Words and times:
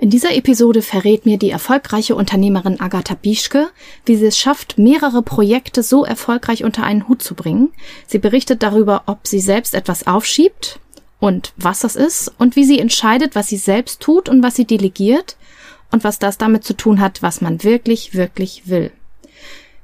In 0.00 0.08
dieser 0.08 0.34
Episode 0.34 0.80
verrät 0.80 1.26
mir 1.26 1.36
die 1.36 1.50
erfolgreiche 1.50 2.14
Unternehmerin 2.14 2.80
Agatha 2.80 3.14
Bischke, 3.14 3.68
wie 4.06 4.16
sie 4.16 4.24
es 4.24 4.38
schafft, 4.38 4.78
mehrere 4.78 5.20
Projekte 5.20 5.82
so 5.82 6.06
erfolgreich 6.06 6.64
unter 6.64 6.84
einen 6.84 7.06
Hut 7.06 7.22
zu 7.22 7.34
bringen. 7.34 7.68
Sie 8.06 8.18
berichtet 8.18 8.62
darüber, 8.62 9.02
ob 9.04 9.26
sie 9.26 9.40
selbst 9.40 9.74
etwas 9.74 10.06
aufschiebt 10.06 10.80
und 11.18 11.52
was 11.58 11.80
das 11.80 11.96
ist 11.96 12.32
und 12.38 12.56
wie 12.56 12.64
sie 12.64 12.78
entscheidet, 12.78 13.34
was 13.34 13.48
sie 13.48 13.58
selbst 13.58 14.00
tut 14.00 14.30
und 14.30 14.42
was 14.42 14.56
sie 14.56 14.64
delegiert 14.64 15.36
und 15.92 16.02
was 16.02 16.18
das 16.18 16.38
damit 16.38 16.64
zu 16.64 16.74
tun 16.74 16.98
hat, 16.98 17.22
was 17.22 17.42
man 17.42 17.62
wirklich, 17.62 18.14
wirklich 18.14 18.62
will. 18.68 18.92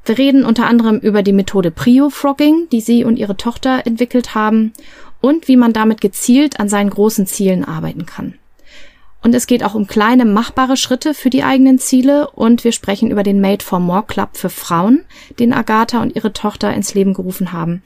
Wir 0.06 0.16
reden 0.16 0.46
unter 0.46 0.66
anderem 0.66 0.98
über 0.98 1.22
die 1.22 1.34
Methode 1.34 1.70
Prio-Frogging, 1.70 2.68
die 2.72 2.80
sie 2.80 3.04
und 3.04 3.18
ihre 3.18 3.36
Tochter 3.36 3.86
entwickelt 3.86 4.34
haben 4.34 4.72
und 5.20 5.46
wie 5.46 5.56
man 5.58 5.74
damit 5.74 6.00
gezielt 6.00 6.58
an 6.58 6.70
seinen 6.70 6.88
großen 6.88 7.26
Zielen 7.26 7.66
arbeiten 7.66 8.06
kann. 8.06 8.38
Und 9.27 9.34
es 9.34 9.48
geht 9.48 9.64
auch 9.64 9.74
um 9.74 9.88
kleine, 9.88 10.24
machbare 10.24 10.76
Schritte 10.76 11.12
für 11.12 11.30
die 11.30 11.43
eigenen 11.43 11.80
Ziele. 11.80 12.30
Und 12.30 12.62
wir 12.62 12.71
sprechen 12.71 13.11
über 13.11 13.25
den 13.25 13.40
Made 13.40 13.64
for 13.64 13.80
More 13.80 14.04
Club 14.07 14.29
für 14.35 14.50
Frauen, 14.50 15.04
den 15.40 15.52
Agatha 15.52 16.00
und 16.00 16.14
ihre 16.14 16.32
Tochter 16.32 16.72
ins 16.72 16.94
Leben 16.94 17.12
gerufen 17.12 17.50
haben. 17.50 17.82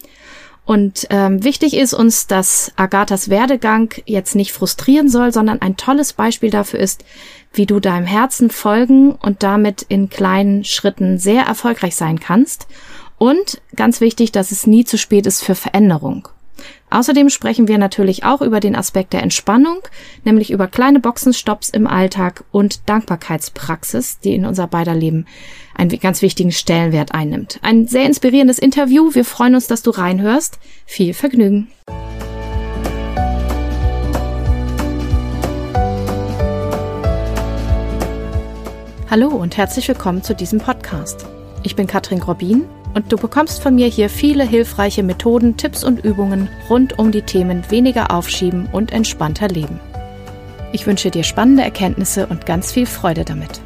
Und 0.66 1.06
ähm, 1.08 1.42
wichtig 1.42 1.78
ist 1.78 1.94
uns, 1.94 2.26
dass 2.26 2.72
Agathas 2.76 3.30
Werdegang 3.30 3.94
jetzt 4.04 4.34
nicht 4.34 4.52
frustrieren 4.52 5.08
soll, 5.08 5.32
sondern 5.32 5.62
ein 5.62 5.78
tolles 5.78 6.12
Beispiel 6.12 6.50
dafür 6.50 6.78
ist, 6.78 7.06
wie 7.54 7.64
du 7.64 7.80
deinem 7.80 8.04
Herzen 8.04 8.50
folgen 8.50 9.12
und 9.12 9.42
damit 9.42 9.80
in 9.88 10.10
kleinen 10.10 10.64
Schritten 10.64 11.16
sehr 11.16 11.44
erfolgreich 11.44 11.96
sein 11.96 12.20
kannst. 12.20 12.66
Und 13.16 13.62
ganz 13.76 14.02
wichtig, 14.02 14.30
dass 14.30 14.50
es 14.50 14.66
nie 14.66 14.84
zu 14.84 14.98
spät 14.98 15.26
ist 15.26 15.42
für 15.42 15.54
Veränderung. 15.54 16.28
Außerdem 16.90 17.30
sprechen 17.30 17.68
wir 17.68 17.78
natürlich 17.78 18.24
auch 18.24 18.42
über 18.42 18.58
den 18.58 18.74
Aspekt 18.74 19.12
der 19.12 19.22
Entspannung, 19.22 19.78
nämlich 20.24 20.50
über 20.50 20.66
kleine 20.66 20.98
Boxenstopps 20.98 21.70
im 21.70 21.86
Alltag 21.86 22.42
und 22.50 22.88
Dankbarkeitspraxis, 22.88 24.18
die 24.18 24.34
in 24.34 24.44
unser 24.44 24.66
beider 24.66 24.94
Leben 24.94 25.26
einen 25.76 25.90
ganz 26.00 26.20
wichtigen 26.20 26.50
Stellenwert 26.50 27.14
einnimmt. 27.14 27.60
Ein 27.62 27.86
sehr 27.86 28.06
inspirierendes 28.06 28.58
Interview. 28.58 29.14
Wir 29.14 29.24
freuen 29.24 29.54
uns, 29.54 29.68
dass 29.68 29.82
du 29.82 29.90
reinhörst. 29.90 30.58
Viel 30.84 31.14
Vergnügen. 31.14 31.68
Hallo 39.08 39.28
und 39.28 39.56
herzlich 39.56 39.86
willkommen 39.86 40.24
zu 40.24 40.34
diesem 40.34 40.58
Podcast. 40.58 41.26
Ich 41.62 41.76
bin 41.76 41.86
Katrin 41.86 42.20
Grobin 42.20 42.64
und 42.94 43.12
du 43.12 43.16
bekommst 43.16 43.62
von 43.62 43.74
mir 43.74 43.86
hier 43.86 44.08
viele 44.08 44.44
hilfreiche 44.44 45.02
Methoden, 45.02 45.56
Tipps 45.56 45.84
und 45.84 46.04
Übungen 46.04 46.48
rund 46.68 46.98
um 46.98 47.12
die 47.12 47.22
Themen 47.22 47.68
weniger 47.70 48.10
aufschieben 48.10 48.68
und 48.72 48.92
entspannter 48.92 49.48
leben. 49.48 49.80
Ich 50.72 50.86
wünsche 50.86 51.10
dir 51.10 51.24
spannende 51.24 51.62
Erkenntnisse 51.62 52.26
und 52.26 52.46
ganz 52.46 52.72
viel 52.72 52.86
Freude 52.86 53.24
damit. 53.24 53.60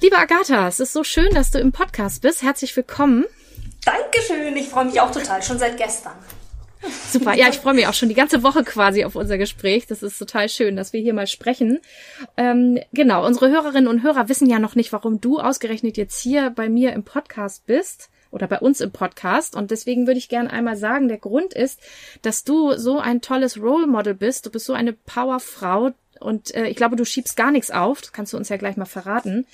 Liebe 0.00 0.16
Agatha, 0.16 0.68
es 0.68 0.80
ist 0.80 0.92
so 0.92 1.04
schön, 1.04 1.34
dass 1.34 1.50
du 1.50 1.58
im 1.58 1.72
Podcast 1.72 2.22
bist. 2.22 2.42
Herzlich 2.42 2.74
willkommen. 2.76 3.26
Dankeschön, 3.84 4.56
ich 4.56 4.68
freue 4.68 4.86
mich 4.86 5.00
auch 5.00 5.10
total, 5.10 5.42
schon 5.42 5.58
seit 5.58 5.76
gestern. 5.76 6.12
Super, 7.10 7.34
ja, 7.34 7.48
ich 7.48 7.58
freue 7.58 7.74
mich 7.74 7.86
auch 7.86 7.94
schon 7.94 8.08
die 8.08 8.14
ganze 8.14 8.42
Woche 8.42 8.64
quasi 8.64 9.04
auf 9.04 9.16
unser 9.16 9.38
Gespräch. 9.38 9.86
Das 9.86 10.02
ist 10.02 10.18
total 10.18 10.48
schön, 10.48 10.76
dass 10.76 10.92
wir 10.92 11.00
hier 11.00 11.14
mal 11.14 11.26
sprechen. 11.26 11.80
Ähm, 12.36 12.78
genau, 12.92 13.26
unsere 13.26 13.50
Hörerinnen 13.50 13.88
und 13.88 14.02
Hörer 14.02 14.28
wissen 14.28 14.48
ja 14.48 14.58
noch 14.58 14.74
nicht, 14.74 14.92
warum 14.92 15.20
du 15.20 15.38
ausgerechnet 15.38 15.96
jetzt 15.96 16.20
hier 16.20 16.50
bei 16.50 16.68
mir 16.68 16.92
im 16.92 17.02
Podcast 17.02 17.66
bist 17.66 18.10
oder 18.30 18.46
bei 18.46 18.58
uns 18.58 18.80
im 18.80 18.90
Podcast. 18.90 19.56
Und 19.56 19.70
deswegen 19.70 20.06
würde 20.06 20.18
ich 20.18 20.28
gerne 20.28 20.50
einmal 20.50 20.76
sagen, 20.76 21.08
der 21.08 21.18
Grund 21.18 21.54
ist, 21.54 21.80
dass 22.22 22.44
du 22.44 22.76
so 22.76 22.98
ein 22.98 23.20
tolles 23.20 23.58
Role 23.58 23.86
Model 23.86 24.14
bist. 24.14 24.46
Du 24.46 24.50
bist 24.50 24.66
so 24.66 24.74
eine 24.74 24.92
Powerfrau, 24.92 25.90
und 26.20 26.54
äh, 26.54 26.66
ich 26.66 26.76
glaube, 26.76 26.96
du 26.96 27.04
schiebst 27.04 27.36
gar 27.36 27.50
nichts 27.50 27.70
auf. 27.70 28.00
Das 28.00 28.12
kannst 28.12 28.32
du 28.32 28.36
uns 28.36 28.48
ja 28.48 28.56
gleich 28.56 28.76
mal 28.76 28.84
verraten. 28.84 29.46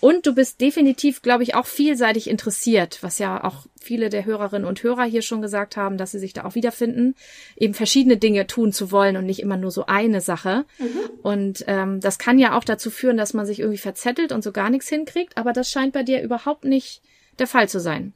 Und 0.00 0.26
du 0.26 0.34
bist 0.34 0.60
definitiv, 0.60 1.22
glaube 1.22 1.42
ich, 1.42 1.54
auch 1.54 1.66
vielseitig 1.66 2.28
interessiert, 2.28 2.98
was 3.02 3.18
ja 3.18 3.42
auch 3.42 3.66
viele 3.80 4.10
der 4.10 4.24
Hörerinnen 4.24 4.66
und 4.66 4.82
Hörer 4.82 5.04
hier 5.04 5.22
schon 5.22 5.42
gesagt 5.42 5.76
haben, 5.76 5.96
dass 5.96 6.12
sie 6.12 6.18
sich 6.18 6.32
da 6.32 6.44
auch 6.44 6.54
wiederfinden, 6.54 7.14
eben 7.56 7.74
verschiedene 7.74 8.16
Dinge 8.16 8.46
tun 8.46 8.72
zu 8.72 8.90
wollen 8.90 9.16
und 9.16 9.26
nicht 9.26 9.40
immer 9.40 9.56
nur 9.56 9.70
so 9.70 9.86
eine 9.86 10.20
Sache. 10.20 10.64
Mhm. 10.78 11.10
Und 11.22 11.64
ähm, 11.66 12.00
das 12.00 12.18
kann 12.18 12.38
ja 12.38 12.56
auch 12.56 12.64
dazu 12.64 12.90
führen, 12.90 13.16
dass 13.16 13.34
man 13.34 13.46
sich 13.46 13.60
irgendwie 13.60 13.78
verzettelt 13.78 14.32
und 14.32 14.44
so 14.44 14.52
gar 14.52 14.70
nichts 14.70 14.88
hinkriegt. 14.88 15.36
Aber 15.36 15.52
das 15.52 15.70
scheint 15.70 15.92
bei 15.92 16.02
dir 16.02 16.22
überhaupt 16.22 16.64
nicht 16.64 17.02
der 17.38 17.46
Fall 17.46 17.68
zu 17.68 17.80
sein. 17.80 18.12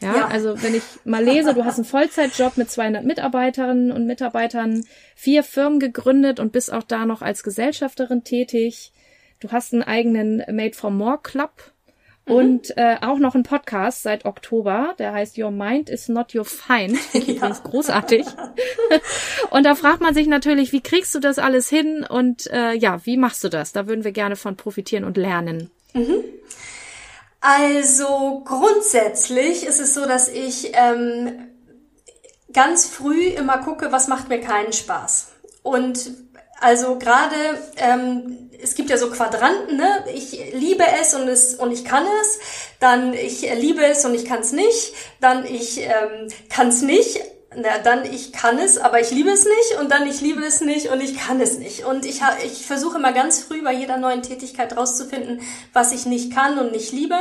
Ja, 0.00 0.16
ja, 0.16 0.28
also 0.28 0.62
wenn 0.62 0.74
ich 0.74 0.82
mal 1.04 1.22
lese, 1.22 1.52
du 1.52 1.64
hast 1.64 1.76
einen 1.76 1.84
Vollzeitjob 1.84 2.56
mit 2.56 2.70
200 2.70 3.04
Mitarbeiterinnen 3.04 3.92
und 3.92 4.06
Mitarbeitern, 4.06 4.84
vier 5.14 5.42
Firmen 5.42 5.78
gegründet 5.78 6.40
und 6.40 6.52
bist 6.52 6.72
auch 6.72 6.82
da 6.82 7.04
noch 7.04 7.20
als 7.20 7.42
Gesellschafterin 7.42 8.24
tätig. 8.24 8.92
Du 9.40 9.52
hast 9.52 9.74
einen 9.74 9.82
eigenen 9.82 10.42
Made 10.50 10.74
for 10.74 10.90
More 10.90 11.18
Club 11.22 11.50
mhm. 12.26 12.34
und 12.34 12.78
äh, 12.78 12.96
auch 13.02 13.18
noch 13.18 13.34
einen 13.34 13.44
Podcast 13.44 14.02
seit 14.02 14.24
Oktober, 14.24 14.94
der 14.98 15.12
heißt 15.12 15.36
Your 15.36 15.50
Mind 15.50 15.90
is 15.90 16.08
Not 16.08 16.34
Your 16.34 16.44
Find. 16.46 16.98
Ja. 17.12 17.20
übrigens 17.20 17.62
großartig. 17.62 18.24
und 19.50 19.66
da 19.66 19.74
fragt 19.74 20.00
man 20.00 20.14
sich 20.14 20.26
natürlich, 20.28 20.72
wie 20.72 20.80
kriegst 20.80 21.14
du 21.14 21.20
das 21.20 21.38
alles 21.38 21.68
hin 21.68 22.06
und 22.08 22.50
äh, 22.50 22.72
ja, 22.72 23.04
wie 23.04 23.18
machst 23.18 23.44
du 23.44 23.50
das? 23.50 23.72
Da 23.72 23.86
würden 23.86 24.04
wir 24.04 24.12
gerne 24.12 24.36
von 24.36 24.56
profitieren 24.56 25.04
und 25.04 25.18
lernen. 25.18 25.70
Mhm. 25.92 26.24
Also 27.40 28.42
grundsätzlich 28.44 29.64
ist 29.64 29.80
es 29.80 29.94
so, 29.94 30.06
dass 30.06 30.28
ich 30.28 30.72
ähm, 30.74 31.48
ganz 32.52 32.86
früh 32.86 33.28
immer 33.28 33.58
gucke, 33.58 33.92
was 33.92 34.08
macht 34.08 34.28
mir 34.28 34.40
keinen 34.40 34.72
Spaß. 34.72 35.28
Und 35.62 36.10
also 36.60 36.98
gerade, 36.98 37.34
ähm, 37.76 38.50
es 38.62 38.74
gibt 38.74 38.90
ja 38.90 38.98
so 38.98 39.10
Quadranten, 39.10 39.78
ne? 39.78 40.04
Ich 40.14 40.52
liebe 40.52 40.84
es 41.00 41.14
und 41.14 41.26
es 41.28 41.54
und 41.54 41.72
ich 41.72 41.86
kann 41.86 42.04
es, 42.20 42.38
dann 42.78 43.14
ich 43.14 43.40
liebe 43.54 43.82
es 43.84 44.04
und 44.04 44.14
ich 44.14 44.26
kann 44.26 44.40
es 44.40 44.52
nicht, 44.52 44.94
dann 45.20 45.46
ich 45.46 45.80
ähm, 45.80 46.28
kann 46.50 46.68
es 46.68 46.82
nicht, 46.82 47.20
na, 47.54 47.78
dann 47.78 48.04
ich 48.04 48.32
kann 48.32 48.58
es, 48.58 48.78
aber 48.78 49.00
ich 49.00 49.10
liebe 49.10 49.30
es 49.30 49.44
nicht 49.44 49.80
und 49.80 49.90
dann 49.90 50.06
ich 50.06 50.20
liebe 50.20 50.44
es 50.44 50.60
nicht 50.60 50.88
und 50.88 51.00
ich 51.00 51.18
kann 51.18 51.40
es 51.40 51.58
nicht. 51.58 51.84
Und 51.84 52.04
ich, 52.04 52.20
ich 52.44 52.66
versuche 52.66 52.98
immer 52.98 53.12
ganz 53.12 53.42
früh 53.42 53.62
bei 53.62 53.72
jeder 53.72 53.96
neuen 53.96 54.22
Tätigkeit 54.22 54.76
rauszufinden, 54.76 55.40
was 55.72 55.92
ich 55.92 56.06
nicht 56.06 56.32
kann 56.32 56.58
und 56.58 56.70
nicht 56.70 56.92
liebe 56.92 57.18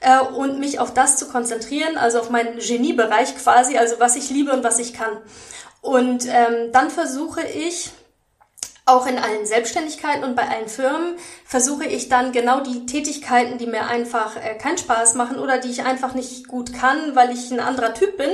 äh, 0.00 0.20
und 0.20 0.58
mich 0.58 0.80
auf 0.80 0.94
das 0.94 1.16
zu 1.16 1.28
konzentrieren, 1.28 1.98
also 1.98 2.20
auf 2.20 2.30
meinen 2.30 2.58
Geniebereich 2.58 3.36
quasi, 3.36 3.76
also 3.76 3.96
was 3.98 4.16
ich 4.16 4.30
liebe 4.30 4.52
und 4.52 4.64
was 4.64 4.78
ich 4.78 4.94
kann. 4.94 5.18
Und 5.82 6.26
ähm, 6.26 6.72
dann 6.72 6.90
versuche 6.90 7.42
ich 7.42 7.90
auch 8.88 9.06
in 9.06 9.18
allen 9.18 9.46
Selbstständigkeiten 9.46 10.24
und 10.24 10.34
bei 10.34 10.48
allen 10.48 10.68
Firmen 10.68 11.14
versuche 11.44 11.84
ich 11.84 12.08
dann 12.08 12.32
genau 12.32 12.60
die 12.60 12.86
Tätigkeiten, 12.86 13.58
die 13.58 13.66
mir 13.66 13.86
einfach 13.86 14.36
äh, 14.36 14.54
keinen 14.54 14.78
Spaß 14.78 15.14
machen 15.14 15.38
oder 15.38 15.58
die 15.58 15.70
ich 15.70 15.84
einfach 15.84 16.14
nicht 16.14 16.48
gut 16.48 16.72
kann, 16.72 17.14
weil 17.14 17.30
ich 17.30 17.50
ein 17.50 17.60
anderer 17.60 17.94
Typ 17.94 18.16
bin, 18.16 18.30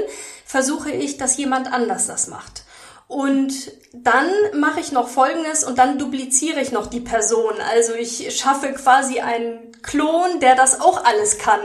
versuche 0.46 0.90
ich, 0.90 1.16
dass 1.16 1.36
jemand 1.36 1.72
anders 1.72 2.06
das 2.06 2.28
macht. 2.28 2.64
Und 3.06 3.52
dann 3.92 4.28
mache 4.54 4.80
ich 4.80 4.90
noch 4.90 5.08
Folgendes 5.08 5.62
und 5.62 5.78
dann 5.78 5.98
dupliziere 5.98 6.60
ich 6.60 6.72
noch 6.72 6.86
die 6.86 7.00
Person. 7.00 7.52
Also 7.70 7.92
ich 7.94 8.34
schaffe 8.36 8.72
quasi 8.72 9.20
einen 9.20 9.72
Klon, 9.82 10.40
der 10.40 10.54
das 10.54 10.80
auch 10.80 11.04
alles 11.04 11.38
kann. 11.38 11.60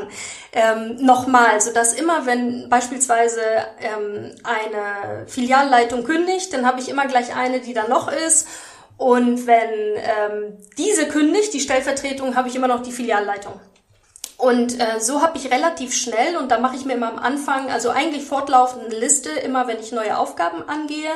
Ähm, 0.51 0.97
nochmal, 0.99 1.61
sodass 1.61 1.93
immer, 1.93 2.25
wenn 2.25 2.69
beispielsweise 2.69 3.41
ähm, 3.79 4.35
eine 4.43 5.27
Filialleitung 5.27 6.03
kündigt, 6.03 6.53
dann 6.53 6.65
habe 6.65 6.81
ich 6.81 6.89
immer 6.89 7.07
gleich 7.07 7.35
eine, 7.35 7.61
die 7.61 7.73
da 7.73 7.87
noch 7.87 8.11
ist 8.11 8.47
und 8.99 9.47
wenn 9.47 9.95
ähm, 9.95 10.57
diese 10.77 11.07
kündigt, 11.07 11.53
die 11.53 11.61
Stellvertretung, 11.61 12.35
habe 12.35 12.49
ich 12.49 12.55
immer 12.55 12.67
noch 12.67 12.83
die 12.83 12.91
Filialleitung. 12.91 13.53
Und 14.37 14.77
äh, 14.77 14.99
so 14.99 15.21
habe 15.21 15.37
ich 15.37 15.49
relativ 15.51 15.93
schnell, 15.93 16.35
und 16.35 16.51
da 16.51 16.59
mache 16.59 16.75
ich 16.75 16.83
mir 16.83 16.95
immer 16.95 17.09
am 17.09 17.17
Anfang, 17.17 17.71
also 17.71 17.91
eigentlich 17.91 18.25
fortlaufend 18.25 18.83
eine 18.83 18.99
Liste, 18.99 19.29
immer 19.29 19.69
wenn 19.69 19.79
ich 19.79 19.93
neue 19.93 20.17
Aufgaben 20.17 20.67
angehe, 20.67 21.11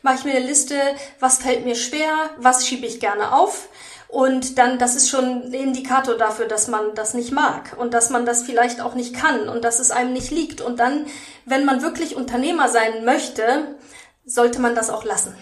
mache 0.00 0.14
ich 0.16 0.24
mir 0.24 0.34
eine 0.34 0.46
Liste, 0.46 0.76
was 1.20 1.36
fällt 1.36 1.66
mir 1.66 1.74
schwer, 1.74 2.08
was 2.38 2.66
schiebe 2.66 2.86
ich 2.86 3.00
gerne 3.00 3.34
auf. 3.34 3.68
Und 4.08 4.56
dann, 4.56 4.78
das 4.78 4.96
ist 4.96 5.10
schon 5.10 5.42
ein 5.42 5.52
Indikator 5.52 6.14
dafür, 6.14 6.46
dass 6.46 6.68
man 6.68 6.94
das 6.94 7.12
nicht 7.12 7.32
mag 7.32 7.76
und 7.76 7.92
dass 7.92 8.08
man 8.08 8.24
das 8.24 8.44
vielleicht 8.44 8.80
auch 8.80 8.94
nicht 8.94 9.14
kann 9.14 9.50
und 9.50 9.62
dass 9.62 9.78
es 9.78 9.90
einem 9.90 10.14
nicht 10.14 10.30
liegt. 10.30 10.62
Und 10.62 10.80
dann, 10.80 11.04
wenn 11.44 11.66
man 11.66 11.82
wirklich 11.82 12.16
Unternehmer 12.16 12.70
sein 12.70 13.04
möchte, 13.04 13.76
sollte 14.24 14.58
man 14.58 14.74
das 14.74 14.88
auch 14.88 15.04
lassen. 15.04 15.36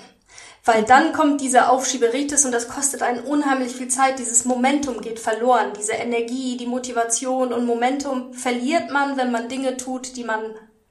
Weil 0.67 0.85
dann 0.85 1.13
kommt 1.13 1.43
diese 1.43 1.69
Aufschieberitis 1.69 2.47
und 2.47 2.53
das 2.53 2.69
kostet 2.69 3.03
einen 3.03 3.21
unheimlich 3.25 3.75
viel 3.75 3.89
Zeit. 3.89 4.19
Dieses 4.19 4.47
Momentum 4.47 5.03
geht 5.03 5.21
verloren, 5.21 5.73
diese 5.79 5.93
Energie, 5.93 6.57
die 6.57 6.67
Motivation 6.67 7.53
und 7.53 7.67
Momentum 7.67 8.33
verliert 8.33 8.91
man, 8.91 9.19
wenn 9.19 9.31
man 9.31 9.49
Dinge 9.51 9.77
tut, 9.77 10.17
die 10.17 10.25
man 10.25 10.41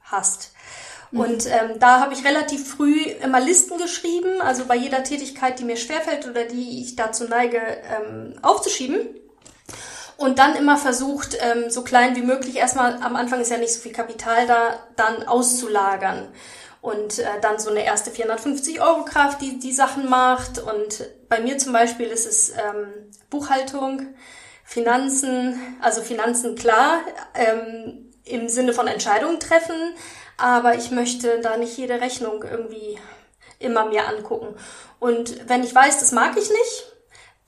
hasst. 0.01 0.51
Mhm. 1.09 1.19
Und 1.19 1.45
ähm, 1.47 1.79
da 1.79 2.01
habe 2.01 2.13
ich 2.13 2.23
relativ 2.23 2.67
früh 2.67 3.01
immer 3.23 3.39
Listen 3.39 3.79
geschrieben, 3.79 4.41
also 4.41 4.65
bei 4.65 4.75
jeder 4.75 5.03
Tätigkeit, 5.03 5.57
die 5.57 5.63
mir 5.63 5.77
schwerfällt 5.77 6.27
oder 6.27 6.45
die 6.45 6.81
ich 6.81 6.95
dazu 6.95 7.23
neige, 7.27 7.59
ähm, 7.59 8.35
aufzuschieben. 8.43 8.99
und 10.17 10.37
dann 10.37 10.55
immer 10.55 10.77
versucht, 10.77 11.35
ähm, 11.41 11.71
so 11.71 11.83
klein 11.83 12.15
wie 12.15 12.21
möglich, 12.21 12.57
erstmal 12.57 13.01
am 13.01 13.15
Anfang 13.15 13.41
ist 13.41 13.49
ja 13.49 13.57
nicht 13.57 13.73
so 13.73 13.81
viel 13.81 13.91
Kapital 13.91 14.45
da, 14.45 14.79
dann 14.95 15.27
auszulagern. 15.27 16.27
Und 16.83 17.19
äh, 17.19 17.39
dann 17.41 17.59
so 17.59 17.69
eine 17.69 17.85
erste 17.85 18.12
450 18.12 18.81
Euro 18.81 19.06
Kraft, 19.06 19.39
die 19.39 19.57
die 19.57 19.71
Sachen 19.71 20.09
macht. 20.09 20.59
Und 20.59 21.09
bei 21.30 21.39
mir 21.39 21.57
zum 21.57 21.71
Beispiel 21.71 22.07
ist 22.07 22.27
es 22.27 22.50
ähm, 22.50 23.09
Buchhaltung, 23.30 24.13
Finanzen, 24.65 25.77
also 25.81 26.01
Finanzen 26.01 26.56
klar, 26.56 27.00
ähm, 27.35 28.12
im 28.25 28.50
Sinne 28.50 28.74
von 28.74 28.88
Entscheidungen 28.88 29.39
treffen, 29.39 29.95
aber 30.38 30.75
ich 30.75 30.91
möchte 30.91 31.39
da 31.39 31.56
nicht 31.56 31.77
jede 31.77 32.01
Rechnung 32.01 32.44
irgendwie 32.44 33.00
immer 33.59 33.86
mir 33.86 34.09
angucken. 34.09 34.53
Und 35.00 35.47
wenn 35.47 35.63
ich 35.63 35.74
weiß, 35.74 36.01
das 36.01 36.12
mag 36.12 36.36
ich 36.36 36.50
nicht, 36.50 36.91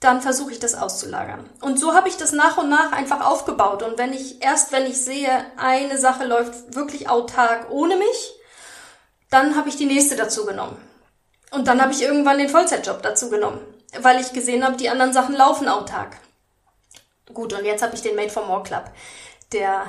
dann 0.00 0.22
versuche 0.22 0.52
ich 0.52 0.60
das 0.60 0.74
auszulagern. 0.74 1.48
Und 1.60 1.78
so 1.78 1.92
habe 1.92 2.08
ich 2.08 2.16
das 2.16 2.32
nach 2.32 2.56
und 2.56 2.70
nach 2.70 2.92
einfach 2.92 3.20
aufgebaut. 3.20 3.82
Und 3.82 3.98
wenn 3.98 4.14
ich, 4.14 4.42
erst 4.42 4.72
wenn 4.72 4.86
ich 4.86 5.02
sehe, 5.04 5.30
eine 5.58 5.98
Sache 5.98 6.24
läuft 6.24 6.74
wirklich 6.74 7.10
autark 7.10 7.70
ohne 7.70 7.96
mich, 7.96 8.40
dann 9.36 9.54
habe 9.54 9.68
ich 9.68 9.76
die 9.76 9.84
nächste 9.84 10.16
dazu 10.16 10.46
genommen. 10.46 10.78
Und 11.50 11.68
dann 11.68 11.82
habe 11.82 11.92
ich 11.92 12.02
irgendwann 12.02 12.38
den 12.38 12.48
Vollzeitjob 12.48 13.02
dazu 13.02 13.28
genommen, 13.28 13.60
weil 14.00 14.18
ich 14.18 14.32
gesehen 14.32 14.64
habe, 14.64 14.78
die 14.78 14.88
anderen 14.88 15.12
Sachen 15.12 15.36
laufen 15.36 15.68
autark. 15.68 16.16
Gut, 17.34 17.52
und 17.52 17.66
jetzt 17.66 17.82
habe 17.82 17.94
ich 17.94 18.00
den 18.00 18.16
Made 18.16 18.30
for 18.30 18.46
More 18.46 18.62
Club, 18.62 18.84
der 19.52 19.86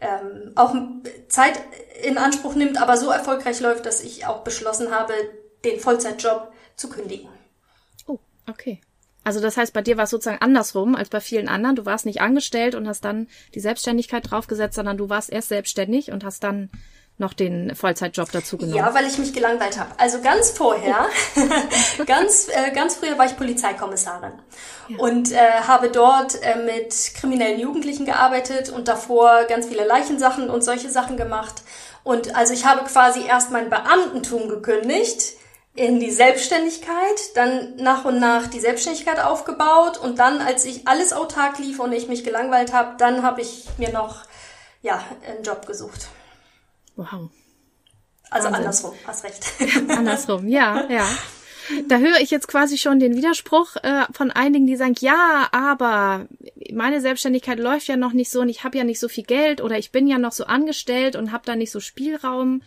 ähm, 0.00 0.52
auch 0.54 0.76
Zeit 1.28 1.60
in 2.04 2.18
Anspruch 2.18 2.54
nimmt, 2.54 2.80
aber 2.80 2.96
so 2.96 3.10
erfolgreich 3.10 3.60
läuft, 3.60 3.84
dass 3.84 4.00
ich 4.00 4.26
auch 4.26 4.44
beschlossen 4.44 4.92
habe, 4.92 5.12
den 5.64 5.80
Vollzeitjob 5.80 6.52
zu 6.76 6.88
kündigen. 6.88 7.28
Oh, 8.06 8.18
okay. 8.48 8.80
Also 9.24 9.40
das 9.40 9.56
heißt, 9.56 9.72
bei 9.72 9.82
dir 9.82 9.96
war 9.96 10.04
es 10.04 10.10
sozusagen 10.10 10.42
andersrum 10.42 10.94
als 10.94 11.08
bei 11.08 11.20
vielen 11.20 11.48
anderen. 11.48 11.74
Du 11.74 11.84
warst 11.84 12.06
nicht 12.06 12.20
angestellt 12.20 12.76
und 12.76 12.86
hast 12.86 13.04
dann 13.04 13.26
die 13.54 13.60
Selbstständigkeit 13.60 14.30
draufgesetzt, 14.30 14.76
sondern 14.76 14.98
du 14.98 15.08
warst 15.08 15.30
erst 15.30 15.48
selbstständig 15.48 16.12
und 16.12 16.24
hast 16.24 16.44
dann 16.44 16.70
noch 17.16 17.32
den 17.32 17.74
Vollzeitjob 17.74 18.32
dazu 18.32 18.58
genommen? 18.58 18.76
Ja, 18.76 18.92
weil 18.92 19.06
ich 19.06 19.18
mich 19.18 19.32
gelangweilt 19.32 19.78
habe. 19.78 19.90
Also 19.98 20.20
ganz 20.20 20.50
vorher, 20.50 21.06
ganz, 22.06 22.48
äh, 22.48 22.72
ganz 22.72 22.96
früher 22.96 23.18
war 23.18 23.26
ich 23.26 23.36
Polizeikommissarin 23.36 24.32
ja. 24.88 24.98
und 24.98 25.32
äh, 25.32 25.36
habe 25.66 25.90
dort 25.90 26.42
äh, 26.42 26.56
mit 26.56 26.94
kriminellen 27.14 27.60
Jugendlichen 27.60 28.04
gearbeitet 28.04 28.70
und 28.70 28.88
davor 28.88 29.44
ganz 29.48 29.66
viele 29.66 29.86
Leichensachen 29.86 30.50
und 30.50 30.64
solche 30.64 30.90
Sachen 30.90 31.16
gemacht. 31.16 31.62
Und 32.02 32.34
also 32.34 32.52
ich 32.52 32.66
habe 32.66 32.84
quasi 32.84 33.24
erst 33.26 33.50
mein 33.50 33.70
Beamtentum 33.70 34.48
gekündigt 34.48 35.36
in 35.76 35.98
die 35.98 36.10
Selbstständigkeit, 36.10 37.34
dann 37.34 37.76
nach 37.76 38.04
und 38.04 38.20
nach 38.20 38.46
die 38.46 38.60
Selbstständigkeit 38.60 39.18
aufgebaut 39.20 39.98
und 39.98 40.18
dann, 40.20 40.40
als 40.40 40.64
ich 40.64 40.86
alles 40.86 41.12
autark 41.12 41.58
lief 41.58 41.80
und 41.80 41.92
ich 41.92 42.06
mich 42.08 42.22
gelangweilt 42.22 42.72
habe, 42.72 42.96
dann 42.98 43.22
habe 43.22 43.40
ich 43.40 43.66
mir 43.78 43.90
noch 43.90 44.22
ja 44.82 45.02
einen 45.26 45.42
Job 45.42 45.66
gesucht. 45.66 46.08
Wow. 46.96 47.30
Also 48.30 48.46
Wahnsinn. 48.46 48.54
andersrum, 48.54 48.94
hast 49.06 49.24
recht. 49.24 49.46
andersrum, 49.88 50.48
ja, 50.48 50.88
ja. 50.90 51.06
Da 51.88 51.98
höre 51.98 52.20
ich 52.20 52.30
jetzt 52.30 52.48
quasi 52.48 52.76
schon 52.76 52.98
den 52.98 53.16
Widerspruch 53.16 53.76
äh, 53.76 54.04
von 54.12 54.30
einigen, 54.30 54.66
die 54.66 54.76
sagen, 54.76 54.96
ja, 55.00 55.48
aber 55.52 56.26
meine 56.72 57.00
Selbstständigkeit 57.00 57.58
läuft 57.58 57.88
ja 57.88 57.96
noch 57.96 58.12
nicht 58.12 58.30
so 58.30 58.40
und 58.40 58.48
ich 58.48 58.64
habe 58.64 58.76
ja 58.76 58.84
nicht 58.84 59.00
so 59.00 59.08
viel 59.08 59.24
Geld 59.24 59.62
oder 59.62 59.78
ich 59.78 59.90
bin 59.90 60.06
ja 60.06 60.18
noch 60.18 60.32
so 60.32 60.44
angestellt 60.44 61.16
und 61.16 61.32
habe 61.32 61.44
da 61.46 61.56
nicht 61.56 61.70
so 61.70 61.80
Spielraum. 61.80 62.62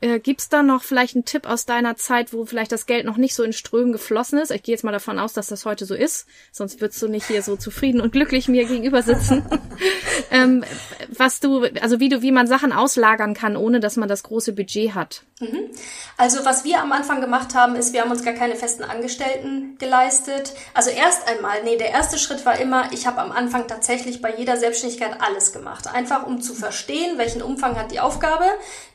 Äh, 0.00 0.20
gibt's 0.20 0.48
da 0.48 0.62
noch 0.62 0.84
vielleicht 0.84 1.16
einen 1.16 1.24
Tipp 1.24 1.46
aus 1.46 1.66
deiner 1.66 1.96
Zeit, 1.96 2.32
wo 2.32 2.44
vielleicht 2.44 2.70
das 2.70 2.86
Geld 2.86 3.04
noch 3.04 3.16
nicht 3.16 3.34
so 3.34 3.42
in 3.42 3.52
Strömen 3.52 3.92
geflossen 3.92 4.38
ist? 4.38 4.52
Ich 4.52 4.62
gehe 4.62 4.72
jetzt 4.72 4.84
mal 4.84 4.92
davon 4.92 5.18
aus, 5.18 5.32
dass 5.32 5.48
das 5.48 5.64
heute 5.64 5.86
so 5.86 5.94
ist, 5.94 6.26
sonst 6.52 6.80
würdest 6.80 7.02
du 7.02 7.08
nicht 7.08 7.26
hier 7.26 7.42
so 7.42 7.56
zufrieden 7.56 8.00
und 8.00 8.12
glücklich 8.12 8.46
mir 8.46 8.64
gegenüber 8.64 9.02
sitzen. 9.02 9.44
ähm, 10.30 10.64
was 11.08 11.40
du, 11.40 11.64
also 11.80 11.98
wie 11.98 12.08
du, 12.08 12.22
wie 12.22 12.30
man 12.30 12.46
Sachen 12.46 12.72
auslagern 12.72 13.34
kann, 13.34 13.56
ohne 13.56 13.80
dass 13.80 13.96
man 13.96 14.08
das 14.08 14.22
große 14.22 14.52
Budget 14.52 14.94
hat. 14.94 15.24
Mhm. 15.40 15.70
Also 16.16 16.44
was 16.44 16.64
wir 16.64 16.80
am 16.80 16.90
Anfang 16.90 17.20
gemacht 17.20 17.54
haben, 17.54 17.76
ist, 17.76 17.92
wir 17.92 18.00
haben 18.00 18.10
uns 18.10 18.24
gar 18.24 18.34
keine 18.34 18.56
festen 18.56 18.82
Angestellten 18.82 19.78
geleistet. 19.78 20.52
Also 20.74 20.90
erst 20.90 21.28
einmal, 21.28 21.62
nee, 21.62 21.76
der 21.76 21.90
erste 21.90 22.18
Schritt 22.18 22.44
war 22.44 22.58
immer, 22.58 22.92
ich 22.92 23.06
habe 23.06 23.20
am 23.20 23.30
Anfang 23.30 23.68
tatsächlich 23.68 24.20
bei 24.20 24.34
jeder 24.34 24.56
Selbstständigkeit 24.56 25.20
alles 25.20 25.52
gemacht. 25.52 25.86
Einfach 25.86 26.26
um 26.26 26.40
zu 26.40 26.54
verstehen, 26.54 27.18
welchen 27.18 27.40
Umfang 27.40 27.78
hat 27.78 27.92
die 27.92 28.00
Aufgabe, 28.00 28.46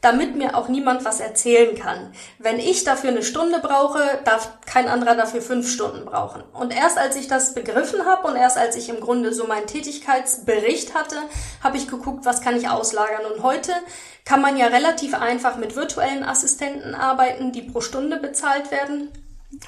damit 0.02 0.36
mir 0.36 0.58
auch 0.58 0.68
niemand 0.68 1.06
was 1.06 1.22
erzählen 1.22 1.76
kann. 1.76 2.14
Wenn 2.40 2.60
ich 2.60 2.84
dafür 2.84 3.12
eine 3.12 3.24
Stunde 3.24 3.60
brauche, 3.60 4.02
darf 4.26 4.50
kein 4.66 4.90
anderer 4.90 5.16
dafür 5.16 5.42
fünf 5.42 5.70
Stunden 5.70 6.04
brauchen. 6.04 6.44
Und 6.52 6.76
erst 6.76 6.98
als 6.98 7.16
ich 7.16 7.30
das 7.30 7.54
begriffen 7.54 8.06
habe 8.06 8.28
und 8.28 8.36
erst 8.36 8.58
als 8.58 8.76
ich 8.76 8.90
im 8.90 9.00
Grunde 9.00 9.34
so 9.34 9.48
meinen 9.48 9.68
Tätigkeitsbericht 9.68 10.94
hatte, 10.94 11.16
habe 11.64 11.78
ich 11.78 11.88
geguckt, 11.88 12.26
was 12.26 12.42
kann 12.42 12.58
ich 12.58 12.68
auslagern. 12.68 13.32
Und 13.34 13.44
heute 13.44 13.72
kann 14.26 14.42
man 14.42 14.58
ja 14.58 14.68
relativ 14.68 15.14
einfach 15.14 15.58
mit 15.58 15.76
virtuellen 15.76 16.24
Assistenten 16.24 16.96
arbeiten, 16.96 17.52
die 17.52 17.62
pro 17.62 17.82
Stunde 17.82 18.18
bezahlt 18.18 18.72
werden. 18.72 19.10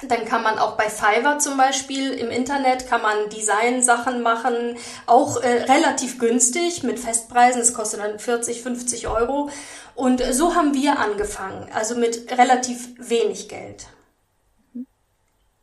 Dann 0.08 0.24
kann 0.24 0.42
man 0.42 0.58
auch 0.58 0.76
bei 0.76 0.88
Fiverr 0.88 1.38
zum 1.38 1.56
Beispiel 1.56 2.12
im 2.12 2.30
Internet 2.30 2.88
kann 2.88 3.02
man 3.02 3.28
Design-Sachen 3.30 4.20
machen, 4.20 4.76
auch 5.06 5.40
äh, 5.40 5.64
relativ 5.64 6.18
günstig 6.18 6.82
mit 6.82 6.98
Festpreisen. 6.98 7.60
Es 7.60 7.72
kostet 7.72 8.00
dann 8.00 8.18
40, 8.18 8.62
50 8.62 9.06
Euro. 9.06 9.48
Und 9.94 10.22
so 10.32 10.54
haben 10.54 10.74
wir 10.74 10.98
angefangen, 10.98 11.70
also 11.72 11.94
mit 11.94 12.32
relativ 12.36 12.88
wenig 12.98 13.48
Geld. 13.48 13.86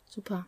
Super. 0.09 0.45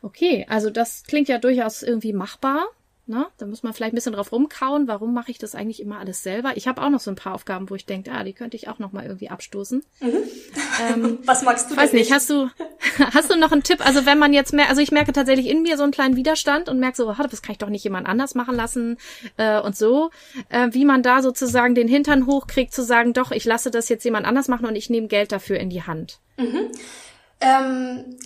Okay, 0.00 0.46
also 0.48 0.70
das 0.70 1.04
klingt 1.04 1.28
ja 1.28 1.38
durchaus 1.38 1.82
irgendwie 1.82 2.12
machbar. 2.12 2.66
Ne? 3.12 3.26
Da 3.36 3.44
muss 3.44 3.62
man 3.62 3.74
vielleicht 3.74 3.92
ein 3.92 3.96
bisschen 3.96 4.14
drauf 4.14 4.32
rumkauen, 4.32 4.88
warum 4.88 5.12
mache 5.12 5.30
ich 5.30 5.36
das 5.36 5.54
eigentlich 5.54 5.80
immer 5.80 5.98
alles 5.98 6.22
selber? 6.22 6.56
Ich 6.56 6.66
habe 6.66 6.80
auch 6.80 6.88
noch 6.88 7.00
so 7.00 7.10
ein 7.10 7.14
paar 7.14 7.34
Aufgaben, 7.34 7.68
wo 7.68 7.74
ich 7.74 7.84
denke, 7.84 8.10
ah, 8.10 8.24
die 8.24 8.32
könnte 8.32 8.56
ich 8.56 8.68
auch 8.68 8.78
noch 8.78 8.92
mal 8.92 9.04
irgendwie 9.04 9.28
abstoßen. 9.28 9.84
Mhm. 10.00 10.12
Ähm, 10.80 11.18
Was 11.26 11.42
magst 11.42 11.70
du? 11.70 11.76
Weiß 11.76 11.92
nicht, 11.92 12.10
hast 12.10 12.30
du 12.30 12.48
hast 13.12 13.30
du 13.30 13.36
noch 13.36 13.52
einen 13.52 13.62
Tipp? 13.62 13.84
Also 13.84 14.06
wenn 14.06 14.18
man 14.18 14.32
jetzt 14.32 14.54
mehr, 14.54 14.70
also 14.70 14.80
ich 14.80 14.92
merke 14.92 15.12
tatsächlich 15.12 15.46
in 15.46 15.60
mir 15.60 15.76
so 15.76 15.82
einen 15.82 15.92
kleinen 15.92 16.16
Widerstand 16.16 16.70
und 16.70 16.80
merke 16.80 16.96
so, 16.96 17.06
oh, 17.10 17.26
das 17.30 17.42
kann 17.42 17.52
ich 17.52 17.58
doch 17.58 17.68
nicht 17.68 17.84
jemand 17.84 18.06
anders 18.06 18.34
machen 18.34 18.56
lassen 18.56 18.96
äh, 19.36 19.60
und 19.60 19.76
so, 19.76 20.10
äh, 20.48 20.68
wie 20.72 20.86
man 20.86 21.02
da 21.02 21.20
sozusagen 21.20 21.74
den 21.74 21.88
Hintern 21.88 22.26
hochkriegt, 22.26 22.72
zu 22.72 22.82
sagen, 22.82 23.12
doch, 23.12 23.30
ich 23.30 23.44
lasse 23.44 23.70
das 23.70 23.90
jetzt 23.90 24.04
jemand 24.04 24.24
anders 24.24 24.48
machen 24.48 24.64
und 24.64 24.74
ich 24.74 24.88
nehme 24.88 25.08
Geld 25.08 25.32
dafür 25.32 25.58
in 25.58 25.68
die 25.68 25.82
Hand. 25.82 26.18
Mhm. 26.38 26.70
Ähm, 27.42 28.16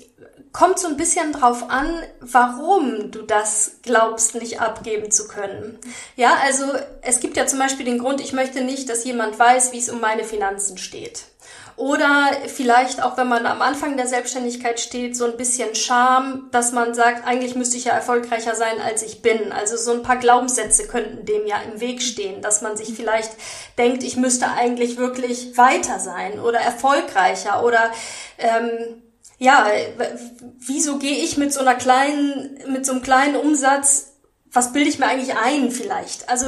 kommt 0.56 0.78
so 0.78 0.88
ein 0.88 0.96
bisschen 0.96 1.32
drauf 1.32 1.68
an, 1.68 2.00
warum 2.20 3.10
du 3.10 3.20
das 3.20 3.72
glaubst, 3.82 4.34
nicht 4.36 4.58
abgeben 4.58 5.10
zu 5.10 5.28
können. 5.28 5.78
Ja, 6.16 6.38
also 6.44 6.64
es 7.02 7.20
gibt 7.20 7.36
ja 7.36 7.46
zum 7.46 7.58
Beispiel 7.58 7.84
den 7.84 7.98
Grund, 7.98 8.22
ich 8.22 8.32
möchte 8.32 8.62
nicht, 8.62 8.88
dass 8.88 9.04
jemand 9.04 9.38
weiß, 9.38 9.72
wie 9.72 9.78
es 9.78 9.90
um 9.90 10.00
meine 10.00 10.25
Finanzen 10.25 10.78
steht. 10.78 11.25
Oder 11.76 12.30
vielleicht 12.46 13.02
auch, 13.02 13.18
wenn 13.18 13.28
man 13.28 13.44
am 13.44 13.60
Anfang 13.60 13.98
der 13.98 14.06
Selbstständigkeit 14.06 14.80
steht, 14.80 15.14
so 15.14 15.26
ein 15.26 15.36
bisschen 15.36 15.75
Scham, 15.75 16.48
dass 16.52 16.72
man 16.72 16.94
sagt, 16.94 17.26
eigentlich 17.26 17.54
müsste 17.54 17.76
ich 17.76 17.84
ja 17.84 17.92
erfolgreicher 17.92 18.54
sein, 18.54 18.80
als 18.82 19.02
ich 19.02 19.20
bin. 19.20 19.52
Also 19.52 19.76
so 19.76 19.92
ein 19.92 20.02
paar 20.02 20.16
Glaubenssätze 20.16 20.88
könnten 20.88 21.26
dem 21.26 21.46
ja 21.46 21.60
im 21.70 21.82
Weg 21.82 22.00
stehen, 22.00 22.40
dass 22.40 22.62
man 22.62 22.78
sich 22.78 22.94
vielleicht 22.94 23.32
denkt, 23.76 24.02
ich 24.04 24.16
müsste 24.16 24.48
eigentlich 24.48 24.96
wirklich 24.96 25.58
weiter 25.58 25.98
sein 25.98 26.40
oder 26.40 26.60
erfolgreicher 26.60 27.62
oder 27.62 27.92
ähm, 28.38 29.02
ja, 29.38 29.66
wieso 30.59 30.99
gehe 30.99 31.19
ich 31.19 31.37
mit 31.37 31.52
so 31.52 31.61
einer 31.61 31.75
kleinen, 31.75 32.59
mit 32.69 32.87
so 32.87 32.93
einem 32.93 33.02
kleinen 33.02 33.37
Umsatz, 33.37 34.12
was 34.50 34.73
bilde 34.73 34.88
ich 34.88 34.99
mir 34.99 35.07
eigentlich 35.07 35.37
ein 35.37 35.71
vielleicht? 35.71 36.28
Also 36.28 36.47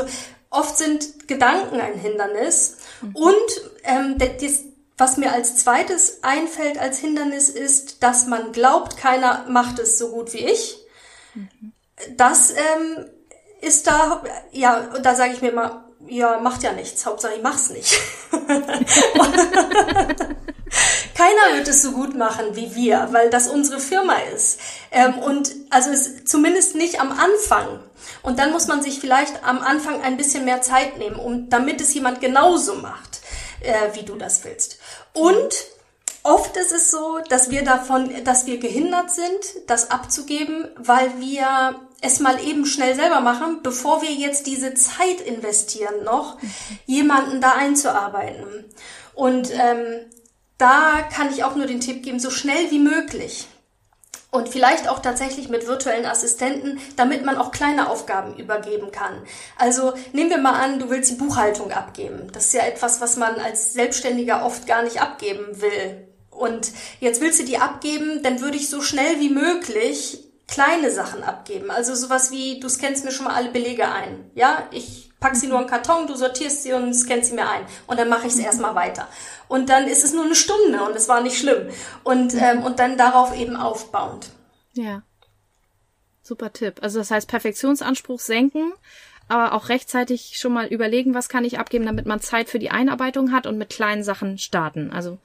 oft 0.51 0.77
sind 0.79 1.29
Gedanken 1.29 1.81
ein 1.81 1.95
Hindernis 1.95 2.79
mhm. 3.03 3.15
und 3.15 3.61
ähm, 3.85 4.19
das, 4.19 4.65
was 4.97 5.17
mir 5.19 5.33
als 5.33 5.57
zweites 5.57 6.23
einfällt 6.23 6.79
als 6.79 6.99
Hindernis 6.99 7.51
ist, 7.51 8.03
dass 8.03 8.27
man 8.27 8.53
glaubt, 8.53 8.97
keiner 8.97 9.45
macht 9.49 9.79
es 9.79 9.99
so 9.99 10.11
gut 10.11 10.33
wie 10.33 10.47
ich. 10.47 10.79
Mhm. 11.35 11.73
Das 12.17 12.51
ähm, 12.51 13.07
ist 13.61 13.87
da, 13.87 14.23
ja, 14.53 14.99
da 15.03 15.15
sage 15.15 15.35
ich 15.35 15.43
mir 15.43 15.53
mal, 15.53 15.85
ja, 16.07 16.39
macht 16.41 16.63
ja 16.63 16.73
nichts, 16.73 17.05
Hauptsache 17.07 17.35
ich 17.35 17.43
mach's 17.43 17.71
nicht. 17.71 17.99
Keiner 21.15 21.57
wird 21.57 21.67
es 21.69 21.83
so 21.83 21.93
gut 21.93 22.15
machen 22.15 22.55
wie 22.55 22.75
wir, 22.75 23.09
weil 23.11 23.31
das 23.31 23.49
unsere 23.49 23.81
Firma 23.81 24.15
ist. 24.35 24.61
Ähm, 24.91 25.19
und 25.19 25.53
also 25.71 25.91
es, 25.91 26.25
zumindest 26.25 26.77
nicht 26.77 27.01
am 27.01 27.11
Anfang. 27.11 27.81
Und 28.23 28.39
dann 28.39 28.53
muss 28.53 28.69
man 28.69 28.83
sich 28.83 29.01
vielleicht 29.01 29.45
am 29.45 29.61
Anfang 29.61 30.03
ein 30.03 30.17
bisschen 30.17 30.45
mehr 30.45 30.63
Zeit 30.63 30.99
nehmen, 30.99 31.17
um, 31.17 31.51
damit 31.51 31.81
es 31.81 31.93
jemand 31.95 32.21
genauso 32.21 32.77
macht, 32.77 33.21
äh, 33.61 33.95
wie 33.95 34.05
du 34.05 34.15
das 34.17 34.45
willst. 34.45 34.79
Und 35.13 35.53
oft 36.23 36.57
ist 36.57 36.73
es 36.73 36.91
so, 36.91 37.19
dass 37.29 37.51
wir 37.51 37.65
davon, 37.65 38.25
dass 38.25 38.47
wir 38.47 38.59
gehindert 38.59 39.11
sind, 39.11 39.41
das 39.67 39.91
abzugeben, 39.91 40.69
weil 40.77 41.21
wir 41.21 41.81
es 42.01 42.21
mal 42.21 42.43
eben 42.45 42.65
schnell 42.65 42.95
selber 42.95 43.21
machen, 43.21 43.61
bevor 43.63 44.03
wir 44.03 44.13
jetzt 44.13 44.47
diese 44.47 44.75
Zeit 44.75 45.21
investieren 45.21 46.05
noch, 46.05 46.39
jemanden 46.87 47.41
da 47.41 47.53
einzuarbeiten. 47.53 48.65
Und 49.15 49.51
ähm, 49.53 50.07
da 50.59 51.03
kann 51.13 51.31
ich 51.31 51.45
auch 51.45 51.57
nur 51.57 51.67
den 51.67 51.81
Tipp 51.81 52.03
geben, 52.03 52.21
so 52.21 52.31
schnell 52.31 52.71
wie 52.71 52.79
möglich 52.79 53.49
und 54.31 54.49
vielleicht 54.49 54.89
auch 54.89 54.99
tatsächlich 54.99 55.49
mit 55.49 55.67
virtuellen 55.67 56.05
Assistenten, 56.05 56.79
damit 56.97 57.25
man 57.25 57.37
auch 57.37 57.51
kleine 57.51 57.89
Aufgaben 57.89 58.37
übergeben 58.37 58.93
kann. 58.93 59.23
Also 59.57 59.95
nehmen 60.13 60.31
wir 60.31 60.39
mal 60.39 60.53
an, 60.53 60.79
du 60.79 60.91
willst 60.91 61.11
die 61.11 61.15
Buchhaltung 61.15 61.73
abgeben. 61.73 62.29
Das 62.33 62.47
ist 62.47 62.55
ja 62.55 62.67
etwas, 62.67 63.01
was 63.01 63.17
man 63.17 63.37
als 63.37 63.73
Selbstständiger 63.73 64.45
oft 64.45 64.67
gar 64.67 64.83
nicht 64.83 65.01
abgeben 65.01 65.61
will. 65.61 66.09
Und 66.31 66.71
jetzt 67.01 67.21
willst 67.21 67.41
du 67.41 67.45
die 67.45 67.59
abgeben, 67.59 68.23
dann 68.23 68.41
würde 68.41 68.59
ich 68.59 68.69
so 68.69 68.83
schnell 68.83 69.19
wie 69.19 69.31
möglich 69.31 70.28
kleine 70.49 70.91
Sachen 70.91 71.23
abgeben. 71.23 71.71
Also 71.71 71.95
sowas 71.95 72.33
wie, 72.33 72.59
du 72.59 72.69
scannst 72.69 73.05
mir 73.05 73.13
schon 73.13 73.27
mal 73.27 73.35
alle 73.35 73.51
Belege 73.51 73.89
ein. 73.89 74.31
Ja, 74.35 74.67
ich 74.73 75.11
pack 75.21 75.37
sie 75.37 75.47
nur 75.47 75.61
in 75.61 75.67
Karton, 75.67 76.07
du 76.07 76.15
sortierst 76.15 76.63
sie 76.63 76.73
und 76.73 76.95
scannst 76.95 77.31
sie 77.31 77.37
mir 77.37 77.49
ein. 77.49 77.65
Und 77.87 77.99
dann 78.01 78.09
mache 78.09 78.27
ich 78.27 78.33
es 78.33 78.39
erstmal 78.39 78.75
weiter. 78.75 79.09
Und 79.47 79.69
dann 79.69 79.87
ist 79.87 80.05
es 80.05 80.13
nur 80.13 80.25
eine 80.25 80.35
Stunde 80.35 80.83
und 80.83 80.97
es 80.97 81.09
war 81.09 81.21
nicht 81.21 81.39
schlimm. 81.39 81.69
Und, 82.03 82.35
ähm, 82.35 82.63
und 82.63 82.79
dann 82.79 82.97
darauf 82.97 83.37
eben 83.37 83.57
aufbauend. 83.57 84.31
Ja. 84.73 85.03
Super 86.23 86.53
Tipp. 86.53 86.81
Also 86.83 86.99
das 86.99 87.11
heißt 87.11 87.29
Perfektionsanspruch 87.29 88.21
senken, 88.21 88.73
aber 89.29 89.53
auch 89.53 89.69
rechtzeitig 89.69 90.39
schon 90.39 90.53
mal 90.53 90.67
überlegen, 90.67 91.15
was 91.15 91.29
kann 91.29 91.45
ich 91.45 91.59
abgeben, 91.59 91.87
damit 91.87 92.07
man 92.07 92.21
Zeit 92.21 92.49
für 92.49 92.59
die 92.59 92.71
Einarbeitung 92.71 93.33
hat 93.33 93.47
und 93.47 93.59
mit 93.59 93.71
kleinen 93.71 94.05
Sachen 94.05 94.39
starten. 94.39 94.91
Also 94.93 95.19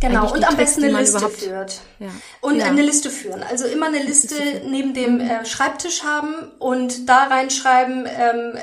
Genau, 0.00 0.32
und 0.32 0.48
am 0.48 0.56
besten 0.56 0.84
eine 0.84 0.98
Liste 0.98 1.28
führt. 1.28 1.80
Ja. 1.98 2.08
Und 2.40 2.56
ja. 2.56 2.66
eine 2.66 2.82
Liste 2.82 3.10
führen. 3.10 3.42
Also 3.42 3.66
immer 3.66 3.86
eine 3.86 4.02
Liste 4.02 4.62
neben 4.66 4.94
dem 4.94 5.20
äh, 5.20 5.44
Schreibtisch 5.44 6.04
haben 6.04 6.34
und 6.58 7.08
da 7.08 7.24
reinschreiben, 7.24 8.06
ähm, 8.06 8.58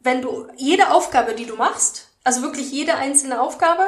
wenn 0.00 0.22
du 0.22 0.48
jede 0.56 0.90
Aufgabe, 0.90 1.34
die 1.34 1.44
du 1.44 1.56
machst, 1.56 2.08
also 2.24 2.42
wirklich 2.42 2.72
jede 2.72 2.94
einzelne 2.94 3.40
Aufgabe 3.40 3.82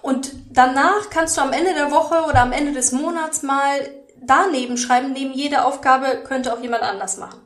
und 0.00 0.32
danach 0.50 1.10
kannst 1.10 1.36
du 1.36 1.42
am 1.42 1.52
Ende 1.52 1.74
der 1.74 1.90
Woche 1.90 2.24
oder 2.28 2.40
am 2.40 2.52
Ende 2.52 2.72
des 2.72 2.92
Monats 2.92 3.42
mal 3.42 3.90
daneben 4.22 4.76
schreiben, 4.76 5.12
neben 5.12 5.32
jede 5.32 5.64
Aufgabe 5.64 6.22
könnte 6.24 6.52
auch 6.52 6.60
jemand 6.60 6.82
anders 6.82 7.18
machen. 7.18 7.40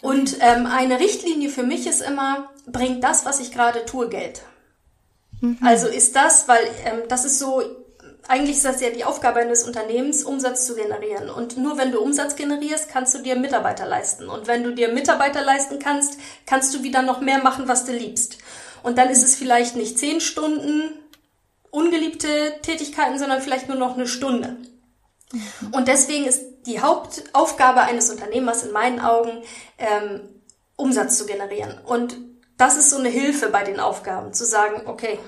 Und 0.00 0.36
ähm, 0.40 0.66
eine 0.66 1.00
Richtlinie 1.00 1.48
für 1.48 1.62
mich 1.62 1.86
ist 1.86 2.02
immer, 2.02 2.50
bringt 2.66 3.02
das, 3.02 3.24
was 3.24 3.40
ich 3.40 3.52
gerade 3.52 3.84
tue, 3.84 4.08
Geld. 4.08 4.42
Mhm. 5.40 5.58
Also 5.62 5.88
ist 5.88 6.14
das, 6.14 6.46
weil 6.46 6.60
ähm, 6.84 7.02
das 7.08 7.24
ist 7.24 7.38
so, 7.38 7.62
eigentlich 8.28 8.56
ist 8.56 8.64
das 8.66 8.80
ja 8.82 8.90
die 8.90 9.04
Aufgabe 9.04 9.40
eines 9.40 9.64
Unternehmens, 9.64 10.22
Umsatz 10.22 10.66
zu 10.66 10.74
generieren. 10.74 11.30
Und 11.30 11.56
nur 11.56 11.78
wenn 11.78 11.92
du 11.92 12.00
Umsatz 12.00 12.36
generierst, 12.36 12.90
kannst 12.90 13.14
du 13.14 13.18
dir 13.18 13.36
Mitarbeiter 13.36 13.86
leisten. 13.86 14.28
Und 14.28 14.46
wenn 14.46 14.62
du 14.62 14.74
dir 14.74 14.92
Mitarbeiter 14.92 15.42
leisten 15.42 15.78
kannst, 15.78 16.18
kannst 16.44 16.74
du 16.74 16.82
wieder 16.82 17.00
noch 17.00 17.20
mehr 17.20 17.42
machen, 17.42 17.68
was 17.68 17.86
du 17.86 17.92
liebst. 17.92 18.38
Und 18.82 18.98
dann 18.98 19.08
ist 19.08 19.24
es 19.24 19.34
vielleicht 19.34 19.76
nicht 19.76 19.98
zehn 19.98 20.20
Stunden 20.20 20.92
ungeliebte 21.70 22.60
Tätigkeiten, 22.62 23.18
sondern 23.18 23.40
vielleicht 23.40 23.68
nur 23.68 23.78
noch 23.78 23.94
eine 23.94 24.06
Stunde. 24.06 24.56
Und 25.72 25.88
deswegen 25.88 26.26
ist 26.26 26.42
die 26.66 26.80
Hauptaufgabe 26.80 27.80
eines 27.80 28.10
Unternehmers 28.10 28.62
in 28.62 28.72
meinen 28.72 29.00
Augen, 29.00 29.42
ähm, 29.78 30.20
Umsatz 30.76 31.16
zu 31.18 31.26
generieren. 31.26 31.78
Und 31.84 32.16
das 32.58 32.76
ist 32.76 32.90
so 32.90 32.98
eine 32.98 33.08
Hilfe 33.08 33.48
bei 33.48 33.64
den 33.64 33.80
Aufgaben, 33.80 34.34
zu 34.34 34.44
sagen, 34.44 34.82
okay, 34.86 35.18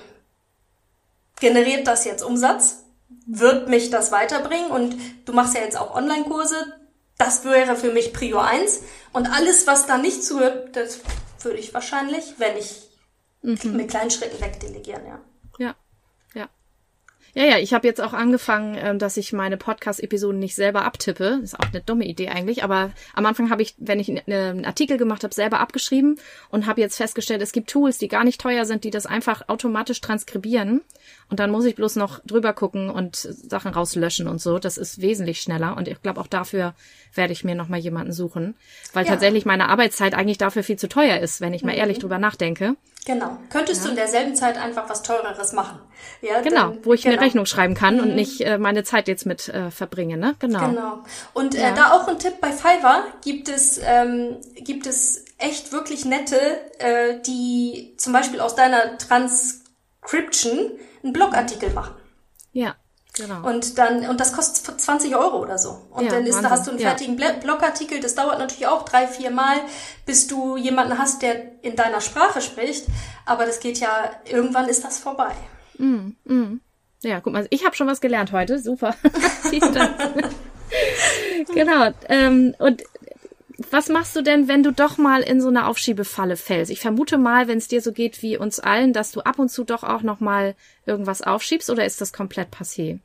generiert 1.39 1.87
das 1.87 2.05
jetzt 2.05 2.23
Umsatz? 2.23 2.80
Wird 3.25 3.69
mich 3.69 3.89
das 3.89 4.11
weiterbringen? 4.11 4.71
Und 4.71 4.95
du 5.25 5.33
machst 5.33 5.55
ja 5.55 5.61
jetzt 5.61 5.77
auch 5.77 5.95
Online-Kurse. 5.95 6.55
Das 7.17 7.45
wäre 7.45 7.75
für 7.75 7.91
mich 7.91 8.13
Prio 8.13 8.39
1. 8.39 8.81
Und 9.13 9.27
alles, 9.27 9.67
was 9.67 9.85
da 9.85 9.97
nicht 9.97 10.23
zuhört, 10.23 10.75
das 10.75 10.99
würde 11.41 11.59
ich 11.59 11.73
wahrscheinlich, 11.73 12.35
wenn 12.37 12.57
ich 12.57 12.89
mhm. 13.41 13.75
mit 13.75 13.89
kleinen 13.89 14.11
Schritten 14.11 14.41
wegdelegieren, 14.41 15.05
ja. 15.05 15.19
Ja, 17.33 17.45
ja, 17.45 17.57
ich 17.59 17.73
habe 17.73 17.87
jetzt 17.87 18.01
auch 18.01 18.13
angefangen, 18.13 18.77
ähm, 18.79 18.99
dass 18.99 19.17
ich 19.17 19.31
meine 19.31 19.57
Podcast-Episoden 19.57 20.39
nicht 20.39 20.55
selber 20.55 20.83
abtippe. 20.83 21.37
Das 21.41 21.53
ist 21.53 21.59
auch 21.59 21.71
eine 21.71 21.81
dumme 21.81 22.05
Idee 22.05 22.29
eigentlich, 22.29 22.63
aber 22.63 22.91
am 23.13 23.25
Anfang 23.25 23.49
habe 23.49 23.61
ich, 23.61 23.75
wenn 23.77 23.99
ich 23.99 24.09
einen 24.09 24.65
Artikel 24.65 24.97
gemacht 24.97 25.23
habe, 25.23 25.33
selber 25.33 25.59
abgeschrieben 25.59 26.19
und 26.49 26.65
habe 26.65 26.81
jetzt 26.81 26.97
festgestellt, 26.97 27.41
es 27.41 27.53
gibt 27.53 27.69
Tools, 27.69 27.97
die 27.97 28.09
gar 28.09 28.23
nicht 28.23 28.41
teuer 28.41 28.65
sind, 28.65 28.83
die 28.83 28.91
das 28.91 29.05
einfach 29.05 29.47
automatisch 29.47 30.01
transkribieren 30.01 30.81
und 31.29 31.39
dann 31.39 31.51
muss 31.51 31.65
ich 31.65 31.75
bloß 31.75 31.95
noch 31.95 32.19
drüber 32.25 32.53
gucken 32.53 32.89
und 32.89 33.15
Sachen 33.15 33.71
rauslöschen 33.71 34.27
und 34.27 34.41
so. 34.41 34.59
Das 34.59 34.77
ist 34.77 35.01
wesentlich 35.01 35.39
schneller 35.41 35.77
und 35.77 35.87
ich 35.87 36.01
glaube 36.01 36.19
auch 36.19 36.27
dafür 36.27 36.73
werde 37.13 37.33
ich 37.33 37.43
mir 37.43 37.55
noch 37.55 37.69
mal 37.69 37.79
jemanden 37.79 38.11
suchen, 38.11 38.55
weil 38.93 39.05
ja. 39.05 39.11
tatsächlich 39.11 39.45
meine 39.45 39.69
Arbeitszeit 39.69 40.13
eigentlich 40.13 40.37
dafür 40.37 40.63
viel 40.63 40.77
zu 40.77 40.89
teuer 40.89 41.19
ist, 41.19 41.39
wenn 41.39 41.53
ich 41.53 41.63
mal 41.63 41.73
mhm. 41.73 41.79
ehrlich 41.79 41.99
drüber 41.99 42.19
nachdenke. 42.19 42.75
Genau. 43.05 43.37
Könntest 43.49 43.81
ja. 43.81 43.85
du 43.85 43.89
in 43.91 43.95
derselben 43.95 44.35
Zeit 44.35 44.57
einfach 44.57 44.87
was 44.87 45.01
teureres 45.01 45.53
machen? 45.53 45.79
Ja, 46.21 46.41
genau, 46.41 46.69
dann, 46.69 46.85
wo 46.85 46.93
ich 46.93 47.01
genau. 47.01 47.15
eine 47.15 47.25
Rechnung 47.25 47.45
schreiben 47.47 47.73
kann 47.73 47.95
mhm. 47.95 48.01
und 48.01 48.15
nicht 48.15 48.41
äh, 48.41 48.59
meine 48.59 48.83
Zeit 48.83 49.07
jetzt 49.07 49.25
mit 49.25 49.49
äh, 49.49 49.71
verbringe, 49.71 50.17
ne? 50.17 50.35
Genau. 50.37 50.69
Genau. 50.69 50.99
Und 51.33 51.55
äh, 51.55 51.73
da 51.73 51.93
auch 51.93 52.07
ein 52.07 52.19
Tipp 52.19 52.39
bei 52.39 52.51
Fiverr 52.51 53.03
gibt 53.23 53.49
es 53.49 53.79
ähm, 53.83 54.37
gibt 54.55 54.85
es 54.85 55.25
echt 55.39 55.71
wirklich 55.71 56.05
nette, 56.05 56.39
äh, 56.77 57.19
die 57.25 57.95
zum 57.97 58.13
Beispiel 58.13 58.39
aus 58.39 58.55
deiner 58.55 58.97
Transcription 58.99 60.71
einen 61.03 61.13
Blogartikel 61.13 61.71
machen. 61.71 61.95
Ja. 62.53 62.75
Genau. 63.13 63.47
Und 63.47 63.77
dann, 63.77 64.07
und 64.07 64.21
das 64.21 64.31
kostet 64.31 64.79
20 64.79 65.17
Euro 65.17 65.41
oder 65.41 65.57
so. 65.57 65.81
Und 65.91 66.05
ja, 66.05 66.11
dann 66.11 66.25
ist, 66.25 66.41
da 66.41 66.49
hast 66.49 66.65
du 66.65 66.71
einen 66.71 66.79
fertigen 66.79 67.17
ja. 67.17 67.33
Blogartikel. 67.33 67.99
Das 67.99 68.15
dauert 68.15 68.39
natürlich 68.39 68.67
auch 68.67 68.85
drei, 68.85 69.05
vier 69.05 69.31
Mal, 69.31 69.57
bis 70.05 70.27
du 70.27 70.55
jemanden 70.55 70.97
hast, 70.97 71.21
der 71.21 71.61
in 71.61 71.75
deiner 71.75 71.99
Sprache 71.99 72.41
spricht. 72.41 72.85
Aber 73.25 73.45
das 73.45 73.59
geht 73.59 73.79
ja, 73.79 74.11
irgendwann 74.25 74.69
ist 74.69 74.85
das 74.85 74.97
vorbei. 74.97 75.33
Mm, 75.77 76.11
mm. 76.23 76.61
Ja, 77.03 77.19
guck 77.19 77.33
mal, 77.33 77.47
ich 77.49 77.65
habe 77.65 77.75
schon 77.75 77.87
was 77.87 77.99
gelernt 77.99 78.31
heute. 78.31 78.59
Super. 78.59 78.95
genau. 81.53 81.91
Ähm, 82.07 82.55
und 82.59 82.81
was 83.69 83.89
machst 83.89 84.15
du 84.15 84.21
denn, 84.21 84.47
wenn 84.47 84.63
du 84.63 84.71
doch 84.71 84.97
mal 84.97 85.21
in 85.21 85.41
so 85.41 85.49
eine 85.49 85.67
Aufschiebefalle 85.67 86.37
fällst? 86.37 86.71
Ich 86.71 86.79
vermute 86.79 87.17
mal, 87.17 87.47
wenn 87.47 87.57
es 87.57 87.67
dir 87.67 87.81
so 87.81 87.91
geht 87.91 88.21
wie 88.21 88.37
uns 88.37 88.59
allen, 88.59 88.93
dass 88.93 89.11
du 89.11 89.21
ab 89.21 89.39
und 89.39 89.49
zu 89.49 89.63
doch 89.63 89.83
auch 89.83 90.01
noch 90.01 90.19
mal 90.19 90.55
irgendwas 90.85 91.21
aufschiebst 91.21 91.69
oder 91.69 91.85
ist 91.85 92.01
das 92.01 92.13
komplett 92.13 92.53
passé? 92.53 92.99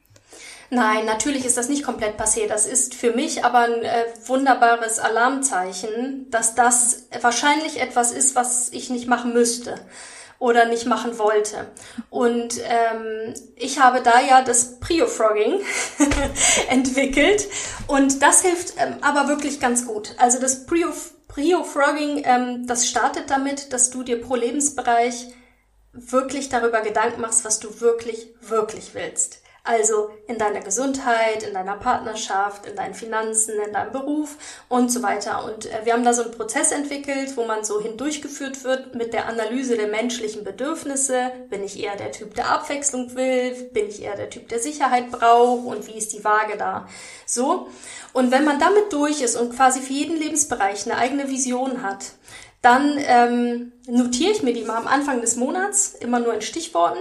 Nein, 0.70 1.06
natürlich 1.06 1.44
ist 1.44 1.56
das 1.56 1.68
nicht 1.68 1.84
komplett 1.84 2.18
passé. 2.18 2.48
Das 2.48 2.66
ist 2.66 2.94
für 2.94 3.12
mich 3.12 3.44
aber 3.44 3.60
ein 3.60 3.82
äh, 3.82 4.04
wunderbares 4.26 4.98
Alarmzeichen, 4.98 6.26
dass 6.30 6.54
das 6.54 7.06
wahrscheinlich 7.20 7.80
etwas 7.80 8.12
ist, 8.12 8.34
was 8.34 8.70
ich 8.72 8.90
nicht 8.90 9.06
machen 9.06 9.32
müsste 9.32 9.76
oder 10.38 10.66
nicht 10.66 10.86
machen 10.86 11.18
wollte. 11.18 11.66
Und 12.10 12.60
ähm, 12.64 13.34
ich 13.56 13.80
habe 13.80 14.02
da 14.02 14.20
ja 14.20 14.42
das 14.42 14.78
Prio-Frogging 14.80 15.60
entwickelt 16.68 17.46
und 17.86 18.22
das 18.22 18.42
hilft 18.42 18.74
ähm, 18.78 18.96
aber 19.00 19.28
wirklich 19.28 19.60
ganz 19.60 19.86
gut. 19.86 20.14
Also 20.18 20.40
das 20.40 20.66
Prio, 20.66 20.88
Prio-Frogging, 21.28 22.22
ähm, 22.24 22.66
das 22.66 22.86
startet 22.88 23.30
damit, 23.30 23.72
dass 23.72 23.90
du 23.90 24.02
dir 24.02 24.20
pro 24.20 24.36
Lebensbereich 24.36 25.28
wirklich 25.92 26.48
darüber 26.48 26.82
Gedanken 26.82 27.22
machst, 27.22 27.44
was 27.44 27.58
du 27.58 27.80
wirklich, 27.80 28.28
wirklich 28.40 28.94
willst. 28.94 29.42
Also 29.66 30.10
in 30.28 30.38
deiner 30.38 30.60
Gesundheit, 30.60 31.42
in 31.42 31.52
deiner 31.52 31.76
Partnerschaft, 31.76 32.66
in 32.66 32.76
deinen 32.76 32.94
Finanzen, 32.94 33.54
in 33.66 33.72
deinem 33.72 33.90
Beruf 33.90 34.36
und 34.68 34.92
so 34.92 35.02
weiter. 35.02 35.44
Und 35.44 35.66
äh, 35.66 35.80
wir 35.82 35.92
haben 35.92 36.04
da 36.04 36.12
so 36.12 36.22
einen 36.22 36.30
Prozess 36.30 36.70
entwickelt, 36.70 37.36
wo 37.36 37.44
man 37.46 37.64
so 37.64 37.80
hindurchgeführt 37.80 38.62
wird 38.62 38.94
mit 38.94 39.12
der 39.12 39.26
Analyse 39.26 39.76
der 39.76 39.88
menschlichen 39.88 40.44
Bedürfnisse. 40.44 41.32
Bin 41.50 41.64
ich 41.64 41.82
eher 41.82 41.96
der 41.96 42.12
Typ, 42.12 42.34
der 42.36 42.48
Abwechslung 42.48 43.16
will? 43.16 43.70
Bin 43.72 43.88
ich 43.88 44.02
eher 44.02 44.14
der 44.14 44.30
Typ, 44.30 44.48
der 44.48 44.60
Sicherheit 44.60 45.10
braucht? 45.10 45.66
Und 45.66 45.88
wie 45.88 45.98
ist 45.98 46.12
die 46.12 46.22
Waage 46.22 46.56
da? 46.56 46.86
So. 47.26 47.66
Und 48.12 48.30
wenn 48.30 48.44
man 48.44 48.60
damit 48.60 48.92
durch 48.92 49.20
ist 49.20 49.34
und 49.34 49.56
quasi 49.56 49.80
für 49.80 49.92
jeden 49.92 50.16
Lebensbereich 50.16 50.86
eine 50.86 50.96
eigene 50.96 51.28
Vision 51.28 51.82
hat, 51.82 52.04
dann 52.62 52.98
ähm, 52.98 53.72
notiere 53.88 54.30
ich 54.30 54.44
mir 54.44 54.52
die 54.52 54.62
mal 54.62 54.76
am 54.76 54.86
Anfang 54.86 55.20
des 55.20 55.34
Monats, 55.34 55.94
immer 55.98 56.20
nur 56.20 56.34
in 56.34 56.42
Stichworten 56.42 57.00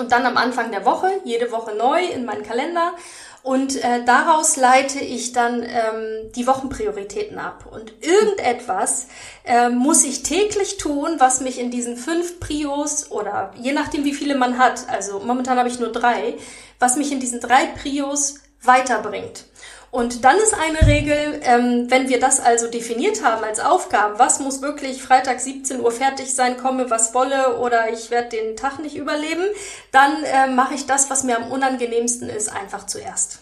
und 0.00 0.12
dann 0.12 0.26
am 0.26 0.36
Anfang 0.36 0.70
der 0.70 0.84
Woche, 0.84 1.08
jede 1.24 1.52
Woche 1.52 1.74
neu 1.74 2.04
in 2.04 2.24
meinen 2.24 2.42
Kalender. 2.42 2.94
Und 3.42 3.82
äh, 3.82 4.04
daraus 4.04 4.56
leite 4.56 4.98
ich 4.98 5.32
dann 5.32 5.62
ähm, 5.62 6.30
die 6.34 6.46
Wochenprioritäten 6.46 7.38
ab. 7.38 7.64
Und 7.70 7.92
irgendetwas 8.00 9.06
äh, 9.44 9.70
muss 9.70 10.04
ich 10.04 10.22
täglich 10.22 10.76
tun, 10.76 11.16
was 11.18 11.40
mich 11.40 11.58
in 11.58 11.70
diesen 11.70 11.96
fünf 11.96 12.38
Prios 12.38 13.10
oder 13.10 13.52
je 13.56 13.72
nachdem, 13.72 14.04
wie 14.04 14.12
viele 14.12 14.34
man 14.34 14.58
hat, 14.58 14.88
also 14.90 15.20
momentan 15.20 15.58
habe 15.58 15.70
ich 15.70 15.78
nur 15.78 15.90
drei, 15.90 16.34
was 16.78 16.96
mich 16.96 17.12
in 17.12 17.20
diesen 17.20 17.40
drei 17.40 17.66
Prios 17.66 18.40
weiterbringt. 18.62 19.46
Und 19.90 20.24
dann 20.24 20.36
ist 20.38 20.54
eine 20.54 20.86
Regel, 20.86 21.40
ähm, 21.42 21.86
wenn 21.90 22.08
wir 22.08 22.20
das 22.20 22.38
also 22.38 22.68
definiert 22.68 23.24
haben 23.24 23.42
als 23.42 23.58
Aufgaben, 23.58 24.18
was 24.18 24.38
muss 24.38 24.62
wirklich 24.62 25.02
Freitag 25.02 25.40
17 25.40 25.80
Uhr 25.80 25.90
fertig 25.90 26.32
sein, 26.32 26.56
komme 26.56 26.90
was 26.90 27.12
wolle 27.12 27.58
oder 27.58 27.92
ich 27.92 28.10
werde 28.10 28.36
den 28.36 28.56
Tag 28.56 28.78
nicht 28.78 28.96
überleben, 28.96 29.44
dann 29.90 30.22
äh, 30.22 30.46
mache 30.46 30.74
ich 30.74 30.86
das, 30.86 31.10
was 31.10 31.24
mir 31.24 31.36
am 31.36 31.50
unangenehmsten 31.50 32.28
ist, 32.28 32.52
einfach 32.52 32.86
zuerst. 32.86 33.40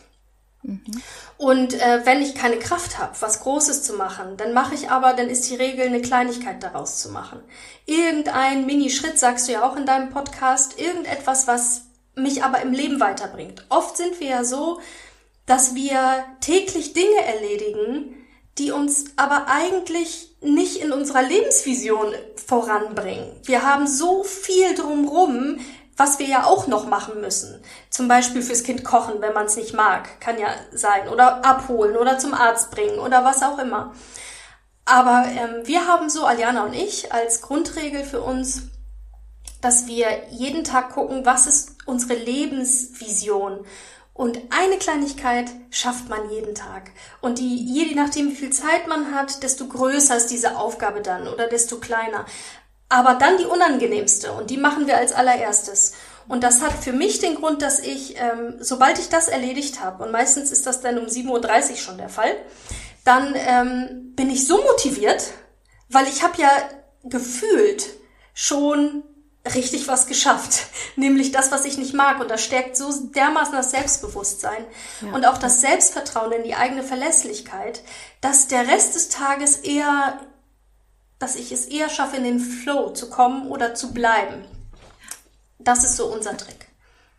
Mhm. 0.63 0.81
Und 1.37 1.75
äh, 1.75 2.01
wenn 2.05 2.23
ich 2.23 2.35
keine 2.35 2.59
Kraft 2.59 2.99
habe, 2.99 3.15
was 3.21 3.41
Großes 3.41 3.83
zu 3.83 3.93
machen, 3.93 4.37
dann 4.39 4.55
mache 4.55 4.75
ich 4.75 4.91
aber, 4.91 5.13
dann 5.13 5.29
ist 5.29 5.49
die 5.51 5.55
Regel, 5.55 5.87
eine 5.87 6.01
Kleinigkeit 6.01 6.63
daraus 6.63 6.99
zu 6.99 7.11
machen. 7.11 7.41
Irgendein 7.85 8.67
Minischritt, 8.67 9.19
sagst 9.19 9.49
du 9.49 9.53
ja 9.53 9.69
auch 9.69 9.77
in 9.77 9.87
deinem 9.87 10.11
Podcast, 10.11 10.81
irgendetwas, 10.81 11.47
was 11.47 11.83
mich 12.17 12.43
aber 12.43 12.61
im 12.63 12.73
Leben 12.73 13.01
weiterbringt. 13.01 13.67
Oft 13.69 13.97
sind 13.97 14.19
wir 14.19 14.29
ja 14.29 14.45
so, 14.45 14.81
dass 15.49 15.75
wir 15.75 16.25
täglich 16.41 16.93
Dinge 16.93 17.25
erledigen, 17.25 18.15
die 18.59 18.71
uns 18.71 19.07
aber 19.17 19.47
eigentlich 19.49 20.37
nicht 20.41 20.77
in 20.77 20.93
unserer 20.93 21.23
Lebensvision 21.23 22.13
voranbringen. 22.47 23.33
Wir 23.45 23.63
haben 23.63 23.87
so 23.87 24.25
viel 24.25 24.75
drumrum, 24.75 25.59
was 25.97 26.19
wir 26.19 26.29
ja 26.29 26.45
auch 26.45 26.67
noch 26.67 26.87
machen 26.87 27.21
müssen. 27.21 27.61
Zum 27.91 28.09
Beispiel 28.09 28.43
fürs 28.43 28.63
Kind 28.63 28.85
kochen, 28.85 29.21
wenn 29.21 29.33
man 29.33 29.47
es 29.47 29.57
nicht 29.57 29.75
mag, 29.75 30.21
kann 30.21 30.39
ja 30.39 30.49
sein. 30.73 31.09
Oder 31.09 31.45
abholen 31.45 31.97
oder 31.97 32.19
zum 32.19 32.35
Arzt 32.35 32.71
bringen 32.71 32.99
oder 32.99 33.25
was 33.25 33.43
auch 33.43 33.59
immer. 33.59 33.95
Aber 34.85 35.25
ähm, 35.27 35.67
wir 35.67 35.87
haben 35.87 36.09
so, 36.09 36.25
Aljana 36.25 36.65
und 36.65 36.75
ich, 36.75 37.13
als 37.13 37.43
Grundregel 37.43 38.05
für 38.05 38.21
uns, 38.21 38.69
dass 39.61 39.87
wir 39.87 40.07
jeden 40.31 40.63
Tag 40.63 40.91
gucken, 40.91 41.27
was 41.27 41.47
ist 41.47 41.77
unsere 41.87 42.15
Lebensvision. 42.15 43.65
Und 44.19 44.41
eine 44.51 44.79
Kleinigkeit 44.79 45.47
schafft 45.71 46.09
man 46.09 46.29
jeden 46.29 46.57
Tag. 46.57 46.91
Und 47.21 47.39
die, 47.39 47.55
je 47.55 47.95
nachdem, 47.95 48.33
wie 48.33 48.35
viel 48.35 48.51
Zeit 48.51 48.89
man 48.89 49.15
hat, 49.15 49.45
desto 49.45 49.69
größer 49.69 50.17
ist 50.17 50.27
diese 50.33 50.57
Aufgabe 50.57 51.03
dann 51.03 51.29
oder 51.29 51.47
desto 51.47 51.77
kleiner. 51.77 52.27
Aber 52.89 53.15
dann 53.15 53.39
die 53.39 53.45
unangenehmste 53.45 54.33
und 54.33 54.51
die 54.51 54.57
machen 54.57 54.89
wir 54.89 54.97
als 54.97 55.13
allererstes. 55.13 55.93
Und 56.27 56.43
das 56.43 56.63
hat 56.63 56.73
für 56.73 56.93
mich 56.93 57.21
den 57.21 57.37
Grund, 57.37 57.63
dass 57.63 57.79
ich, 57.79 58.17
ähm, 58.17 58.57
sobald 58.59 58.99
ich 58.99 59.09
das 59.09 59.29
erledigt 59.29 59.85
habe, 59.85 60.03
und 60.03 60.11
meistens 60.11 60.51
ist 60.51 60.67
das 60.67 60.81
dann 60.81 60.99
um 60.99 61.07
7.30 61.07 61.71
Uhr 61.71 61.77
schon 61.77 61.99
der 61.99 62.09
Fall, 62.09 62.35
dann 63.05 63.35
ähm, 63.37 64.15
bin 64.17 64.31
ich 64.31 64.49
so 64.49 64.61
motiviert, 64.61 65.33
weil 65.91 66.09
ich 66.09 66.25
habe 66.25 66.43
ja 66.43 66.51
gefühlt 67.05 67.87
schon 68.35 69.05
richtig 69.55 69.89
was 69.89 70.07
geschafft, 70.07 70.67
nämlich 70.97 71.33
das, 71.33 71.53
was 71.53 71.65
ich 71.65 71.79
nicht 71.79 71.95
mag. 71.95 72.21
Und 72.21 72.31
das 72.31 72.43
stärkt 72.43 72.77
so 72.77 72.91
dermaßen 73.15 73.55
das 73.55 73.71
Selbstbewusstsein 73.71 74.65
ja. 75.01 75.13
und 75.13 75.25
auch 75.27 75.39
das 75.39 75.61
Selbstvertrauen 75.61 76.33
in 76.33 76.45
die 76.45 76.55
eigene 76.55 76.83
Verlässlichkeit, 76.83 77.83
dass 78.21 78.49
der 78.49 78.69
Rest 78.69 78.95
des 78.95 79.09
Tages 79.09 79.57
eher, 79.57 80.21
dass 81.19 81.37
ich 81.37 81.53
es 81.53 81.67
eher 81.67 81.89
schaffe, 81.89 82.17
in 82.17 82.25
den 82.25 82.41
Flow 82.41 82.91
zu 82.91 83.11
kommen 83.11 83.49
oder 83.49 83.75
zu 83.75 83.93
bleiben. 83.93 84.45
Das 85.59 85.85
ist 85.85 85.97
so 85.97 86.07
unser 86.07 86.37
Trick. 86.37 86.69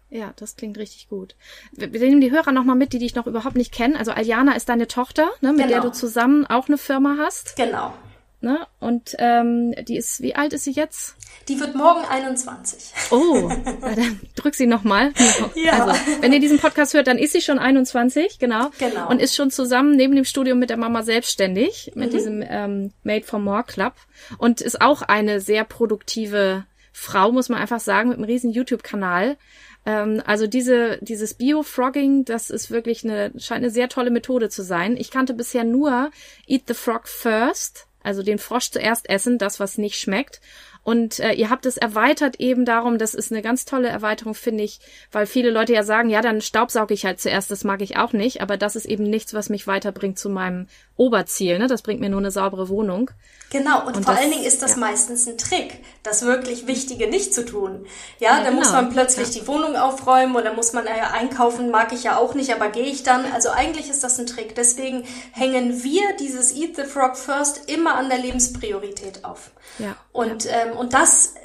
Ja, 0.09 0.33
das 0.37 0.55
klingt 0.55 0.77
richtig 0.77 1.07
gut. 1.07 1.35
Wir, 1.71 1.93
wir 1.93 1.99
nehmen 1.99 2.21
die 2.21 2.31
Hörer 2.31 2.51
nochmal 2.51 2.75
mit, 2.75 2.93
die 2.93 2.99
dich 2.99 3.13
noch 3.13 3.27
überhaupt 3.27 3.55
nicht 3.55 3.71
kennen. 3.71 3.95
Also 3.95 4.11
Aljana 4.11 4.55
ist 4.55 4.69
deine 4.69 4.87
Tochter, 4.87 5.29
ne, 5.41 5.53
mit 5.53 5.67
genau. 5.67 5.69
der 5.69 5.81
du 5.81 5.91
zusammen 5.91 6.47
auch 6.47 6.67
eine 6.67 6.79
Firma 6.79 7.17
hast. 7.19 7.55
Genau. 7.55 7.93
Ne? 8.41 8.65
Und 8.79 9.15
ähm, 9.19 9.75
die 9.85 9.97
ist, 9.97 10.21
wie 10.21 10.33
alt 10.33 10.53
ist 10.53 10.63
sie 10.63 10.71
jetzt? 10.71 11.15
Die 11.49 11.59
wird 11.59 11.75
morgen 11.75 12.05
21. 12.05 12.93
Oh, 13.11 13.49
dann 13.81 14.19
drück 14.35 14.55
sie 14.55 14.65
nochmal. 14.65 15.11
Ja. 15.55 15.85
Also, 15.85 15.99
wenn 16.21 16.31
ihr 16.31 16.39
diesen 16.39 16.57
Podcast 16.57 16.93
hört, 16.93 17.07
dann 17.07 17.17
ist 17.17 17.33
sie 17.33 17.41
schon 17.41 17.59
21, 17.59 18.39
genau. 18.39 18.69
Genau. 18.79 19.09
Und 19.09 19.21
ist 19.21 19.35
schon 19.35 19.51
zusammen 19.51 19.97
neben 19.97 20.15
dem 20.15 20.23
Studium 20.23 20.57
mit 20.57 20.69
der 20.69 20.77
Mama 20.77 21.03
selbstständig, 21.03 21.91
mit 21.95 22.13
mhm. 22.13 22.15
diesem 22.15 22.43
ähm, 22.47 22.93
Made 23.03 23.25
for 23.25 23.39
More 23.39 23.63
Club. 23.63 23.93
Und 24.37 24.61
ist 24.61 24.81
auch 24.81 25.01
eine 25.01 25.41
sehr 25.41 25.65
produktive 25.65 26.65
Frau, 26.93 27.33
muss 27.33 27.49
man 27.49 27.59
einfach 27.59 27.81
sagen, 27.81 28.09
mit 28.09 28.19
einem 28.19 28.25
riesen 28.25 28.51
YouTube-Kanal. 28.51 29.37
Ähm, 29.85 30.21
also 30.25 30.47
diese, 30.47 30.97
dieses 31.01 31.33
Bio-Frogging, 31.33 32.23
das 32.23 32.49
ist 32.49 32.71
wirklich 32.71 33.03
eine, 33.03 33.33
scheint 33.37 33.63
eine 33.63 33.69
sehr 33.69 33.89
tolle 33.89 34.11
Methode 34.11 34.49
zu 34.49 34.63
sein. 34.63 34.95
Ich 34.95 35.11
kannte 35.11 35.33
bisher 35.33 35.63
nur 35.63 36.11
Eat 36.47 36.63
the 36.67 36.73
Frog 36.73 37.07
First, 37.07 37.87
also 38.01 38.23
den 38.23 38.39
Frosch 38.39 38.71
zuerst 38.71 39.09
essen, 39.09 39.37
das, 39.37 39.59
was 39.59 39.77
nicht 39.77 39.99
schmeckt. 39.99 40.41
Und 40.83 41.19
äh, 41.19 41.33
ihr 41.33 41.49
habt 41.49 41.65
es 41.65 41.77
erweitert 41.77 42.39
eben 42.39 42.65
darum, 42.65 42.97
das 42.97 43.13
ist 43.13 43.31
eine 43.31 43.41
ganz 43.41 43.65
tolle 43.65 43.89
Erweiterung, 43.89 44.33
finde 44.33 44.63
ich, 44.63 44.79
weil 45.11 45.25
viele 45.25 45.51
Leute 45.51 45.73
ja 45.73 45.83
sagen, 45.83 46.09
ja, 46.09 46.21
dann 46.21 46.41
staubsauge 46.41 46.93
ich 46.93 47.05
halt 47.05 47.19
zuerst, 47.19 47.51
das 47.51 47.63
mag 47.63 47.81
ich 47.81 47.97
auch 47.97 48.13
nicht, 48.13 48.41
aber 48.41 48.57
das 48.57 48.75
ist 48.75 48.85
eben 48.85 49.03
nichts, 49.03 49.33
was 49.33 49.49
mich 49.49 49.67
weiterbringt 49.67 50.17
zu 50.17 50.29
meinem 50.29 50.67
Oberziel, 50.95 51.59
ne? 51.59 51.67
Das 51.67 51.81
bringt 51.81 52.01
mir 52.01 52.09
nur 52.09 52.19
eine 52.19 52.31
saubere 52.31 52.69
Wohnung. 52.69 53.11
Genau, 53.51 53.85
und, 53.85 53.97
und 53.97 54.05
vor 54.05 54.13
das, 54.13 54.23
allen 54.23 54.31
Dingen 54.31 54.45
ist 54.45 54.61
das 54.61 54.71
ja. 54.71 54.77
meistens 54.77 55.27
ein 55.27 55.37
Trick, 55.37 55.83
das 56.03 56.23
wirklich 56.23 56.67
Wichtige 56.67 57.07
nicht 57.07 57.33
zu 57.33 57.45
tun. 57.45 57.85
Ja, 58.19 58.29
ja 58.29 58.43
dann 58.43 58.55
genau. 58.55 58.59
muss 58.59 58.71
man 58.71 58.89
plötzlich 58.91 59.33
ja. 59.33 59.41
die 59.41 59.47
Wohnung 59.47 59.75
aufräumen 59.75 60.35
oder 60.35 60.53
muss 60.53 60.73
man 60.73 60.85
ja 60.85 61.11
einkaufen, 61.11 61.71
mag 61.71 61.93
ich 61.93 62.03
ja 62.03 62.17
auch 62.17 62.35
nicht, 62.35 62.53
aber 62.53 62.69
gehe 62.69 62.85
ich 62.85 63.03
dann. 63.03 63.25
Also 63.33 63.49
eigentlich 63.49 63.89
ist 63.89 64.03
das 64.03 64.19
ein 64.19 64.27
Trick. 64.27 64.55
Deswegen 64.55 65.03
hängen 65.31 65.83
wir 65.83 66.03
dieses 66.19 66.55
Eat 66.55 66.75
the 66.75 66.83
Frog 66.83 67.17
First 67.17 67.69
immer 67.69 67.95
an 67.95 68.09
der 68.09 68.19
Lebenspriorität 68.19 69.25
auf. 69.25 69.51
Ja. 69.77 69.95
Und, 70.11 70.47
Ähm, 70.47 70.68
und 70.73 70.93
das, 70.93 71.35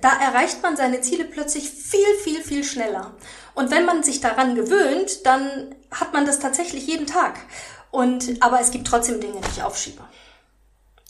da 0.00 0.10
erreicht 0.20 0.62
man 0.62 0.76
seine 0.76 1.00
Ziele 1.00 1.24
plötzlich 1.24 1.70
viel, 1.70 2.14
viel, 2.22 2.42
viel 2.42 2.64
schneller. 2.64 3.14
Und 3.54 3.70
wenn 3.70 3.84
man 3.84 4.02
sich 4.02 4.20
daran 4.20 4.54
gewöhnt, 4.54 5.26
dann 5.26 5.74
hat 5.90 6.12
man 6.12 6.26
das 6.26 6.38
tatsächlich 6.38 6.86
jeden 6.86 7.06
Tag. 7.06 7.38
Und, 7.90 8.42
aber 8.42 8.60
es 8.60 8.70
gibt 8.70 8.86
trotzdem 8.86 9.20
Dinge, 9.20 9.40
die 9.40 9.50
ich 9.56 9.62
aufschiebe. 9.62 10.02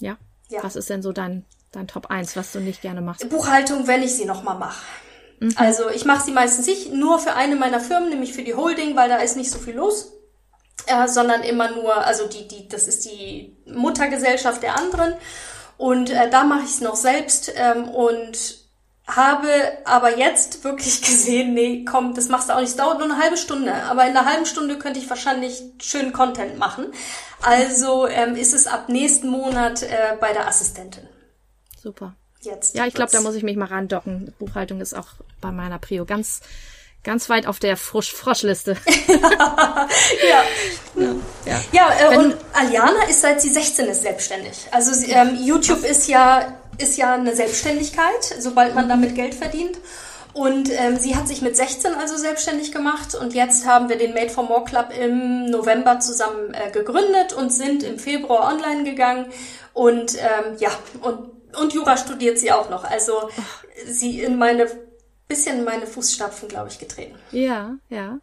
Ja. 0.00 0.16
ja. 0.48 0.62
Was 0.62 0.76
ist 0.76 0.88
denn 0.88 1.02
so 1.02 1.12
dein, 1.12 1.44
dein 1.72 1.88
Top 1.88 2.06
1, 2.10 2.36
was 2.36 2.52
du 2.52 2.60
nicht 2.60 2.82
gerne 2.82 3.00
machst? 3.00 3.28
Buchhaltung, 3.28 3.86
wenn 3.86 4.02
ich 4.02 4.14
sie 4.14 4.24
nochmal 4.24 4.58
mache. 4.58 4.82
Mhm. 5.40 5.54
Also 5.56 5.90
ich 5.90 6.04
mache 6.04 6.24
sie 6.24 6.32
meistens 6.32 6.66
nicht 6.66 6.92
nur 6.92 7.18
für 7.18 7.34
eine 7.34 7.56
meiner 7.56 7.80
Firmen, 7.80 8.10
nämlich 8.10 8.32
für 8.32 8.42
die 8.42 8.54
Holding, 8.54 8.96
weil 8.96 9.08
da 9.08 9.16
ist 9.16 9.36
nicht 9.36 9.50
so 9.50 9.58
viel 9.58 9.74
los. 9.74 10.12
Äh, 10.86 11.08
sondern 11.08 11.42
immer 11.42 11.70
nur, 11.72 11.94
also 11.94 12.26
die, 12.28 12.48
die, 12.48 12.68
das 12.68 12.88
ist 12.88 13.04
die 13.04 13.56
Muttergesellschaft 13.66 14.62
der 14.62 14.78
anderen. 14.78 15.14
Und 15.78 16.10
äh, 16.10 16.28
da 16.28 16.44
mache 16.44 16.64
ich 16.64 16.70
es 16.70 16.80
noch 16.80 16.96
selbst 16.96 17.52
ähm, 17.56 17.88
und 17.88 18.58
habe 19.06 19.48
aber 19.84 20.18
jetzt 20.18 20.64
wirklich 20.64 21.00
gesehen, 21.02 21.54
nee, 21.54 21.84
komm, 21.88 22.14
das 22.14 22.28
machst 22.28 22.48
du 22.48 22.54
auch 22.54 22.60
nicht. 22.60 22.70
Es 22.70 22.76
dauert 22.76 22.98
nur 22.98 23.10
eine 23.10 23.18
halbe 23.18 23.38
Stunde, 23.38 23.72
aber 23.72 24.02
in 24.04 24.16
einer 24.16 24.26
halben 24.26 24.44
Stunde 24.44 24.76
könnte 24.78 24.98
ich 24.98 25.08
wahrscheinlich 25.08 25.62
schönen 25.80 26.12
Content 26.12 26.58
machen. 26.58 26.86
Also 27.40 28.06
ähm, 28.06 28.36
ist 28.36 28.52
es 28.52 28.66
ab 28.66 28.88
nächsten 28.88 29.28
Monat 29.28 29.82
äh, 29.82 30.16
bei 30.20 30.32
der 30.32 30.46
Assistentin. 30.46 31.08
Super. 31.80 32.14
Jetzt. 32.40 32.74
Ja, 32.74 32.86
ich 32.86 32.94
glaube, 32.94 33.10
da 33.10 33.20
muss 33.20 33.34
ich 33.34 33.42
mich 33.42 33.56
mal 33.56 33.66
randocken. 33.66 34.32
Buchhaltung 34.38 34.80
ist 34.80 34.94
auch 34.94 35.08
bei 35.40 35.50
meiner 35.50 35.78
Prio 35.78 36.04
ganz 36.04 36.40
ganz 37.04 37.28
weit 37.30 37.46
auf 37.46 37.58
der 37.58 37.76
Frosch 37.76 38.12
Froschliste. 38.12 38.76
ja. 39.08 39.88
ja. 40.96 41.14
Ja, 41.44 41.60
ja 41.72 42.12
äh, 42.12 42.16
und 42.18 42.36
Aliana 42.52 43.04
ist 43.08 43.22
seit 43.22 43.40
sie 43.40 43.50
16 43.50 43.86
ist 43.86 44.02
selbstständig. 44.02 44.66
Also 44.70 44.92
sie, 44.92 45.12
ähm, 45.12 45.36
YouTube 45.40 45.84
ist 45.84 46.08
ja 46.08 46.58
ist 46.78 46.96
ja 46.96 47.14
eine 47.14 47.34
Selbstständigkeit, 47.34 48.36
sobald 48.38 48.74
man 48.74 48.88
damit 48.88 49.14
Geld 49.14 49.34
verdient. 49.34 49.78
Und 50.32 50.70
ähm, 50.70 50.96
sie 50.96 51.16
hat 51.16 51.26
sich 51.26 51.42
mit 51.42 51.56
16 51.56 51.94
also 51.94 52.16
selbstständig 52.16 52.70
gemacht 52.70 53.16
und 53.16 53.34
jetzt 53.34 53.66
haben 53.66 53.88
wir 53.88 53.98
den 53.98 54.14
Made 54.14 54.30
for 54.30 54.44
More 54.44 54.64
Club 54.64 54.92
im 54.96 55.46
November 55.46 55.98
zusammen 55.98 56.54
äh, 56.54 56.70
gegründet 56.70 57.32
und 57.32 57.52
sind 57.52 57.82
im 57.82 57.98
Februar 57.98 58.52
online 58.52 58.84
gegangen. 58.84 59.26
Und 59.72 60.16
ähm, 60.16 60.56
ja, 60.58 60.70
und, 61.00 61.30
und 61.58 61.72
Jura 61.72 61.96
studiert 61.96 62.38
sie 62.38 62.52
auch 62.52 62.70
noch. 62.70 62.84
Also 62.84 63.30
sie 63.86 64.22
in 64.22 64.38
meine 64.38 64.68
bisschen 65.28 65.58
in 65.58 65.64
meine 65.64 65.86
Fußstapfen, 65.86 66.48
glaube 66.48 66.68
ich, 66.68 66.78
getreten. 66.78 67.16
Ja, 67.30 67.76
ja. 67.90 68.18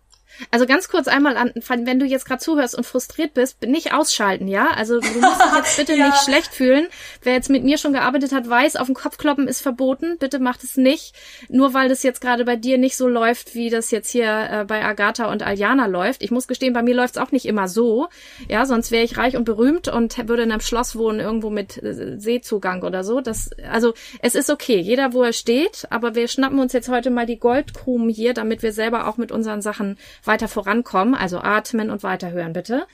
Also 0.51 0.65
ganz 0.65 0.87
kurz 0.87 1.07
einmal 1.07 1.37
an, 1.37 1.51
wenn 1.55 1.99
du 1.99 2.05
jetzt 2.05 2.25
gerade 2.25 2.41
zuhörst 2.41 2.75
und 2.75 2.85
frustriert 2.85 3.33
bist, 3.33 3.61
nicht 3.63 3.93
ausschalten, 3.93 4.47
ja? 4.47 4.69
Also 4.71 4.99
du 4.99 5.07
musst 5.07 5.41
dich 5.41 5.55
jetzt 5.55 5.77
bitte 5.77 5.95
ja. 5.95 6.07
nicht 6.07 6.23
schlecht 6.23 6.53
fühlen. 6.53 6.87
Wer 7.21 7.33
jetzt 7.33 7.49
mit 7.49 7.63
mir 7.63 7.77
schon 7.77 7.93
gearbeitet 7.93 8.31
hat, 8.31 8.49
weiß, 8.49 8.75
auf 8.75 8.87
den 8.87 8.95
Kopf 8.95 9.17
kloppen 9.17 9.47
ist 9.47 9.61
verboten. 9.61 10.17
Bitte 10.19 10.39
macht 10.39 10.63
es 10.63 10.77
nicht. 10.77 11.13
Nur 11.49 11.73
weil 11.73 11.89
das 11.89 12.03
jetzt 12.03 12.21
gerade 12.21 12.45
bei 12.45 12.55
dir 12.55 12.77
nicht 12.77 12.97
so 12.97 13.07
läuft, 13.07 13.55
wie 13.55 13.69
das 13.69 13.91
jetzt 13.91 14.09
hier 14.09 14.49
äh, 14.51 14.65
bei 14.65 14.83
Agatha 14.83 15.31
und 15.31 15.43
Aljana 15.43 15.85
läuft. 15.87 16.21
Ich 16.21 16.31
muss 16.31 16.47
gestehen, 16.47 16.73
bei 16.73 16.83
mir 16.83 16.95
läuft 16.95 17.15
es 17.17 17.21
auch 17.21 17.31
nicht 17.31 17.45
immer 17.45 17.67
so. 17.67 18.07
Ja, 18.49 18.65
sonst 18.65 18.91
wäre 18.91 19.03
ich 19.03 19.17
reich 19.17 19.35
und 19.35 19.45
berühmt 19.45 19.87
und 19.87 20.17
würde 20.27 20.43
in 20.43 20.51
einem 20.51 20.61
Schloss 20.61 20.95
wohnen, 20.95 21.19
irgendwo 21.19 21.49
mit 21.49 21.81
äh, 21.81 22.19
Seezugang 22.19 22.83
oder 22.83 23.03
so. 23.03 23.21
Das, 23.21 23.49
also 23.71 23.93
es 24.21 24.35
ist 24.35 24.49
okay, 24.49 24.79
jeder 24.79 25.13
wo 25.13 25.23
er 25.23 25.33
steht, 25.33 25.87
aber 25.89 26.15
wir 26.15 26.27
schnappen 26.27 26.59
uns 26.59 26.73
jetzt 26.73 26.89
heute 26.89 27.09
mal 27.09 27.25
die 27.25 27.39
Goldkrumen 27.39 28.09
hier, 28.09 28.33
damit 28.33 28.63
wir 28.63 28.71
selber 28.71 29.07
auch 29.07 29.17
mit 29.17 29.31
unseren 29.31 29.61
Sachen 29.61 29.97
weiter 30.27 30.47
vorankommen. 30.47 31.15
Also 31.15 31.39
atmen 31.39 31.89
und 31.89 32.03
weiterhören, 32.03 32.53
bitte. 32.53 32.85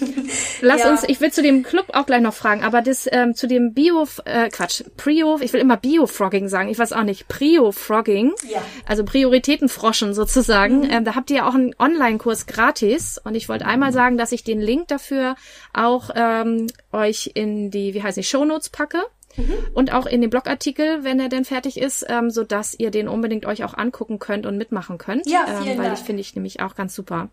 Lass 0.60 0.82
ja. 0.82 0.90
uns, 0.90 1.04
ich 1.04 1.20
will 1.20 1.32
zu 1.32 1.42
dem 1.42 1.62
Club 1.62 1.86
auch 1.92 2.06
gleich 2.06 2.20
noch 2.20 2.34
fragen, 2.34 2.62
aber 2.62 2.82
das 2.82 3.08
ähm, 3.10 3.34
zu 3.34 3.46
dem 3.46 3.72
Bio, 3.72 4.06
äh, 4.24 4.48
Quatsch, 4.48 4.82
Prio, 4.96 5.38
ich 5.40 5.52
will 5.52 5.60
immer 5.60 5.76
Bio-Frogging 5.76 6.48
sagen, 6.48 6.68
ich 6.68 6.78
weiß 6.78 6.92
auch 6.92 7.02
nicht, 7.02 7.28
Prio-Frogging, 7.28 8.32
ja. 8.48 8.62
also 8.86 9.04
Prioritätenfroschen 9.04 10.14
sozusagen. 10.14 10.80
Mhm. 10.80 10.90
Ähm, 10.90 11.04
da 11.04 11.14
habt 11.14 11.30
ihr 11.30 11.46
auch 11.46 11.54
einen 11.54 11.74
Online-Kurs 11.78 12.46
gratis 12.46 13.20
und 13.22 13.34
ich 13.34 13.48
wollte 13.48 13.66
einmal 13.66 13.92
sagen, 13.92 14.16
dass 14.16 14.32
ich 14.32 14.44
den 14.44 14.60
Link 14.60 14.88
dafür 14.88 15.36
auch 15.72 16.10
ähm, 16.14 16.66
euch 16.92 17.30
in 17.34 17.70
die, 17.70 17.94
wie 17.94 18.02
heißt 18.02 18.16
die, 18.16 18.22
Shownotes 18.22 18.70
packe. 18.70 19.02
Mhm. 19.36 19.54
Und 19.74 19.92
auch 19.92 20.06
in 20.06 20.20
den 20.20 20.30
Blogartikel, 20.30 21.04
wenn 21.04 21.20
er 21.20 21.28
denn 21.28 21.44
fertig 21.44 21.78
ist, 21.78 22.04
ähm, 22.08 22.30
so 22.30 22.44
dass 22.44 22.74
ihr 22.78 22.90
den 22.90 23.08
unbedingt 23.08 23.46
euch 23.46 23.64
auch 23.64 23.74
angucken 23.74 24.18
könnt 24.18 24.46
und 24.46 24.56
mitmachen 24.56 24.98
könnt. 24.98 25.26
Ja, 25.26 25.46
vielen 25.46 25.72
ähm, 25.72 25.78
weil 25.78 25.86
Dank. 25.86 25.98
ich 25.98 26.04
finde 26.04 26.20
ich 26.20 26.34
nämlich 26.34 26.60
auch 26.60 26.74
ganz 26.74 26.94
super. 26.94 27.28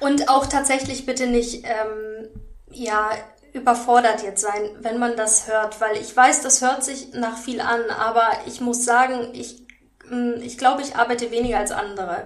Und 0.00 0.28
auch 0.28 0.46
tatsächlich 0.46 1.06
bitte 1.06 1.26
nicht, 1.26 1.64
ähm, 1.64 2.28
ja, 2.70 3.10
überfordert 3.52 4.22
jetzt 4.24 4.42
sein, 4.42 4.70
wenn 4.80 4.98
man 4.98 5.16
das 5.16 5.46
hört, 5.46 5.80
weil 5.80 5.96
ich 5.96 6.14
weiß, 6.14 6.42
das 6.42 6.60
hört 6.60 6.82
sich 6.82 7.14
nach 7.14 7.38
viel 7.38 7.60
an, 7.60 7.82
aber 7.88 8.26
ich 8.46 8.60
muss 8.60 8.84
sagen, 8.84 9.28
ich 9.32 9.64
hm, 10.08 10.40
ich 10.42 10.58
glaube, 10.58 10.82
ich 10.82 10.96
arbeite 10.96 11.30
weniger 11.30 11.58
als 11.58 11.70
andere. 11.70 12.24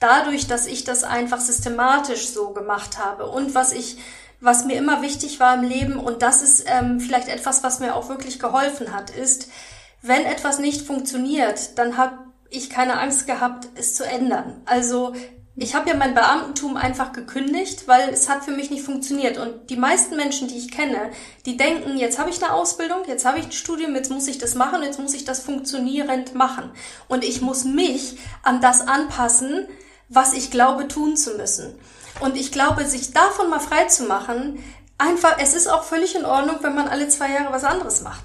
Dadurch, 0.00 0.46
dass 0.46 0.66
ich 0.66 0.84
das 0.84 1.04
einfach 1.04 1.40
systematisch 1.40 2.28
so 2.28 2.50
gemacht 2.50 2.98
habe 2.98 3.26
und 3.26 3.54
was 3.54 3.72
ich 3.72 3.98
was 4.40 4.64
mir 4.64 4.76
immer 4.76 5.02
wichtig 5.02 5.40
war 5.40 5.54
im 5.54 5.64
Leben, 5.64 5.98
und 5.98 6.22
das 6.22 6.42
ist 6.42 6.64
ähm, 6.66 7.00
vielleicht 7.00 7.28
etwas, 7.28 7.62
was 7.62 7.80
mir 7.80 7.94
auch 7.94 8.08
wirklich 8.08 8.38
geholfen 8.38 8.94
hat, 8.94 9.10
ist, 9.10 9.48
wenn 10.02 10.24
etwas 10.24 10.58
nicht 10.58 10.86
funktioniert, 10.86 11.76
dann 11.76 11.96
habe 11.96 12.18
ich 12.50 12.70
keine 12.70 12.98
Angst 12.98 13.26
gehabt, 13.26 13.68
es 13.74 13.94
zu 13.94 14.04
ändern. 14.04 14.62
Also 14.64 15.12
ich 15.60 15.74
habe 15.74 15.90
ja 15.90 15.96
mein 15.96 16.14
Beamtentum 16.14 16.76
einfach 16.76 17.12
gekündigt, 17.12 17.88
weil 17.88 18.10
es 18.10 18.28
hat 18.28 18.44
für 18.44 18.52
mich 18.52 18.70
nicht 18.70 18.84
funktioniert. 18.84 19.38
Und 19.38 19.70
die 19.70 19.76
meisten 19.76 20.16
Menschen, 20.16 20.46
die 20.46 20.56
ich 20.56 20.70
kenne, 20.70 21.10
die 21.46 21.56
denken, 21.56 21.98
jetzt 21.98 22.20
habe 22.20 22.30
ich 22.30 22.40
eine 22.40 22.52
Ausbildung, 22.52 22.98
jetzt 23.08 23.24
habe 23.24 23.40
ich 23.40 23.46
ein 23.46 23.52
Studium, 23.52 23.96
jetzt 23.96 24.10
muss 24.10 24.28
ich 24.28 24.38
das 24.38 24.54
machen, 24.54 24.84
jetzt 24.84 25.00
muss 25.00 25.14
ich 25.14 25.24
das 25.24 25.40
funktionierend 25.40 26.36
machen. 26.36 26.70
Und 27.08 27.24
ich 27.24 27.42
muss 27.42 27.64
mich 27.64 28.18
an 28.44 28.60
das 28.60 28.86
anpassen, 28.86 29.66
was 30.08 30.32
ich 30.32 30.52
glaube 30.52 30.86
tun 30.86 31.16
zu 31.16 31.36
müssen. 31.36 31.74
Und 32.20 32.36
ich 32.36 32.52
glaube, 32.52 32.84
sich 32.84 33.12
davon 33.12 33.50
mal 33.50 33.60
frei 33.60 33.84
zu 33.84 34.04
machen, 34.04 34.62
einfach, 34.98 35.38
es 35.38 35.54
ist 35.54 35.68
auch 35.68 35.84
völlig 35.84 36.14
in 36.14 36.24
Ordnung, 36.24 36.58
wenn 36.62 36.74
man 36.74 36.88
alle 36.88 37.08
zwei 37.08 37.32
Jahre 37.32 37.52
was 37.52 37.64
anderes 37.64 38.02
macht 38.02 38.24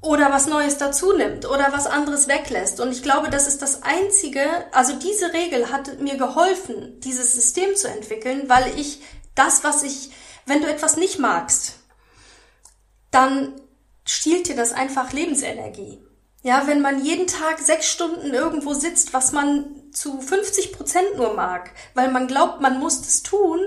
oder 0.00 0.32
was 0.32 0.46
Neues 0.46 0.78
dazu 0.78 1.12
nimmt 1.12 1.46
oder 1.46 1.72
was 1.72 1.86
anderes 1.86 2.28
weglässt. 2.28 2.80
Und 2.80 2.92
ich 2.92 3.02
glaube, 3.02 3.30
das 3.30 3.46
ist 3.46 3.62
das 3.62 3.82
Einzige, 3.82 4.42
also 4.72 4.94
diese 4.94 5.32
Regel 5.32 5.70
hat 5.70 6.00
mir 6.00 6.16
geholfen, 6.16 7.00
dieses 7.00 7.34
System 7.34 7.74
zu 7.76 7.88
entwickeln, 7.88 8.48
weil 8.48 8.78
ich 8.78 9.00
das, 9.34 9.64
was 9.64 9.82
ich, 9.84 10.10
wenn 10.44 10.60
du 10.60 10.68
etwas 10.68 10.96
nicht 10.96 11.18
magst, 11.18 11.74
dann 13.12 13.54
stiehlt 14.04 14.48
dir 14.48 14.56
das 14.56 14.72
einfach 14.72 15.12
Lebensenergie. 15.12 16.02
Ja, 16.42 16.66
wenn 16.66 16.80
man 16.80 17.04
jeden 17.04 17.28
Tag 17.28 17.60
sechs 17.60 17.86
Stunden 17.86 18.34
irgendwo 18.34 18.74
sitzt, 18.74 19.12
was 19.14 19.30
man 19.30 19.81
zu 19.92 20.20
50 20.20 20.72
Prozent 20.72 21.16
nur 21.16 21.34
mag, 21.34 21.70
weil 21.94 22.10
man 22.10 22.26
glaubt, 22.26 22.60
man 22.60 22.78
muss 22.78 23.00
das 23.00 23.22
tun, 23.22 23.60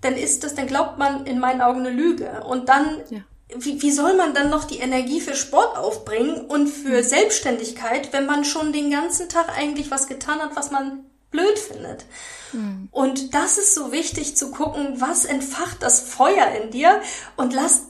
dann 0.00 0.14
ist 0.14 0.44
das, 0.44 0.54
dann 0.54 0.66
glaubt 0.66 0.98
man 0.98 1.26
in 1.26 1.38
meinen 1.38 1.60
Augen 1.60 1.80
eine 1.80 1.90
Lüge. 1.90 2.44
Und 2.44 2.68
dann 2.68 3.02
ja 3.10 3.20
wie, 3.56 3.80
wie 3.80 3.90
soll 3.90 4.14
man 4.14 4.34
dann 4.34 4.50
noch 4.50 4.64
die 4.64 4.78
Energie 4.78 5.20
für 5.20 5.34
Sport 5.34 5.76
aufbringen 5.76 6.42
und 6.46 6.68
für 6.68 7.02
Selbstständigkeit, 7.02 8.12
wenn 8.12 8.26
man 8.26 8.44
schon 8.44 8.72
den 8.72 8.90
ganzen 8.90 9.28
Tag 9.28 9.48
eigentlich 9.56 9.90
was 9.90 10.06
getan 10.06 10.40
hat, 10.40 10.54
was 10.54 10.70
man 10.70 11.06
blöd 11.30 11.58
findet? 11.58 12.04
Mhm. 12.52 12.88
Und 12.90 13.34
das 13.34 13.56
ist 13.56 13.74
so 13.74 13.90
wichtig 13.90 14.36
zu 14.36 14.50
gucken, 14.50 15.00
was 15.00 15.24
entfacht 15.24 15.82
das 15.82 16.00
Feuer 16.00 16.48
in 16.62 16.70
dir 16.70 17.00
und 17.36 17.54
lass 17.54 17.86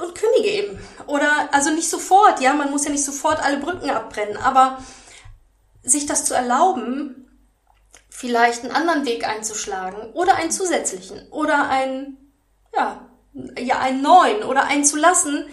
und 0.00 0.16
kündige 0.16 0.48
eben. 0.48 0.78
Oder 1.06 1.50
also 1.52 1.70
nicht 1.70 1.88
sofort, 1.88 2.40
ja, 2.40 2.52
man 2.52 2.72
muss 2.72 2.84
ja 2.84 2.90
nicht 2.90 3.04
sofort 3.04 3.40
alle 3.44 3.58
Brücken 3.58 3.90
abbrennen, 3.90 4.36
aber 4.36 4.78
sich 5.84 6.06
das 6.06 6.24
zu 6.24 6.34
erlauben, 6.34 7.24
vielleicht 8.08 8.62
einen 8.62 8.74
anderen 8.74 9.06
Weg 9.06 9.26
einzuschlagen 9.26 10.12
oder 10.12 10.36
einen 10.36 10.50
zusätzlichen 10.50 11.28
oder 11.30 11.68
einen, 11.68 12.32
ja, 12.74 13.08
ja, 13.58 13.78
einen 13.78 14.02
neuen 14.02 14.44
oder 14.44 14.64
einen 14.64 14.84
zu 14.84 14.96
lassen, 14.96 15.46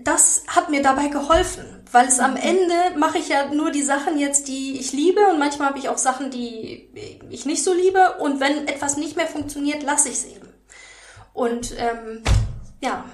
das 0.00 0.44
hat 0.48 0.70
mir 0.70 0.82
dabei 0.82 1.08
geholfen, 1.08 1.84
weil 1.92 2.08
es 2.08 2.18
am 2.18 2.36
Ende 2.36 2.74
mache 2.96 3.18
ich 3.18 3.28
ja 3.28 3.52
nur 3.52 3.70
die 3.70 3.82
Sachen 3.82 4.18
jetzt, 4.18 4.48
die 4.48 4.80
ich 4.80 4.92
liebe 4.92 5.20
und 5.28 5.38
manchmal 5.38 5.68
habe 5.68 5.78
ich 5.78 5.88
auch 5.88 5.98
Sachen, 5.98 6.30
die 6.30 6.90
ich 7.30 7.44
nicht 7.44 7.62
so 7.62 7.72
liebe 7.72 8.16
und 8.18 8.40
wenn 8.40 8.66
etwas 8.66 8.96
nicht 8.96 9.16
mehr 9.16 9.26
funktioniert, 9.26 9.82
lasse 9.82 10.08
ich 10.08 10.14
es 10.14 10.24
eben. 10.24 10.48
Und 11.34 11.74
ähm, 11.78 12.22
ja, 12.82 13.04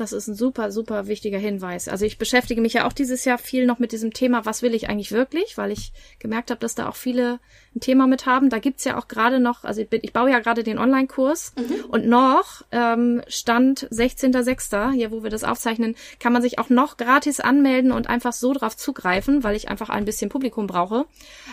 das 0.00 0.12
ist 0.12 0.28
ein 0.28 0.34
super, 0.34 0.70
super 0.70 1.06
wichtiger 1.06 1.38
Hinweis. 1.38 1.88
Also 1.88 2.04
ich 2.04 2.18
beschäftige 2.18 2.60
mich 2.60 2.74
ja 2.74 2.86
auch 2.86 2.92
dieses 2.92 3.24
Jahr 3.24 3.38
viel 3.38 3.66
noch 3.66 3.78
mit 3.78 3.92
diesem 3.92 4.12
Thema, 4.12 4.44
was 4.44 4.62
will 4.62 4.74
ich 4.74 4.88
eigentlich 4.88 5.12
wirklich, 5.12 5.58
weil 5.58 5.72
ich 5.72 5.92
gemerkt 6.18 6.50
habe, 6.50 6.60
dass 6.60 6.74
da 6.74 6.88
auch 6.88 6.96
viele 6.96 7.40
ein 7.74 7.80
Thema 7.80 8.06
mit 8.06 8.26
haben. 8.26 8.50
Da 8.50 8.58
gibt's 8.58 8.84
ja 8.84 8.96
auch 8.96 9.08
gerade 9.08 9.40
noch, 9.40 9.64
also 9.64 9.80
ich, 9.80 9.88
bin, 9.88 10.00
ich 10.02 10.12
baue 10.12 10.30
ja 10.30 10.38
gerade 10.38 10.62
den 10.62 10.78
Online-Kurs 10.78 11.54
mhm. 11.56 11.84
und 11.88 12.06
noch 12.06 12.62
ähm, 12.72 13.22
Stand 13.28 13.88
16.06., 13.90 14.92
hier 14.92 15.10
wo 15.10 15.22
wir 15.22 15.30
das 15.30 15.44
aufzeichnen, 15.44 15.94
kann 16.20 16.32
man 16.32 16.42
sich 16.42 16.58
auch 16.58 16.70
noch 16.70 16.96
gratis 16.96 17.40
anmelden 17.40 17.92
und 17.92 18.08
einfach 18.08 18.32
so 18.32 18.52
drauf 18.52 18.76
zugreifen, 18.76 19.44
weil 19.44 19.56
ich 19.56 19.68
einfach 19.68 19.88
ein 19.88 20.04
bisschen 20.04 20.30
Publikum 20.30 20.66
brauche. 20.66 21.06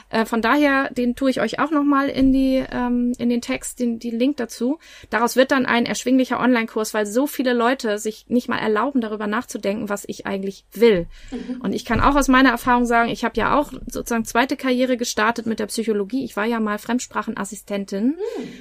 Äh, 0.09 0.25
von 0.25 0.41
daher, 0.41 0.89
den 0.91 1.15
tue 1.15 1.29
ich 1.29 1.41
euch 1.41 1.59
auch 1.59 1.71
nochmal 1.71 2.09
in 2.09 2.31
die 2.31 2.63
ähm, 2.71 3.13
in 3.17 3.29
den 3.29 3.41
Text, 3.41 3.79
den, 3.79 3.99
den 3.99 4.17
Link 4.17 4.37
dazu. 4.37 4.79
Daraus 5.09 5.35
wird 5.35 5.51
dann 5.51 5.65
ein 5.65 5.85
erschwinglicher 5.85 6.39
Online-Kurs, 6.39 6.93
weil 6.93 7.05
so 7.05 7.27
viele 7.27 7.53
Leute 7.53 7.97
sich 7.97 8.25
nicht 8.35 8.47
mal 8.47 8.59
erlauben, 8.59 9.01
darüber 9.01 9.25
nachzudenken, 9.25 9.89
was 9.89 10.03
ich 10.07 10.27
eigentlich 10.27 10.65
will. 10.71 11.07
Mhm. 11.31 11.61
Und 11.61 11.73
ich 11.73 11.85
kann 11.85 11.99
auch 11.99 12.15
aus 12.15 12.27
meiner 12.27 12.49
Erfahrung 12.49 12.85
sagen, 12.85 13.09
ich 13.09 13.25
habe 13.25 13.33
ja 13.37 13.57
auch 13.59 13.71
sozusagen 13.87 14.25
zweite 14.25 14.55
Karriere 14.57 14.97
gestartet 14.97 15.47
mit 15.47 15.59
der 15.59 15.65
Psychologie. 15.65 16.23
Ich 16.23 16.35
war 16.35 16.45
ja 16.45 16.59
mal 16.59 16.77
Fremdsprachenassistentin, 16.77 18.07
mhm. 18.07 18.15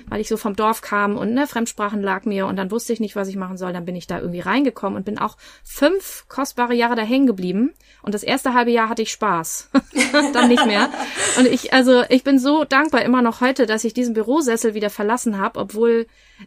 weil 0.09 0.23
ich 0.23 0.29
so 0.29 0.39
vom 0.39 0.57
Dorf 0.57 0.81
kam 0.81 1.19
und 1.19 1.35
ne, 1.35 1.47
Fremdsprachen 1.47 2.01
lag 2.01 2.25
mir 2.25 2.47
und 2.47 2.57
dann 2.57 2.71
wusste 2.71 2.95
ich 2.95 3.01
nicht, 3.01 3.17
was 3.17 3.29
ich 3.29 3.37
machen 3.37 3.59
soll. 3.59 3.75
Dann 3.75 3.85
bin 3.85 3.97
ich 3.97 4.07
da 4.07 4.19
irgendwie 4.19 4.41
reingekommen 4.41 4.97
und 4.97 5.05
bin 5.05 5.19
auch 5.19 5.37
fünf 5.63 6.25
kostbare 6.29 6.75
Jahre 6.75 6.97
da 6.97 7.03
hängen 7.03 7.27
geblieben. 7.27 7.75
Und 8.03 8.15
das 8.15 8.23
erste 8.23 8.55
halbe 8.55 8.71
Jahr 8.71 8.89
hatte 8.89 9.03
ich 9.03 9.11
Spaß. 9.11 9.71
dann 10.33 10.49
nicht 10.49 10.67
mehr. 10.67 10.91
Und 11.39 11.47
ich, 11.47 11.73
also 11.73 12.05
ich 12.09 12.23
bin 12.25 12.39
so 12.39 12.65
dankbar 12.65 13.03
immer 13.03 13.23
noch 13.23 13.41
heute, 13.41 13.67
dass 13.67 13.85
ich 13.85 13.95
diesen 13.95 14.15
Bürosessel 14.15 14.75
wieder 14.75 14.91
verlassen 14.91 15.39
habe, 15.39 15.59
obwohl 15.59 16.07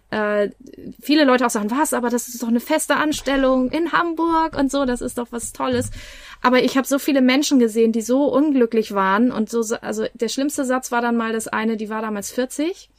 äh, 0.10 0.50
viele 1.02 1.24
Leute 1.24 1.46
auch 1.46 1.50
sagen, 1.50 1.72
was, 1.72 1.94
aber 1.94 2.10
das 2.10 2.28
ist 2.28 2.44
doch 2.44 2.48
eine 2.48 2.60
feste 2.60 2.96
Anstellung 2.96 3.72
in 3.72 3.92
Hamburg 3.92 4.58
und 4.58 4.72
so, 4.72 4.86
das 4.86 5.02
ist 5.02 5.18
doch 5.18 5.28
was 5.32 5.54
Tolles. 5.54 5.92
Aber 6.42 6.64
ich 6.64 6.78
habe 6.78 6.88
so 6.88 7.00
viele 7.00 7.22
Menschen 7.22 7.60
gesehen, 7.60 7.92
die 7.92 8.02
so 8.02 8.26
unglücklich 8.26 8.94
waren 8.94 9.32
und 9.32 9.50
so, 9.50 9.64
also 9.82 10.06
der 10.14 10.30
schlimmste 10.30 10.66
Satz 10.66 10.92
war 10.92 11.02
dann 11.02 11.18
mal 11.18 11.34
das 11.34 11.48
eine, 11.48 11.78
die 11.78 11.90
war 11.90 12.02
damals 12.02 12.32
40 12.32 12.90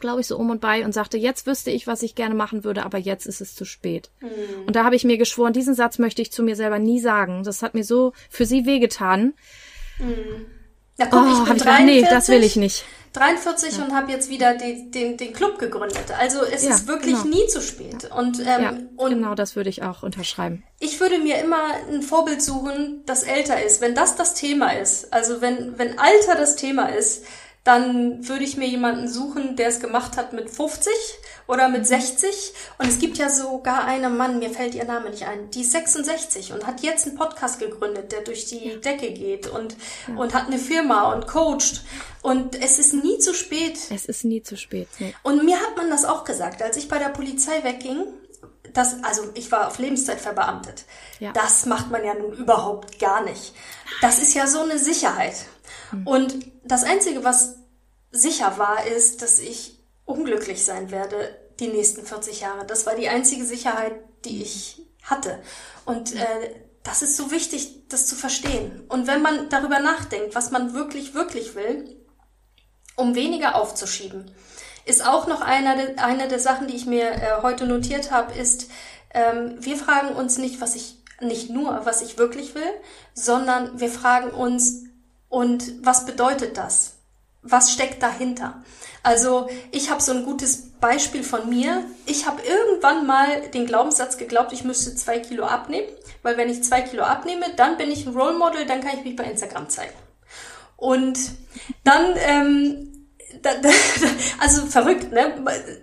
glaube 0.00 0.22
ich, 0.22 0.26
so 0.26 0.36
um 0.36 0.50
und 0.50 0.60
bei 0.60 0.84
und 0.84 0.92
sagte, 0.92 1.18
jetzt 1.18 1.46
wüsste 1.46 1.70
ich, 1.70 1.86
was 1.86 2.02
ich 2.02 2.14
gerne 2.14 2.34
machen 2.34 2.64
würde, 2.64 2.84
aber 2.84 2.98
jetzt 2.98 3.26
ist 3.26 3.40
es 3.40 3.54
zu 3.54 3.64
spät. 3.64 4.10
Mhm. 4.20 4.66
Und 4.66 4.74
da 4.74 4.84
habe 4.84 4.96
ich 4.96 5.04
mir 5.04 5.18
geschworen, 5.18 5.52
diesen 5.52 5.74
Satz 5.74 5.98
möchte 5.98 6.22
ich 6.22 6.32
zu 6.32 6.42
mir 6.42 6.56
selber 6.56 6.78
nie 6.78 7.00
sagen. 7.00 7.44
Das 7.44 7.62
hat 7.62 7.74
mir 7.74 7.84
so 7.84 8.12
für 8.28 8.46
sie 8.46 8.66
wehgetan. 8.66 9.34
Mhm. 9.98 10.46
Ja, 10.98 11.06
guck, 11.06 11.22
oh, 11.22 11.32
ich 11.32 11.48
bin 11.48 11.56
ich 11.56 11.62
43. 11.62 11.84
nee, 12.02 12.08
das 12.10 12.28
will 12.28 12.42
ich 12.42 12.56
nicht. 12.56 12.84
43 13.12 13.78
ja. 13.78 13.84
und 13.84 13.94
habe 13.94 14.12
jetzt 14.12 14.30
wieder 14.30 14.54
die, 14.54 14.90
den, 14.90 15.16
den 15.16 15.32
Club 15.32 15.58
gegründet. 15.58 16.12
Also 16.18 16.44
es 16.44 16.62
ja, 16.62 16.74
ist 16.74 16.86
wirklich 16.86 17.20
genau. 17.22 17.36
nie 17.36 17.46
zu 17.48 17.60
spät. 17.60 18.08
Und, 18.16 18.38
ähm, 18.40 18.46
ja, 18.46 18.72
und 18.96 19.10
genau 19.10 19.34
das 19.34 19.56
würde 19.56 19.68
ich 19.68 19.82
auch 19.82 20.02
unterschreiben. 20.02 20.62
Ich 20.78 21.00
würde 21.00 21.18
mir 21.18 21.38
immer 21.38 21.74
ein 21.88 22.02
Vorbild 22.02 22.40
suchen, 22.40 23.02
das 23.06 23.24
älter 23.24 23.62
ist. 23.62 23.80
Wenn 23.80 23.94
das 23.94 24.14
das 24.14 24.34
Thema 24.34 24.70
ist, 24.70 25.12
also 25.12 25.40
wenn, 25.40 25.76
wenn 25.78 25.98
Alter 25.98 26.36
das 26.36 26.54
Thema 26.56 26.86
ist, 26.86 27.24
dann 27.64 28.26
würde 28.26 28.44
ich 28.44 28.56
mir 28.56 28.68
jemanden 28.68 29.08
suchen, 29.08 29.56
der 29.56 29.68
es 29.68 29.80
gemacht 29.80 30.16
hat 30.16 30.32
mit 30.32 30.48
50 30.48 30.92
oder 31.50 31.68
mit 31.68 31.86
60. 31.86 32.52
Und 32.78 32.88
es 32.88 32.98
gibt 32.98 33.18
ja 33.18 33.28
sogar 33.28 33.84
einen 33.84 34.16
Mann, 34.16 34.38
mir 34.38 34.50
fällt 34.50 34.74
ihr 34.74 34.84
Name 34.84 35.10
nicht 35.10 35.26
ein, 35.26 35.50
die 35.50 35.62
ist 35.62 35.72
66 35.72 36.52
und 36.52 36.66
hat 36.66 36.80
jetzt 36.82 37.06
einen 37.06 37.16
Podcast 37.16 37.58
gegründet, 37.58 38.12
der 38.12 38.22
durch 38.22 38.46
die 38.46 38.80
Decke 38.80 39.12
geht 39.12 39.48
und, 39.48 39.76
ja. 40.06 40.14
und 40.14 40.32
hat 40.32 40.46
eine 40.46 40.58
Firma 40.58 41.12
und 41.12 41.26
coacht. 41.26 41.82
Und 42.22 42.54
es 42.54 42.78
ist 42.78 42.94
nie 42.94 43.18
zu 43.18 43.34
spät. 43.34 43.78
Es 43.92 44.06
ist 44.06 44.24
nie 44.24 44.42
zu 44.42 44.56
spät. 44.56 44.88
Nee. 44.98 45.14
Und 45.22 45.44
mir 45.44 45.56
hat 45.56 45.76
man 45.76 45.90
das 45.90 46.04
auch 46.04 46.24
gesagt, 46.24 46.62
als 46.62 46.76
ich 46.76 46.88
bei 46.88 46.98
der 46.98 47.08
Polizei 47.08 47.64
wegging. 47.64 48.04
Das, 48.72 49.02
also 49.02 49.22
ich 49.34 49.50
war 49.50 49.66
auf 49.66 49.80
Lebenszeit 49.80 50.20
verbeamtet. 50.20 50.84
Ja. 51.18 51.32
Das 51.32 51.66
macht 51.66 51.90
man 51.90 52.04
ja 52.04 52.14
nun 52.14 52.32
überhaupt 52.32 53.00
gar 53.00 53.24
nicht. 53.24 53.52
Das 54.00 54.20
ist 54.20 54.34
ja 54.34 54.46
so 54.46 54.60
eine 54.60 54.78
Sicherheit. 54.78 55.34
Hm. 55.90 56.06
Und 56.06 56.38
das 56.62 56.84
Einzige, 56.84 57.24
was 57.24 57.56
sicher 58.12 58.58
war, 58.58 58.86
ist, 58.86 59.22
dass 59.22 59.40
ich 59.40 59.79
unglücklich 60.10 60.64
sein 60.64 60.90
werde 60.90 61.36
die 61.58 61.68
nächsten 61.68 62.04
40 62.04 62.40
Jahre. 62.40 62.66
Das 62.66 62.86
war 62.86 62.94
die 62.94 63.08
einzige 63.08 63.44
Sicherheit, 63.44 63.94
die 64.24 64.42
ich 64.42 64.82
hatte. 65.02 65.38
Und 65.84 66.14
äh, 66.14 66.54
das 66.82 67.02
ist 67.02 67.16
so 67.16 67.30
wichtig, 67.30 67.88
das 67.88 68.06
zu 68.06 68.14
verstehen. 68.14 68.84
Und 68.88 69.06
wenn 69.06 69.22
man 69.22 69.48
darüber 69.48 69.78
nachdenkt, 69.80 70.34
was 70.34 70.50
man 70.50 70.74
wirklich, 70.74 71.14
wirklich 71.14 71.54
will, 71.54 71.96
um 72.96 73.14
weniger 73.14 73.54
aufzuschieben, 73.56 74.30
ist 74.86 75.06
auch 75.06 75.26
noch 75.26 75.42
eine, 75.42 75.98
eine 75.98 76.28
der 76.28 76.38
Sachen, 76.38 76.66
die 76.66 76.76
ich 76.76 76.86
mir 76.86 77.10
äh, 77.12 77.42
heute 77.42 77.66
notiert 77.66 78.10
habe, 78.10 78.34
ist, 78.34 78.70
ähm, 79.12 79.56
wir 79.60 79.76
fragen 79.76 80.14
uns 80.16 80.38
nicht, 80.38 80.60
was 80.60 80.74
ich, 80.74 80.96
nicht 81.20 81.50
nur, 81.50 81.84
was 81.84 82.00
ich 82.00 82.16
wirklich 82.16 82.54
will, 82.54 82.72
sondern 83.12 83.78
wir 83.78 83.90
fragen 83.90 84.30
uns, 84.30 84.84
und 85.30 85.86
was 85.86 86.04
bedeutet 86.04 86.58
das? 86.58 86.96
Was 87.42 87.72
steckt 87.72 88.02
dahinter? 88.02 88.62
Also 89.02 89.48
ich 89.70 89.90
habe 89.90 90.02
so 90.02 90.12
ein 90.12 90.24
gutes 90.24 90.72
Beispiel 90.80 91.22
von 91.22 91.48
mir. 91.48 91.84
Ich 92.06 92.26
habe 92.26 92.42
irgendwann 92.42 93.06
mal 93.06 93.48
den 93.48 93.66
Glaubenssatz 93.66 94.18
geglaubt, 94.18 94.52
ich 94.52 94.64
müsste 94.64 94.94
zwei 94.94 95.20
Kilo 95.20 95.44
abnehmen, 95.44 95.88
weil 96.22 96.36
wenn 96.36 96.50
ich 96.50 96.62
zwei 96.64 96.82
Kilo 96.82 97.02
abnehme, 97.02 97.46
dann 97.56 97.76
bin 97.76 97.90
ich 97.90 98.06
ein 98.06 98.14
Role 98.14 98.36
Model, 98.36 98.66
dann 98.66 98.80
kann 98.80 98.98
ich 98.98 99.04
mich 99.04 99.16
bei 99.16 99.24
Instagram 99.24 99.68
zeigen. 99.68 99.94
Und 100.76 101.18
dann 101.84 102.14
ähm, 102.16 102.89
da, 103.42 103.54
da, 103.54 103.68
also 104.38 104.66
verrückt, 104.66 105.12
ne? 105.12 105.32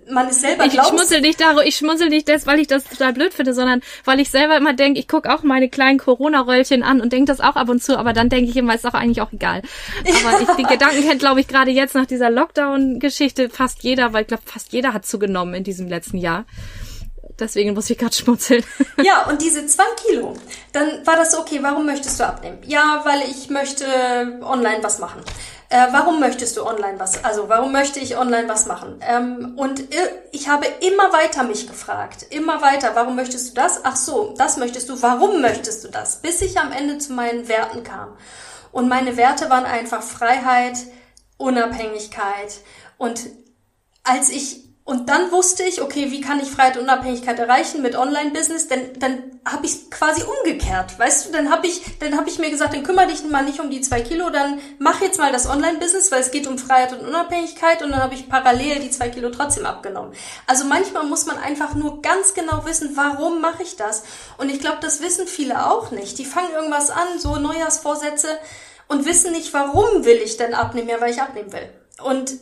Man 0.09 0.29
ist 0.29 0.41
selber 0.41 0.65
Ich 0.65 0.73
schmunzel 0.73 1.21
nicht 1.21 1.39
darüber, 1.41 1.65
ich 1.65 1.75
schmunzel 1.75 2.09
nicht 2.09 2.29
das, 2.29 2.45
weil 2.45 2.59
ich 2.59 2.67
das 2.67 2.83
total 2.83 3.13
blöd 3.13 3.33
finde, 3.33 3.53
sondern 3.53 3.81
weil 4.05 4.19
ich 4.19 4.29
selber 4.29 4.57
immer 4.57 4.73
denke, 4.73 4.99
ich 4.99 5.07
gucke 5.07 5.33
auch 5.33 5.43
meine 5.43 5.69
kleinen 5.69 5.97
Corona-Röllchen 5.97 6.83
an 6.83 7.01
und 7.01 7.13
denke 7.13 7.31
das 7.31 7.41
auch 7.41 7.55
ab 7.55 7.69
und 7.69 7.83
zu, 7.83 7.97
aber 7.97 8.13
dann 8.13 8.29
denke 8.29 8.49
ich 8.51 8.57
immer, 8.57 8.75
ist 8.75 8.85
auch 8.85 8.93
eigentlich 8.93 9.21
auch 9.21 9.31
egal. 9.31 9.61
Aber 10.01 10.41
ich, 10.41 10.47
den 10.49 10.67
Gedanken 10.67 11.01
kennt, 11.01 11.19
glaube 11.19 11.39
ich, 11.39 11.47
gerade 11.47 11.71
jetzt 11.71 11.95
nach 11.95 12.05
dieser 12.05 12.29
Lockdown-Geschichte 12.29 13.49
fast 13.49 13.83
jeder, 13.83 14.13
weil 14.13 14.21
ich 14.21 14.27
glaube, 14.27 14.43
fast 14.45 14.71
jeder 14.73 14.93
hat 14.93 15.05
zugenommen 15.05 15.55
in 15.55 15.63
diesem 15.63 15.87
letzten 15.87 16.17
Jahr. 16.17 16.45
Deswegen 17.39 17.73
muss 17.75 17.89
ich 17.89 17.97
gerade 17.97 18.15
schmunzeln. 18.15 18.63
Ja, 19.03 19.27
und 19.29 19.41
diese 19.41 19.65
zwei 19.67 19.83
Kilo, 19.95 20.33
dann 20.73 21.05
war 21.05 21.15
das 21.15 21.37
okay, 21.37 21.59
warum 21.61 21.85
möchtest 21.85 22.19
du 22.19 22.25
abnehmen? 22.25 22.57
Ja, 22.65 23.01
weil 23.05 23.21
ich 23.29 23.49
möchte 23.49 23.85
online 24.41 24.79
was 24.81 24.97
machen. 24.97 25.21
Äh, 25.69 25.87
warum 25.91 26.21
möchtest 26.21 26.55
du 26.55 26.65
online 26.65 26.97
was? 26.97 27.25
Also 27.25 27.49
warum 27.49 27.73
möchte 27.73 27.99
ich 27.99 28.17
online 28.17 28.47
was 28.47 28.67
machen? 28.67 29.01
Ähm, 29.01 29.53
und 29.57 29.83
ich 30.31 30.47
habe 30.47 30.65
immer 30.79 31.11
weiter 31.11 31.43
mich 31.43 31.67
gefragt, 31.67 32.25
immer 32.29 32.61
weiter. 32.61 32.91
Warum 32.93 33.17
möchtest 33.17 33.49
du 33.49 33.53
das? 33.55 33.81
Ach 33.83 33.97
so, 33.97 34.33
das 34.37 34.55
möchtest 34.57 34.87
du. 34.87 35.01
Warum 35.01 35.41
möchtest 35.41 35.83
du 35.83 35.89
das? 35.89 36.21
Bis 36.21 36.41
ich 36.41 36.57
am 36.57 36.71
Ende 36.71 36.99
zu 36.99 37.11
meinen 37.11 37.49
Werten 37.49 37.83
kam. 37.83 38.15
Und 38.71 38.87
meine 38.87 39.17
Werte 39.17 39.49
waren 39.49 39.65
einfach 39.65 40.01
Freiheit, 40.01 40.77
Unabhängigkeit. 41.37 42.61
Und 42.97 43.25
als 44.03 44.29
ich 44.29 44.66
und 44.87 45.09
dann 45.09 45.33
wusste 45.33 45.63
ich, 45.63 45.81
okay, 45.81 46.11
wie 46.11 46.21
kann 46.21 46.39
ich 46.39 46.49
Freiheit 46.49 46.77
und 46.77 46.83
Unabhängigkeit 46.83 47.37
erreichen 47.37 47.81
mit 47.81 47.97
Online-Business? 47.97 48.69
Denn 48.69 48.97
dann 48.97 49.37
habe 49.45 49.65
ich 49.65 49.91
quasi 49.91 50.23
umgekehrt, 50.23 50.97
weißt 50.97 51.27
du? 51.27 51.31
Dann 51.33 51.51
habe 51.51 51.67
ich, 51.67 51.99
dann 51.99 52.15
habe 52.15 52.29
ich 52.29 52.39
mir 52.39 52.49
gesagt, 52.49 52.73
dann 52.73 52.83
kümmere 52.83 53.07
dich 53.07 53.21
mal 53.25 53.43
nicht 53.43 53.59
um 53.59 53.69
die 53.69 53.81
zwei 53.81 53.99
Kilo, 53.99 54.29
dann 54.29 54.61
mach 54.79 55.01
jetzt 55.01 55.19
mal 55.19 55.33
das 55.33 55.45
Online-Business, 55.45 56.09
weil 56.13 56.21
es 56.21 56.31
geht 56.31 56.47
um 56.47 56.57
Freiheit 56.57 56.93
und 56.93 57.05
Unabhängigkeit. 57.05 57.83
Und 57.83 57.91
dann 57.91 58.01
habe 58.01 58.13
ich 58.13 58.29
parallel 58.29 58.79
die 58.79 58.89
zwei 58.89 59.09
Kilo 59.09 59.29
trotzdem 59.29 59.65
abgenommen. 59.65 60.13
Also 60.45 60.63
manchmal 60.63 61.03
muss 61.05 61.25
man 61.25 61.37
einfach 61.37 61.75
nur 61.75 62.01
ganz 62.01 62.33
genau 62.33 62.63
wissen, 62.63 62.91
warum 62.95 63.41
mache 63.41 63.63
ich 63.63 63.75
das? 63.75 64.03
Und 64.37 64.49
ich 64.49 64.61
glaube, 64.61 64.77
das 64.79 65.01
wissen 65.01 65.27
viele 65.27 65.69
auch 65.69 65.91
nicht. 65.91 66.17
Die 66.17 66.23
fangen 66.23 66.53
irgendwas 66.53 66.91
an, 66.91 67.19
so 67.19 67.35
Neujahrsvorsätze 67.35 68.29
und 68.87 69.05
wissen 69.05 69.33
nicht, 69.33 69.53
warum 69.53 70.05
will 70.05 70.21
ich 70.23 70.37
denn 70.37 70.53
abnehmen, 70.53 70.87
ja, 70.87 71.01
weil 71.01 71.11
ich 71.11 71.21
abnehmen 71.21 71.51
will. 71.51 71.69
Und 72.01 72.37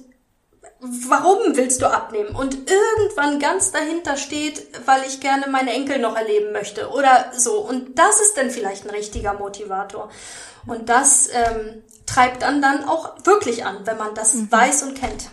warum 1.07 1.55
willst 1.55 1.81
du 1.81 1.91
abnehmen? 1.91 2.35
Und 2.35 2.57
irgendwann 2.69 3.39
ganz 3.39 3.71
dahinter 3.71 4.17
steht, 4.17 4.67
weil 4.85 5.03
ich 5.07 5.19
gerne 5.19 5.47
meine 5.47 5.71
Enkel 5.71 5.99
noch 5.99 6.15
erleben 6.15 6.51
möchte 6.51 6.89
oder 6.89 7.31
so. 7.35 7.59
Und 7.59 7.97
das 7.97 8.21
ist 8.21 8.37
dann 8.37 8.49
vielleicht 8.49 8.85
ein 8.85 8.91
richtiger 8.91 9.33
Motivator. 9.33 10.09
Und 10.67 10.89
das 10.89 11.29
ähm, 11.31 11.83
treibt 12.05 12.41
dann 12.41 12.61
dann 12.61 12.83
auch 12.83 13.25
wirklich 13.25 13.65
an, 13.65 13.85
wenn 13.85 13.97
man 13.97 14.15
das 14.15 14.33
mhm. 14.33 14.51
weiß 14.51 14.83
und 14.83 14.95
kennt. 14.95 15.29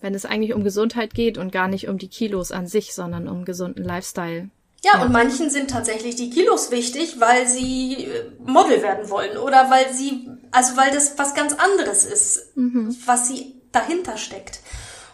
Wenn 0.00 0.14
es 0.14 0.24
eigentlich 0.24 0.54
um 0.54 0.64
Gesundheit 0.64 1.14
geht 1.14 1.38
und 1.38 1.52
gar 1.52 1.68
nicht 1.68 1.88
um 1.88 1.98
die 1.98 2.08
Kilos 2.08 2.50
an 2.50 2.66
sich, 2.66 2.94
sondern 2.94 3.28
um 3.28 3.44
gesunden 3.44 3.84
Lifestyle. 3.84 4.50
Ja, 4.84 4.96
ja, 4.96 5.04
und 5.04 5.12
manchen 5.12 5.48
sind 5.48 5.70
tatsächlich 5.70 6.16
die 6.16 6.30
Kilos 6.30 6.72
wichtig, 6.72 7.20
weil 7.20 7.46
sie 7.46 8.06
äh, 8.06 8.24
Model 8.44 8.82
werden 8.82 9.10
wollen 9.10 9.36
oder 9.38 9.70
weil 9.70 9.92
sie, 9.92 10.28
also 10.50 10.76
weil 10.76 10.90
das 10.90 11.16
was 11.18 11.34
ganz 11.34 11.54
anderes 11.54 12.04
ist, 12.04 12.56
mhm. 12.56 12.96
was 13.06 13.28
sie 13.28 13.61
dahinter 13.72 14.16
steckt. 14.16 14.60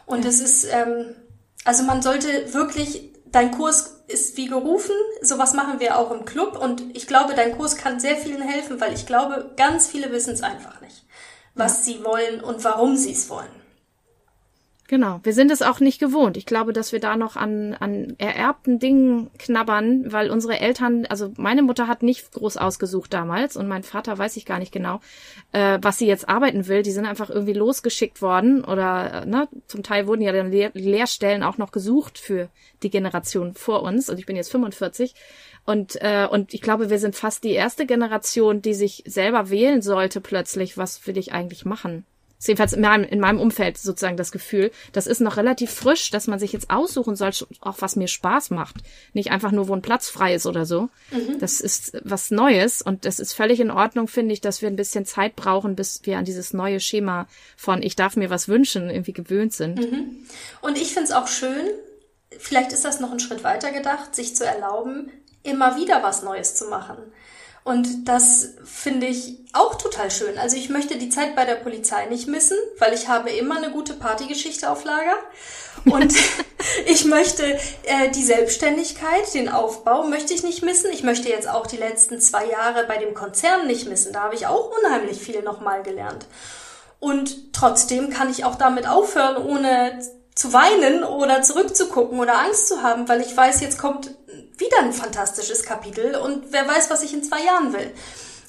Und 0.06 0.24
es 0.24 0.40
ist, 0.40 0.64
ähm, 0.64 1.14
also 1.64 1.82
man 1.84 2.02
sollte 2.02 2.52
wirklich, 2.54 3.12
dein 3.26 3.50
Kurs 3.50 3.98
ist 4.08 4.36
wie 4.36 4.46
gerufen, 4.46 4.94
sowas 5.22 5.52
machen 5.52 5.80
wir 5.80 5.98
auch 5.98 6.10
im 6.10 6.24
Club 6.24 6.58
und 6.58 6.82
ich 6.96 7.06
glaube, 7.06 7.34
dein 7.34 7.56
Kurs 7.56 7.76
kann 7.76 8.00
sehr 8.00 8.16
vielen 8.16 8.42
helfen, 8.42 8.80
weil 8.80 8.94
ich 8.94 9.06
glaube, 9.06 9.52
ganz 9.56 9.86
viele 9.86 10.10
wissen 10.10 10.32
es 10.32 10.42
einfach 10.42 10.80
nicht, 10.80 11.04
was 11.54 11.78
ja. 11.78 11.92
sie 11.92 12.04
wollen 12.04 12.40
und 12.40 12.64
warum 12.64 12.96
sie 12.96 13.12
es 13.12 13.28
wollen. 13.28 13.57
Genau, 14.90 15.20
wir 15.22 15.34
sind 15.34 15.50
es 15.50 15.60
auch 15.60 15.80
nicht 15.80 16.00
gewohnt. 16.00 16.38
Ich 16.38 16.46
glaube, 16.46 16.72
dass 16.72 16.92
wir 16.92 16.98
da 16.98 17.18
noch 17.18 17.36
an, 17.36 17.74
an 17.74 18.14
ererbten 18.16 18.78
Dingen 18.78 19.28
knabbern, 19.38 20.10
weil 20.10 20.30
unsere 20.30 20.60
Eltern, 20.60 21.04
also 21.04 21.30
meine 21.36 21.60
Mutter 21.60 21.86
hat 21.88 22.02
nicht 22.02 22.32
groß 22.32 22.56
ausgesucht 22.56 23.12
damals 23.12 23.58
und 23.58 23.68
mein 23.68 23.82
Vater 23.82 24.16
weiß 24.16 24.38
ich 24.38 24.46
gar 24.46 24.58
nicht 24.58 24.72
genau, 24.72 25.00
äh, 25.52 25.78
was 25.82 25.98
sie 25.98 26.06
jetzt 26.06 26.26
arbeiten 26.30 26.68
will. 26.68 26.82
Die 26.82 26.90
sind 26.90 27.04
einfach 27.04 27.28
irgendwie 27.28 27.52
losgeschickt 27.52 28.22
worden 28.22 28.64
oder 28.64 29.24
äh, 29.24 29.26
ne, 29.26 29.46
zum 29.66 29.82
Teil 29.82 30.06
wurden 30.06 30.22
ja 30.22 30.32
dann 30.32 30.50
Lehr 30.50 30.70
Lehrstellen 30.72 31.42
auch 31.42 31.58
noch 31.58 31.70
gesucht 31.70 32.16
für 32.18 32.48
die 32.82 32.88
Generation 32.88 33.52
vor 33.52 33.82
uns. 33.82 34.08
Also 34.08 34.18
ich 34.18 34.24
bin 34.24 34.36
jetzt 34.36 34.50
45 34.50 35.14
und, 35.66 36.00
äh, 36.00 36.26
und 36.30 36.54
ich 36.54 36.62
glaube, 36.62 36.88
wir 36.88 36.98
sind 36.98 37.14
fast 37.14 37.44
die 37.44 37.52
erste 37.52 37.84
Generation, 37.84 38.62
die 38.62 38.72
sich 38.72 39.04
selber 39.06 39.50
wählen 39.50 39.82
sollte 39.82 40.22
plötzlich, 40.22 40.78
was 40.78 41.06
will 41.06 41.18
ich 41.18 41.34
eigentlich 41.34 41.66
machen 41.66 42.06
jedenfalls 42.46 42.72
in 42.72 42.82
meinem, 42.82 43.04
in 43.04 43.20
meinem 43.20 43.40
Umfeld 43.40 43.78
sozusagen 43.78 44.16
das 44.16 44.32
Gefühl, 44.32 44.70
das 44.92 45.06
ist 45.06 45.20
noch 45.20 45.36
relativ 45.36 45.70
frisch, 45.70 46.10
dass 46.10 46.26
man 46.26 46.38
sich 46.38 46.52
jetzt 46.52 46.70
aussuchen 46.70 47.16
soll, 47.16 47.30
auch 47.60 47.76
was 47.80 47.96
mir 47.96 48.08
Spaß 48.08 48.50
macht. 48.50 48.76
Nicht 49.12 49.30
einfach 49.30 49.50
nur, 49.50 49.68
wo 49.68 49.74
ein 49.74 49.82
Platz 49.82 50.08
frei 50.08 50.34
ist 50.34 50.46
oder 50.46 50.64
so. 50.64 50.88
Mhm. 51.10 51.38
Das 51.40 51.60
ist 51.60 51.98
was 52.04 52.30
Neues 52.30 52.80
und 52.80 53.04
das 53.04 53.18
ist 53.18 53.32
völlig 53.32 53.60
in 53.60 53.70
Ordnung, 53.70 54.08
finde 54.08 54.32
ich, 54.32 54.40
dass 54.40 54.62
wir 54.62 54.68
ein 54.68 54.76
bisschen 54.76 55.04
Zeit 55.04 55.36
brauchen, 55.36 55.74
bis 55.74 56.00
wir 56.04 56.18
an 56.18 56.24
dieses 56.24 56.52
neue 56.52 56.80
Schema 56.80 57.26
von 57.56 57.82
ich 57.82 57.96
darf 57.96 58.16
mir 58.16 58.30
was 58.30 58.48
wünschen 58.48 58.90
irgendwie 58.90 59.12
gewöhnt 59.12 59.52
sind. 59.52 59.78
Mhm. 59.78 60.26
Und 60.60 60.78
ich 60.78 60.88
finde 60.88 61.04
es 61.04 61.12
auch 61.12 61.26
schön, 61.26 61.66
vielleicht 62.38 62.72
ist 62.72 62.84
das 62.84 63.00
noch 63.00 63.10
ein 63.10 63.20
Schritt 63.20 63.42
weiter 63.44 63.72
gedacht, 63.72 64.14
sich 64.14 64.36
zu 64.36 64.44
erlauben, 64.44 65.10
immer 65.42 65.76
wieder 65.76 66.02
was 66.02 66.22
Neues 66.22 66.54
zu 66.54 66.66
machen. 66.66 66.96
Und 67.68 68.08
das 68.08 68.54
finde 68.64 69.08
ich 69.08 69.40
auch 69.52 69.74
total 69.74 70.10
schön. 70.10 70.38
Also 70.38 70.56
ich 70.56 70.70
möchte 70.70 70.96
die 70.96 71.10
Zeit 71.10 71.36
bei 71.36 71.44
der 71.44 71.56
Polizei 71.56 72.06
nicht 72.06 72.26
missen, 72.26 72.56
weil 72.78 72.94
ich 72.94 73.08
habe 73.08 73.28
immer 73.28 73.58
eine 73.58 73.70
gute 73.70 73.92
Partygeschichte 73.92 74.70
auf 74.70 74.84
Lager. 74.84 75.18
Und 75.84 76.14
ich 76.86 77.04
möchte 77.04 77.44
äh, 77.82 78.10
die 78.14 78.24
Selbstständigkeit, 78.24 79.34
den 79.34 79.50
Aufbau 79.50 80.04
möchte 80.04 80.32
ich 80.32 80.44
nicht 80.44 80.62
missen. 80.62 80.90
Ich 80.94 81.02
möchte 81.02 81.28
jetzt 81.28 81.46
auch 81.46 81.66
die 81.66 81.76
letzten 81.76 82.22
zwei 82.22 82.46
Jahre 82.46 82.86
bei 82.86 82.96
dem 82.96 83.12
Konzern 83.12 83.66
nicht 83.66 83.86
missen. 83.86 84.14
Da 84.14 84.22
habe 84.22 84.34
ich 84.34 84.46
auch 84.46 84.70
unheimlich 84.78 85.20
viel 85.20 85.42
nochmal 85.42 85.82
gelernt. 85.82 86.24
Und 87.00 87.52
trotzdem 87.52 88.08
kann 88.08 88.30
ich 88.30 88.46
auch 88.46 88.54
damit 88.54 88.88
aufhören, 88.88 89.36
ohne 89.36 90.00
zu 90.34 90.54
weinen 90.54 91.04
oder 91.04 91.42
zurückzugucken 91.42 92.18
oder 92.18 92.38
Angst 92.38 92.68
zu 92.68 92.82
haben, 92.82 93.10
weil 93.10 93.20
ich 93.20 93.36
weiß, 93.36 93.60
jetzt 93.60 93.76
kommt 93.76 94.12
wieder 94.58 94.80
ein 94.80 94.92
fantastisches 94.92 95.62
Kapitel 95.62 96.16
und 96.16 96.52
wer 96.52 96.66
weiß, 96.66 96.90
was 96.90 97.02
ich 97.02 97.14
in 97.14 97.22
zwei 97.22 97.42
Jahren 97.42 97.72
will. 97.72 97.90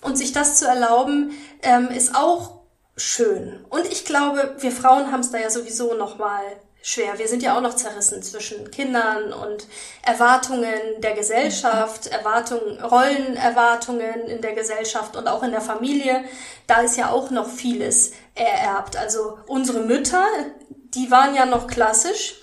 Und 0.02 0.17
sich 0.17 0.32
das 0.32 0.58
zu 0.58 0.65
erlauben, 0.65 1.32
ähm, 1.62 1.89
ist 1.89 2.15
auch 2.15 2.62
schön. 2.95 3.65
Und 3.69 3.86
ich 3.91 4.06
glaube, 4.06 4.56
wir 4.60 4.72
Frauen 4.72 5.12
haben 5.12 5.22
es 5.22 5.32
da 5.32 5.38
ja 5.38 5.50
sowieso 5.50 5.93
noch 5.93 6.17
mal 6.17 6.41
schwer. 6.82 7.19
Wir 7.19 7.28
sind 7.28 7.43
ja 7.43 7.58
auch 7.58 7.62
noch 7.62 7.76
zerrissen 7.76 8.24
zwischen 8.24 8.72
Kindern 8.72 9.34
und 9.34 9.67
Erwartungen 10.02 10.72
der 11.00 11.13
Gesellschaft, 11.13 12.08
Erwartungen, 12.08 12.82
Rollenerwartungen 12.82 14.22
in 14.28 14.41
der 14.41 14.54
Gesellschaft 14.54 15.15
und 15.15 15.28
auch 15.28 15.43
in 15.43 15.52
der 15.52 15.62
Familie. 15.62 16.24
Da 16.67 16.82
ist 16.82 16.98
ja 16.98 17.12
auch 17.12 17.32
noch 17.32 17.50
vieles 17.50 18.12
ererbt. 18.36 18.95
Also 18.95 19.38
unsere 19.48 19.82
Mütter, 19.82 20.26
die 20.93 21.12
waren 21.12 21.36
ja 21.36 21.45
noch 21.45 21.67
klassisch, 21.67 22.38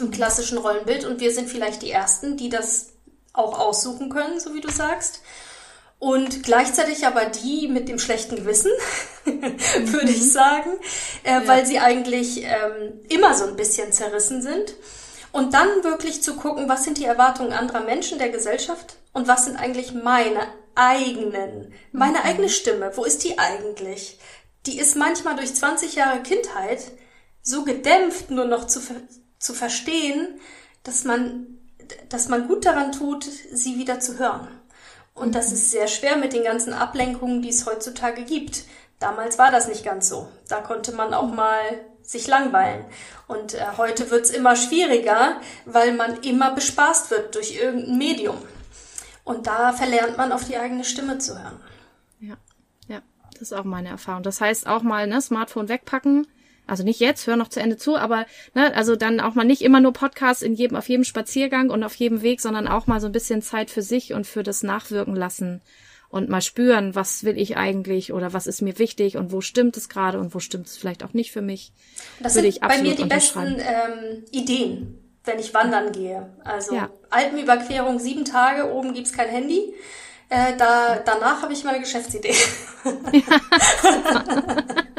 im 0.00 0.10
klassischen 0.10 0.58
Rollenbild 0.58 1.04
und 1.04 1.20
wir 1.20 1.32
sind 1.32 1.48
vielleicht 1.48 1.82
die 1.82 1.90
Ersten, 1.90 2.36
die 2.36 2.48
das 2.48 2.88
auch 3.32 3.58
aussuchen 3.58 4.10
können, 4.10 4.40
so 4.40 4.54
wie 4.54 4.60
du 4.60 4.70
sagst. 4.70 5.20
Und 5.98 6.42
gleichzeitig 6.42 7.06
aber 7.06 7.26
die 7.26 7.68
mit 7.68 7.88
dem 7.88 7.98
schlechten 7.98 8.36
Gewissen, 8.36 8.70
würde 9.24 10.10
ich 10.10 10.22
mhm. 10.22 10.30
sagen, 10.30 10.70
äh, 11.24 11.32
ja. 11.32 11.46
weil 11.46 11.66
sie 11.66 11.78
eigentlich 11.78 12.42
ähm, 12.42 13.00
immer 13.10 13.34
so 13.34 13.44
ein 13.44 13.56
bisschen 13.56 13.92
zerrissen 13.92 14.40
sind. 14.40 14.74
Und 15.32 15.54
dann 15.54 15.84
wirklich 15.84 16.22
zu 16.22 16.34
gucken, 16.34 16.68
was 16.68 16.84
sind 16.84 16.98
die 16.98 17.04
Erwartungen 17.04 17.52
anderer 17.52 17.82
Menschen 17.82 18.18
der 18.18 18.30
Gesellschaft 18.30 18.96
und 19.12 19.28
was 19.28 19.44
sind 19.44 19.56
eigentlich 19.56 19.92
meine 19.92 20.40
eigenen, 20.74 21.72
meine 21.92 22.18
mhm. 22.18 22.24
eigene 22.24 22.48
Stimme, 22.48 22.92
wo 22.96 23.04
ist 23.04 23.22
die 23.22 23.38
eigentlich? 23.38 24.18
Die 24.66 24.78
ist 24.78 24.96
manchmal 24.96 25.36
durch 25.36 25.54
20 25.54 25.94
Jahre 25.94 26.22
Kindheit 26.22 26.80
so 27.42 27.64
gedämpft 27.64 28.30
nur 28.30 28.46
noch 28.46 28.66
zu, 28.66 28.80
zu 29.40 29.54
verstehen, 29.54 30.40
dass 30.84 31.04
man, 31.04 31.58
dass 32.08 32.28
man 32.28 32.46
gut 32.46 32.64
daran 32.64 32.92
tut, 32.92 33.24
sie 33.24 33.76
wieder 33.76 33.98
zu 33.98 34.18
hören. 34.18 34.46
Und 35.14 35.34
das 35.34 35.50
ist 35.52 35.72
sehr 35.72 35.88
schwer 35.88 36.16
mit 36.16 36.32
den 36.32 36.44
ganzen 36.44 36.72
Ablenkungen, 36.72 37.42
die 37.42 37.48
es 37.48 37.66
heutzutage 37.66 38.24
gibt. 38.24 38.64
Damals 39.00 39.38
war 39.38 39.50
das 39.50 39.66
nicht 39.66 39.84
ganz 39.84 40.08
so. 40.08 40.28
Da 40.48 40.60
konnte 40.60 40.92
man 40.92 41.12
auch 41.12 41.32
mal 41.32 41.58
sich 42.02 42.26
langweilen. 42.26 42.84
Und 43.26 43.54
äh, 43.54 43.64
heute 43.76 44.10
wird's 44.10 44.30
immer 44.30 44.56
schwieriger, 44.56 45.40
weil 45.64 45.94
man 45.94 46.22
immer 46.22 46.52
bespaßt 46.52 47.10
wird 47.10 47.34
durch 47.34 47.56
irgendein 47.56 47.98
Medium. 47.98 48.36
Und 49.24 49.46
da 49.46 49.72
verlernt 49.72 50.16
man 50.16 50.32
auf 50.32 50.44
die 50.44 50.56
eigene 50.56 50.84
Stimme 50.84 51.18
zu 51.18 51.40
hören. 51.40 51.60
Ja, 52.18 52.36
ja, 52.88 53.00
das 53.32 53.42
ist 53.42 53.52
auch 53.52 53.64
meine 53.64 53.90
Erfahrung. 53.90 54.22
Das 54.22 54.40
heißt 54.40 54.66
auch 54.66 54.82
mal, 54.82 55.06
ne, 55.06 55.20
Smartphone 55.20 55.68
wegpacken, 55.68 56.26
also 56.70 56.84
nicht 56.84 57.00
jetzt, 57.00 57.26
hör 57.26 57.36
noch 57.36 57.48
zu 57.48 57.60
Ende 57.60 57.76
zu, 57.76 57.96
aber 57.96 58.26
ne, 58.54 58.74
also 58.74 58.96
dann 58.96 59.20
auch 59.20 59.34
mal 59.34 59.44
nicht 59.44 59.62
immer 59.62 59.80
nur 59.80 59.92
Podcasts 59.92 60.42
in 60.42 60.54
jedem, 60.54 60.76
auf 60.76 60.88
jedem 60.88 61.04
Spaziergang 61.04 61.70
und 61.70 61.82
auf 61.82 61.94
jedem 61.94 62.22
Weg, 62.22 62.40
sondern 62.40 62.68
auch 62.68 62.86
mal 62.86 63.00
so 63.00 63.06
ein 63.06 63.12
bisschen 63.12 63.42
Zeit 63.42 63.70
für 63.70 63.82
sich 63.82 64.12
und 64.12 64.26
für 64.26 64.42
das 64.42 64.62
Nachwirken 64.62 65.16
lassen 65.16 65.60
und 66.08 66.28
mal 66.28 66.42
spüren, 66.42 66.94
was 66.94 67.24
will 67.24 67.38
ich 67.38 67.56
eigentlich 67.56 68.12
oder 68.12 68.32
was 68.32 68.46
ist 68.46 68.62
mir 68.62 68.78
wichtig 68.78 69.16
und 69.16 69.32
wo 69.32 69.40
stimmt 69.40 69.76
es 69.76 69.88
gerade 69.88 70.18
und 70.18 70.34
wo 70.34 70.40
stimmt 70.40 70.66
es 70.66 70.76
vielleicht 70.76 71.04
auch 71.04 71.12
nicht 71.12 71.32
für 71.32 71.42
mich. 71.42 71.72
Das 72.20 72.34
sind 72.34 72.60
bei 72.60 72.82
mir 72.82 72.94
die 72.94 73.04
besten 73.04 73.56
ähm, 73.58 74.24
Ideen, 74.30 74.98
wenn 75.24 75.38
ich 75.38 75.52
wandern 75.54 75.92
gehe. 75.92 76.30
Also 76.44 76.74
ja. 76.74 76.90
Alpenüberquerung 77.10 77.98
sieben 77.98 78.24
Tage, 78.24 78.72
oben 78.72 78.94
gibt's 78.94 79.12
kein 79.12 79.28
Handy. 79.28 79.74
Äh, 80.28 80.56
da, 80.56 81.00
danach 81.04 81.42
habe 81.42 81.52
ich 81.52 81.64
meine 81.64 81.80
Geschäftsidee. 81.80 82.34
Kann 83.82 84.86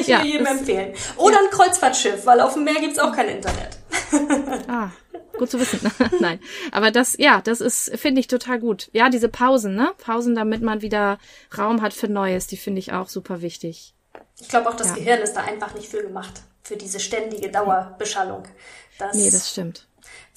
ich 0.00 0.06
ja, 0.06 0.22
jedem 0.22 0.46
empfehlen. 0.46 0.94
Oder 1.16 1.36
ja. 1.36 1.40
ein 1.42 1.50
Kreuzfahrtschiff, 1.50 2.26
weil 2.26 2.40
auf 2.40 2.54
dem 2.54 2.64
Meer 2.64 2.80
gibt's 2.80 2.98
auch 2.98 3.12
kein 3.12 3.28
Internet. 3.28 3.78
ah, 4.68 4.90
gut 5.38 5.50
zu 5.50 5.60
wissen. 5.60 5.80
Nein, 6.20 6.40
aber 6.72 6.90
das, 6.90 7.16
ja, 7.18 7.40
das 7.42 7.60
ist, 7.60 7.96
finde 7.98 8.20
ich 8.20 8.26
total 8.26 8.60
gut. 8.60 8.88
Ja, 8.92 9.08
diese 9.08 9.28
Pausen, 9.28 9.74
ne? 9.74 9.92
Pausen, 9.98 10.34
damit 10.34 10.62
man 10.62 10.82
wieder 10.82 11.18
Raum 11.56 11.82
hat 11.82 11.94
für 11.94 12.08
Neues, 12.08 12.46
die 12.46 12.56
finde 12.56 12.80
ich 12.80 12.92
auch 12.92 13.08
super 13.08 13.42
wichtig. 13.42 13.94
Ich 14.40 14.48
glaube 14.48 14.68
auch, 14.68 14.76
das 14.76 14.88
ja. 14.88 14.94
Gehirn 14.94 15.20
ist 15.20 15.34
da 15.34 15.40
einfach 15.42 15.74
nicht 15.74 15.88
für 15.88 16.02
gemacht, 16.02 16.42
für 16.62 16.76
diese 16.76 17.00
ständige 17.00 17.50
Dauerbeschallung. 17.50 18.44
Das, 18.98 19.16
nee, 19.16 19.30
das 19.30 19.50
stimmt. 19.50 19.87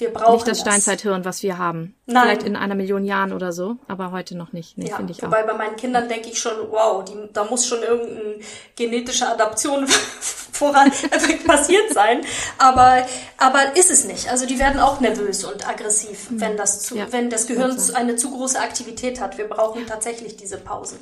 Wir 0.02 0.12
brauchen 0.12 0.34
nicht 0.34 0.48
das, 0.48 0.58
das. 0.58 0.68
Steinzeithirn, 0.68 1.26
was 1.26 1.44
wir 1.44 1.60
haben. 1.60 1.96
Nein. 2.08 2.24
Vielleicht 2.24 2.44
in 2.44 2.56
einer 2.56 2.74
Million 2.74 3.06
Jahren 3.06 3.34
oder 3.34 3.54
so, 3.54 3.78
aber 3.88 4.12
heute 4.12 4.36
noch 4.36 4.52
nicht. 4.52 4.78
Nee, 4.78 4.90
ja, 4.90 4.96
finde 4.96 5.12
ich 5.14 5.22
wobei 5.22 5.44
auch. 5.44 5.48
bei 5.48 5.54
meinen 5.54 5.76
Kindern 5.76 6.10
denke 6.10 6.30
ich 6.30 6.40
schon, 6.40 6.54
wow, 6.72 7.06
die, 7.06 7.14
da 7.32 7.44
muss 7.46 7.68
schon 7.68 7.84
irgendeine 7.84 8.40
genetische 8.76 9.28
Adaption 9.28 9.88
voran 10.52 10.92
passiert 11.46 11.94
sein. 11.94 12.22
Aber, 12.58 13.06
aber 13.38 13.76
ist 13.76 13.92
es 13.92 14.06
nicht. 14.06 14.30
Also 14.30 14.48
die 14.48 14.58
werden 14.58 14.80
auch 14.80 15.00
nervös 15.00 15.44
und 15.44 15.70
aggressiv, 15.70 16.32
mhm. 16.32 16.42
wenn 16.42 16.58
das 16.58 16.82
zu, 16.82 16.98
ja, 16.98 17.12
wenn 17.12 17.30
das 17.30 17.46
Gehirn 17.46 17.78
eine 17.94 18.16
zu 18.16 18.32
große 18.32 18.60
Aktivität 18.60 19.22
hat. 19.22 19.38
Wir 19.38 19.48
brauchen 19.48 19.86
tatsächlich 19.86 20.36
diese 20.36 20.58
Pausen. 20.58 20.98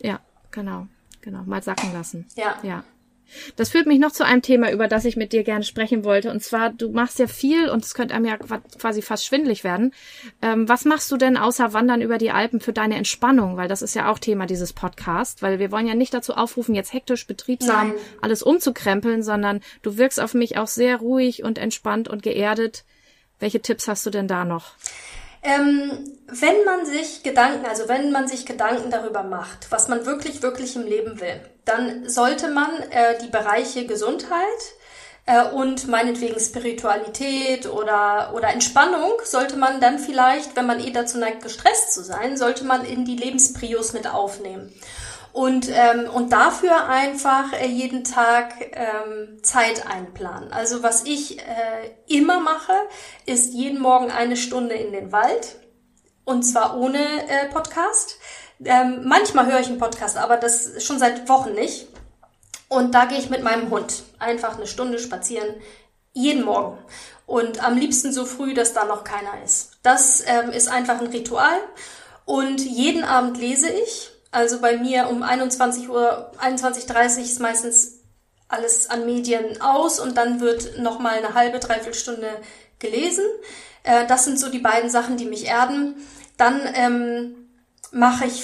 Ja, 0.00 0.20
genau. 0.52 0.86
Genau. 1.22 1.42
Mal 1.44 1.62
sacken 1.62 1.92
lassen. 1.92 2.26
Ja. 2.36 2.56
Ja. 2.62 2.84
Das 3.56 3.70
führt 3.70 3.86
mich 3.86 3.98
noch 3.98 4.12
zu 4.12 4.24
einem 4.24 4.42
Thema, 4.42 4.70
über 4.70 4.88
das 4.88 5.04
ich 5.04 5.16
mit 5.16 5.32
dir 5.32 5.44
gerne 5.44 5.64
sprechen 5.64 6.04
wollte. 6.04 6.30
Und 6.30 6.42
zwar, 6.42 6.70
du 6.70 6.90
machst 6.90 7.18
ja 7.18 7.26
viel 7.26 7.68
und 7.68 7.84
es 7.84 7.94
könnte 7.94 8.14
einem 8.14 8.24
ja 8.26 8.36
quasi 8.36 9.02
fast 9.02 9.26
schwindlig 9.26 9.64
werden. 9.64 9.92
Ähm, 10.42 10.68
was 10.68 10.84
machst 10.84 11.10
du 11.10 11.16
denn 11.16 11.36
außer 11.36 11.72
Wandern 11.72 12.02
über 12.02 12.18
die 12.18 12.30
Alpen 12.30 12.60
für 12.60 12.72
deine 12.72 12.96
Entspannung? 12.96 13.56
Weil 13.56 13.68
das 13.68 13.82
ist 13.82 13.94
ja 13.94 14.10
auch 14.10 14.18
Thema 14.18 14.46
dieses 14.46 14.72
Podcast, 14.72 15.42
weil 15.42 15.58
wir 15.58 15.70
wollen 15.70 15.86
ja 15.86 15.94
nicht 15.94 16.14
dazu 16.14 16.34
aufrufen, 16.34 16.74
jetzt 16.74 16.92
hektisch, 16.92 17.26
betriebsam 17.26 17.88
Nein. 17.88 17.98
alles 18.20 18.42
umzukrempeln, 18.42 19.22
sondern 19.22 19.60
du 19.82 19.96
wirkst 19.96 20.20
auf 20.20 20.34
mich 20.34 20.58
auch 20.58 20.68
sehr 20.68 20.96
ruhig 20.98 21.42
und 21.42 21.58
entspannt 21.58 22.08
und 22.08 22.22
geerdet. 22.22 22.84
Welche 23.38 23.60
Tipps 23.60 23.88
hast 23.88 24.04
du 24.04 24.10
denn 24.10 24.28
da 24.28 24.44
noch? 24.44 24.74
Ähm, 25.42 26.04
wenn 26.26 26.64
man 26.66 26.84
sich 26.84 27.22
Gedanken, 27.22 27.64
also 27.64 27.88
wenn 27.88 28.12
man 28.12 28.28
sich 28.28 28.44
Gedanken 28.44 28.90
darüber 28.90 29.22
macht, 29.22 29.70
was 29.70 29.88
man 29.88 30.04
wirklich, 30.04 30.42
wirklich 30.42 30.76
im 30.76 30.84
Leben 30.84 31.18
will, 31.20 31.40
dann 31.70 32.08
sollte 32.08 32.48
man 32.48 32.70
äh, 32.90 33.18
die 33.22 33.28
Bereiche 33.28 33.86
Gesundheit 33.86 34.44
äh, 35.26 35.44
und 35.44 35.88
meinetwegen 35.88 36.40
Spiritualität 36.40 37.66
oder, 37.66 38.32
oder 38.34 38.48
Entspannung, 38.48 39.12
sollte 39.24 39.56
man 39.56 39.80
dann 39.80 39.98
vielleicht, 39.98 40.56
wenn 40.56 40.66
man 40.66 40.80
eh 40.80 40.90
dazu 40.90 41.18
neigt, 41.18 41.42
gestresst 41.42 41.92
zu 41.92 42.02
sein, 42.02 42.36
sollte 42.36 42.64
man 42.64 42.84
in 42.84 43.04
die 43.04 43.16
Lebensprios 43.16 43.92
mit 43.92 44.06
aufnehmen 44.08 44.72
und, 45.32 45.68
ähm, 45.70 46.10
und 46.10 46.32
dafür 46.32 46.88
einfach 46.88 47.52
äh, 47.52 47.66
jeden 47.66 48.04
Tag 48.04 48.54
ähm, 48.72 49.42
Zeit 49.42 49.86
einplanen. 49.86 50.52
Also 50.52 50.82
was 50.82 51.04
ich 51.04 51.38
äh, 51.38 51.44
immer 52.08 52.40
mache, 52.40 52.72
ist 53.26 53.54
jeden 53.54 53.80
Morgen 53.80 54.10
eine 54.10 54.36
Stunde 54.36 54.74
in 54.74 54.92
den 54.92 55.12
Wald 55.12 55.56
und 56.24 56.42
zwar 56.42 56.76
ohne 56.76 56.98
äh, 56.98 57.46
Podcast. 57.52 58.18
Ähm, 58.64 59.02
manchmal 59.04 59.46
höre 59.46 59.60
ich 59.60 59.68
einen 59.68 59.78
Podcast, 59.78 60.16
aber 60.16 60.36
das 60.36 60.84
schon 60.84 60.98
seit 60.98 61.28
Wochen 61.28 61.52
nicht. 61.52 61.88
Und 62.68 62.94
da 62.94 63.06
gehe 63.06 63.18
ich 63.18 63.30
mit 63.30 63.42
meinem 63.42 63.70
Hund 63.70 64.04
einfach 64.18 64.56
eine 64.56 64.66
Stunde 64.66 64.98
spazieren, 64.98 65.54
jeden 66.12 66.44
Morgen. 66.44 66.78
Und 67.26 67.64
am 67.64 67.76
liebsten 67.76 68.12
so 68.12 68.24
früh, 68.24 68.54
dass 68.54 68.72
da 68.72 68.84
noch 68.84 69.04
keiner 69.04 69.42
ist. 69.44 69.72
Das 69.82 70.22
ähm, 70.26 70.50
ist 70.50 70.68
einfach 70.68 71.00
ein 71.00 71.06
Ritual. 71.08 71.58
Und 72.24 72.60
jeden 72.60 73.02
Abend 73.02 73.38
lese 73.38 73.68
ich 73.68 74.10
also 74.30 74.60
bei 74.60 74.76
mir 74.76 75.08
um 75.08 75.22
21 75.22 75.88
Uhr, 75.88 76.30
21.30 76.40 77.16
Uhr 77.16 77.24
ist 77.24 77.40
meistens 77.40 78.00
alles 78.48 78.90
an 78.90 79.06
Medien 79.06 79.60
aus 79.60 80.00
und 80.00 80.16
dann 80.16 80.40
wird 80.40 80.78
nochmal 80.78 81.18
eine 81.18 81.34
halbe, 81.34 81.58
dreiviertel 81.58 81.94
Stunde 81.94 82.28
gelesen. 82.78 83.24
Äh, 83.82 84.06
das 84.06 84.24
sind 84.24 84.38
so 84.38 84.48
die 84.48 84.58
beiden 84.58 84.90
Sachen, 84.90 85.16
die 85.16 85.24
mich 85.24 85.46
erden. 85.46 85.96
Dann 86.36 86.60
ähm, 86.74 87.39
mache 87.92 88.26
ich 88.26 88.42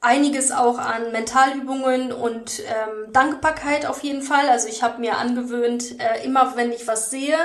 einiges 0.00 0.52
auch 0.52 0.78
an 0.78 1.12
Mentalübungen 1.12 2.12
und 2.12 2.60
ähm, 2.60 3.12
Dankbarkeit 3.12 3.86
auf 3.86 4.02
jeden 4.02 4.22
Fall. 4.22 4.48
Also 4.48 4.68
ich 4.68 4.82
habe 4.82 5.00
mir 5.00 5.18
angewöhnt, 5.18 6.00
äh, 6.00 6.24
immer 6.24 6.56
wenn 6.56 6.72
ich 6.72 6.86
was 6.86 7.10
sehe, 7.10 7.36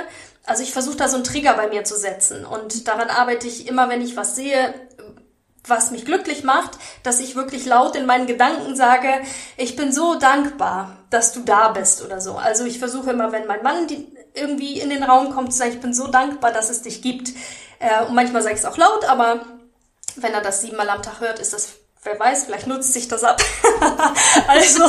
also 0.46 0.62
ich 0.62 0.72
versuche 0.72 0.96
da 0.96 1.08
so 1.08 1.16
einen 1.16 1.24
Trigger 1.24 1.54
bei 1.54 1.68
mir 1.68 1.84
zu 1.84 1.96
setzen 1.96 2.44
und 2.44 2.86
daran 2.86 3.08
arbeite 3.08 3.46
ich 3.46 3.66
immer, 3.66 3.88
wenn 3.88 4.02
ich 4.02 4.16
was 4.16 4.36
sehe, 4.36 4.74
was 5.66 5.90
mich 5.90 6.04
glücklich 6.04 6.44
macht, 6.44 6.72
dass 7.02 7.20
ich 7.20 7.36
wirklich 7.36 7.64
laut 7.64 7.96
in 7.96 8.04
meinen 8.04 8.26
Gedanken 8.26 8.76
sage, 8.76 9.08
ich 9.56 9.76
bin 9.76 9.92
so 9.92 10.16
dankbar, 10.16 10.98
dass 11.08 11.32
du 11.32 11.40
da 11.40 11.68
bist 11.68 12.04
oder 12.04 12.20
so. 12.20 12.36
Also 12.36 12.66
ich 12.66 12.78
versuche 12.78 13.12
immer, 13.12 13.32
wenn 13.32 13.46
mein 13.46 13.62
Mann 13.62 13.86
irgendwie 14.34 14.78
in 14.78 14.90
den 14.90 15.02
Raum 15.02 15.30
kommt, 15.30 15.52
zu 15.52 15.58
sagen, 15.58 15.72
ich 15.72 15.80
bin 15.80 15.94
so 15.94 16.08
dankbar, 16.08 16.52
dass 16.52 16.68
es 16.68 16.82
dich 16.82 17.00
gibt. 17.00 17.30
Äh, 17.78 18.04
und 18.04 18.14
manchmal 18.14 18.42
sage 18.42 18.54
ich 18.54 18.60
es 18.60 18.66
auch 18.66 18.76
laut, 18.76 19.08
aber 19.08 19.40
wenn 20.16 20.32
er 20.32 20.40
das 20.40 20.60
siebenmal 20.60 20.88
am 20.88 21.02
Tag 21.02 21.20
hört, 21.20 21.38
ist 21.38 21.52
das, 21.52 21.74
wer 22.02 22.18
weiß, 22.18 22.44
vielleicht 22.44 22.66
nutzt 22.66 22.92
sich 22.92 23.08
das 23.08 23.24
ab. 23.24 23.42
also 24.48 24.88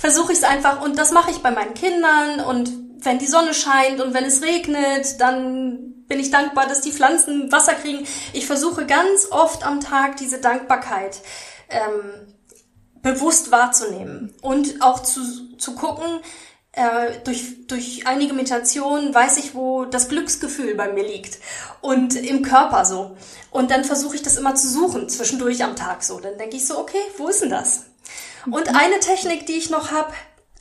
versuche 0.00 0.32
ich 0.32 0.38
es 0.38 0.44
einfach 0.44 0.80
und 0.82 0.98
das 0.98 1.12
mache 1.12 1.30
ich 1.30 1.38
bei 1.38 1.50
meinen 1.50 1.74
Kindern 1.74 2.40
und 2.40 2.70
wenn 3.04 3.18
die 3.18 3.26
Sonne 3.26 3.54
scheint 3.54 4.00
und 4.00 4.14
wenn 4.14 4.24
es 4.24 4.42
regnet, 4.42 5.20
dann 5.20 6.04
bin 6.06 6.20
ich 6.20 6.30
dankbar, 6.30 6.66
dass 6.66 6.80
die 6.80 6.92
Pflanzen 6.92 7.50
Wasser 7.52 7.74
kriegen. 7.74 8.06
Ich 8.32 8.46
versuche 8.46 8.86
ganz 8.86 9.28
oft 9.30 9.64
am 9.64 9.80
Tag 9.80 10.16
diese 10.16 10.38
Dankbarkeit 10.38 11.20
ähm, 11.68 12.34
bewusst 13.02 13.50
wahrzunehmen 13.50 14.34
und 14.40 14.82
auch 14.82 15.00
zu, 15.00 15.56
zu 15.58 15.74
gucken, 15.74 16.20
äh, 16.76 17.20
durch, 17.24 17.66
durch 17.66 18.06
einige 18.06 18.34
Meditationen 18.34 19.14
weiß 19.14 19.38
ich, 19.38 19.54
wo 19.54 19.84
das 19.84 20.08
Glücksgefühl 20.08 20.74
bei 20.74 20.92
mir 20.92 21.04
liegt 21.04 21.38
und 21.80 22.16
im 22.16 22.42
Körper 22.42 22.84
so. 22.84 23.16
Und 23.50 23.70
dann 23.70 23.84
versuche 23.84 24.16
ich 24.16 24.22
das 24.22 24.36
immer 24.36 24.54
zu 24.54 24.68
suchen, 24.68 25.08
zwischendurch 25.08 25.62
am 25.62 25.76
Tag 25.76 26.02
so. 26.02 26.18
Dann 26.18 26.36
denke 26.36 26.56
ich 26.56 26.66
so, 26.66 26.78
okay, 26.78 27.00
wo 27.16 27.28
ist 27.28 27.42
denn 27.42 27.50
das? 27.50 27.84
Und 28.46 28.70
mhm. 28.70 28.76
eine 28.76 28.98
Technik, 29.00 29.46
die 29.46 29.54
ich 29.54 29.70
noch 29.70 29.92
habe, 29.92 30.12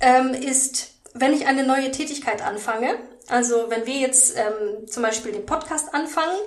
ähm, 0.01 0.33
ist, 0.33 0.91
wenn 1.13 1.33
ich 1.33 1.47
eine 1.47 1.63
neue 1.63 1.91
Tätigkeit 1.91 2.41
anfange, 2.41 2.95
also 3.27 3.65
wenn 3.69 3.85
wir 3.85 3.95
jetzt 3.95 4.37
ähm, 4.37 4.87
zum 4.87 5.01
Beispiel 5.01 5.31
den 5.31 5.45
Podcast 5.45 5.93
anfangen, 5.93 6.37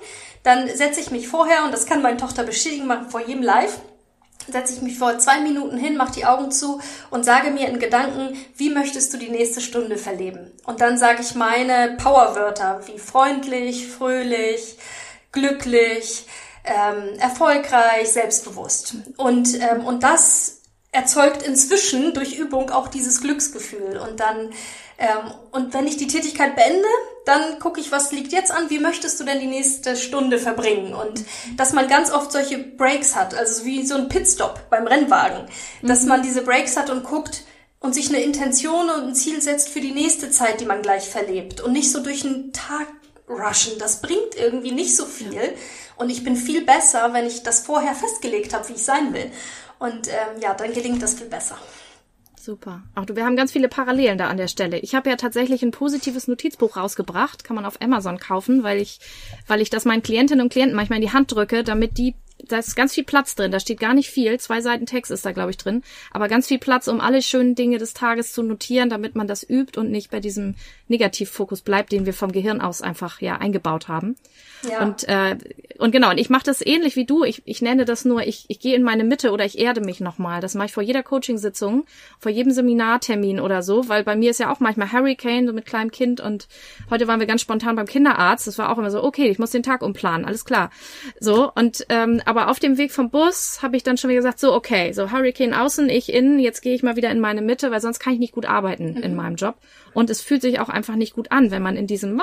dann 0.43 0.67
setze 0.67 1.01
ich 1.01 1.11
mich 1.11 1.27
vorher, 1.27 1.65
und 1.65 1.73
das 1.73 1.85
kann 1.85 2.01
meine 2.01 2.17
Tochter 2.17 2.43
bestätigen, 2.43 2.89
vor 3.09 3.21
jedem 3.21 3.43
Live, 3.43 3.79
setze 4.51 4.73
ich 4.73 4.81
mich 4.81 4.97
vor 4.97 5.17
zwei 5.19 5.39
Minuten 5.39 5.77
hin, 5.77 5.97
mache 5.97 6.13
die 6.13 6.25
Augen 6.25 6.51
zu 6.51 6.81
und 7.09 7.25
sage 7.25 7.51
mir 7.51 7.67
in 7.67 7.79
Gedanken, 7.79 8.37
wie 8.55 8.69
möchtest 8.69 9.13
du 9.13 9.17
die 9.17 9.29
nächste 9.29 9.61
Stunde 9.61 9.97
verleben? 9.97 10.51
Und 10.65 10.81
dann 10.81 10.97
sage 10.97 11.21
ich 11.21 11.35
meine 11.35 11.97
Powerwörter 11.97 12.81
wie 12.87 12.99
freundlich, 12.99 13.87
fröhlich, 13.87 14.77
glücklich, 15.31 16.25
ähm, 16.63 17.17
erfolgreich, 17.19 18.09
selbstbewusst. 18.09 18.95
Und, 19.17 19.59
ähm, 19.61 19.85
und 19.85 20.03
das 20.03 20.56
erzeugt 20.91 21.43
inzwischen 21.43 22.13
durch 22.13 22.37
Übung 22.37 22.69
auch 22.69 22.87
dieses 22.87 23.21
Glücksgefühl. 23.21 23.97
Und 23.97 24.19
dann 24.19 24.51
ähm, 24.97 25.31
und 25.51 25.73
wenn 25.73 25.85
ich 25.85 25.97
die 25.97 26.07
Tätigkeit 26.07 26.55
beende, 26.55 26.87
dann 27.25 27.59
gucke 27.59 27.79
ich, 27.79 27.91
was 27.91 28.11
liegt 28.11 28.31
jetzt 28.31 28.51
an, 28.51 28.69
wie 28.69 28.79
möchtest 28.79 29.19
du 29.19 29.25
denn 29.25 29.39
die 29.39 29.47
nächste 29.47 29.95
Stunde 29.95 30.39
verbringen? 30.39 30.93
Und 30.93 31.23
dass 31.55 31.73
man 31.73 31.87
ganz 31.87 32.11
oft 32.11 32.31
solche 32.31 32.57
Breaks 32.57 33.15
hat, 33.15 33.35
also 33.35 33.65
wie 33.65 33.85
so 33.85 33.95
ein 33.95 34.09
Pitstop 34.09 34.69
beim 34.69 34.87
Rennwagen, 34.87 35.47
dass 35.83 36.03
mhm. 36.03 36.09
man 36.09 36.21
diese 36.23 36.41
Breaks 36.41 36.77
hat 36.77 36.89
und 36.89 37.03
guckt 37.03 37.43
und 37.79 37.93
sich 37.93 38.09
eine 38.09 38.21
Intention 38.21 38.89
und 38.89 39.09
ein 39.09 39.15
Ziel 39.15 39.41
setzt 39.41 39.69
für 39.69 39.81
die 39.81 39.91
nächste 39.91 40.31
Zeit, 40.31 40.61
die 40.61 40.65
man 40.65 40.81
gleich 40.81 41.09
verlebt 41.09 41.61
und 41.61 41.73
nicht 41.73 41.91
so 41.91 42.01
durch 42.01 42.25
einen 42.25 42.51
Tag 42.53 42.87
rushen. 43.29 43.73
Das 43.77 44.01
bringt 44.01 44.35
irgendwie 44.35 44.71
nicht 44.71 44.95
so 44.95 45.05
viel. 45.05 45.33
Ja. 45.33 45.41
Und 45.97 46.09
ich 46.09 46.23
bin 46.23 46.35
viel 46.35 46.63
besser, 46.63 47.13
wenn 47.13 47.25
ich 47.25 47.43
das 47.43 47.65
vorher 47.65 47.95
festgelegt 47.95 48.53
habe, 48.53 48.67
wie 48.69 48.73
ich 48.73 48.83
sein 48.83 49.13
will. 49.13 49.31
Und 49.79 50.07
ähm, 50.07 50.41
ja, 50.41 50.53
dann 50.53 50.73
gelingt 50.73 51.01
das 51.01 51.15
viel 51.15 51.27
besser. 51.27 51.57
Super. 52.39 52.83
Auch 52.95 53.05
du, 53.05 53.15
wir 53.15 53.25
haben 53.25 53.35
ganz 53.35 53.51
viele 53.51 53.67
Parallelen 53.67 54.17
da 54.17 54.29
an 54.29 54.37
der 54.37 54.47
Stelle. 54.47 54.79
Ich 54.79 54.95
habe 54.95 55.09
ja 55.09 55.17
tatsächlich 55.17 55.63
ein 55.63 55.71
positives 55.71 56.29
Notizbuch 56.29 56.77
rausgebracht, 56.77 57.43
kann 57.43 57.55
man 57.55 57.65
auf 57.65 57.81
Amazon 57.81 58.19
kaufen, 58.19 58.63
weil 58.63 58.79
ich, 58.79 58.99
weil 59.47 59.59
ich 59.59 59.69
das 59.69 59.83
meinen 59.83 60.01
Klientinnen 60.01 60.45
und 60.45 60.49
Klienten 60.49 60.75
manchmal 60.75 60.99
in 60.99 61.05
die 61.05 61.11
Hand 61.11 61.31
drücke, 61.33 61.65
damit 61.65 61.97
die 61.97 62.15
da 62.43 62.57
ist 62.57 62.75
ganz 62.75 62.93
viel 62.93 63.03
Platz 63.03 63.35
drin. 63.35 63.51
Da 63.51 63.59
steht 63.59 63.79
gar 63.79 63.93
nicht 63.93 64.09
viel. 64.09 64.39
Zwei 64.39 64.61
Seiten 64.61 64.85
Text 64.85 65.11
ist 65.11 65.25
da, 65.25 65.31
glaube 65.31 65.51
ich, 65.51 65.57
drin. 65.57 65.83
Aber 66.11 66.27
ganz 66.27 66.47
viel 66.47 66.59
Platz, 66.59 66.87
um 66.87 67.01
alle 67.01 67.21
schönen 67.21 67.55
Dinge 67.55 67.77
des 67.77 67.93
Tages 67.93 68.31
zu 68.31 68.43
notieren, 68.43 68.89
damit 68.89 69.15
man 69.15 69.27
das 69.27 69.47
übt 69.47 69.79
und 69.79 69.91
nicht 69.91 70.11
bei 70.11 70.19
diesem 70.19 70.55
Negativfokus 70.87 71.61
bleibt, 71.61 71.91
den 71.91 72.05
wir 72.05 72.13
vom 72.13 72.31
Gehirn 72.31 72.61
aus 72.61 72.81
einfach 72.81 73.21
ja 73.21 73.37
eingebaut 73.37 73.87
haben. 73.87 74.15
Ja. 74.67 74.81
Und, 74.81 75.07
äh, 75.07 75.37
und 75.77 75.91
genau, 75.91 76.09
und 76.09 76.17
ich 76.17 76.29
mache 76.29 76.45
das 76.45 76.65
ähnlich 76.65 76.95
wie 76.95 77.05
du. 77.05 77.23
Ich, 77.23 77.43
ich 77.45 77.61
nenne 77.61 77.85
das 77.85 78.05
nur, 78.05 78.25
ich, 78.25 78.45
ich 78.47 78.59
gehe 78.59 78.75
in 78.75 78.83
meine 78.83 79.03
Mitte 79.03 79.31
oder 79.31 79.45
ich 79.45 79.59
erde 79.59 79.81
mich 79.81 79.99
nochmal. 79.99 80.41
Das 80.41 80.55
mache 80.55 80.67
ich 80.67 80.73
vor 80.73 80.83
jeder 80.83 81.03
Coachingsitzung, 81.03 81.85
vor 82.19 82.31
jedem 82.31 82.51
Seminartermin 82.51 83.39
oder 83.39 83.61
so, 83.61 83.87
weil 83.89 84.03
bei 84.03 84.15
mir 84.15 84.31
ist 84.31 84.39
ja 84.39 84.51
auch 84.51 84.59
manchmal 84.59 84.91
Hurricane, 84.91 85.45
so 85.45 85.53
mit 85.53 85.65
kleinem 85.65 85.91
Kind 85.91 86.19
und 86.19 86.47
heute 86.89 87.07
waren 87.07 87.19
wir 87.19 87.27
ganz 87.27 87.41
spontan 87.41 87.75
beim 87.75 87.85
Kinderarzt. 87.85 88.47
Das 88.47 88.57
war 88.57 88.71
auch 88.71 88.77
immer 88.77 88.91
so, 88.91 89.03
okay, 89.03 89.27
ich 89.29 89.39
muss 89.39 89.51
den 89.51 89.63
Tag 89.63 89.81
umplanen, 89.81 90.25
alles 90.25 90.45
klar. 90.45 90.71
So, 91.19 91.51
und 91.53 91.85
ähm, 91.89 92.21
aber 92.27 92.49
auf 92.49 92.59
dem 92.59 92.77
Weg 92.77 92.91
vom 92.91 93.09
Bus 93.09 93.59
habe 93.61 93.77
ich 93.77 93.83
dann 93.83 93.95
schon 93.95 94.09
wieder 94.09 94.19
gesagt, 94.19 94.39
so, 94.39 94.53
okay, 94.53 94.91
so 94.91 95.11
Hurricane 95.11 95.53
außen, 95.53 95.89
ich 95.89 96.11
innen, 96.11 96.39
jetzt 96.39 96.61
gehe 96.61 96.75
ich 96.75 96.83
mal 96.83 96.97
wieder 96.97 97.09
in 97.09 97.21
meine 97.21 97.41
Mitte, 97.41 97.71
weil 97.71 97.79
sonst 97.79 97.99
kann 97.99 98.11
ich 98.11 98.19
nicht 98.19 98.33
gut 98.33 98.45
arbeiten 98.45 98.95
mhm. 98.95 99.03
in 99.03 99.15
meinem 99.15 99.35
Job. 99.35 99.55
Und 99.93 100.09
es 100.09 100.21
fühlt 100.21 100.41
sich 100.41 100.59
auch 100.59 100.67
einfach 100.67 100.95
nicht 100.95 101.13
gut 101.13 101.31
an, 101.31 101.51
wenn 101.51 101.61
man 101.61 101.77
in 101.77 101.87
diesem 101.87 102.21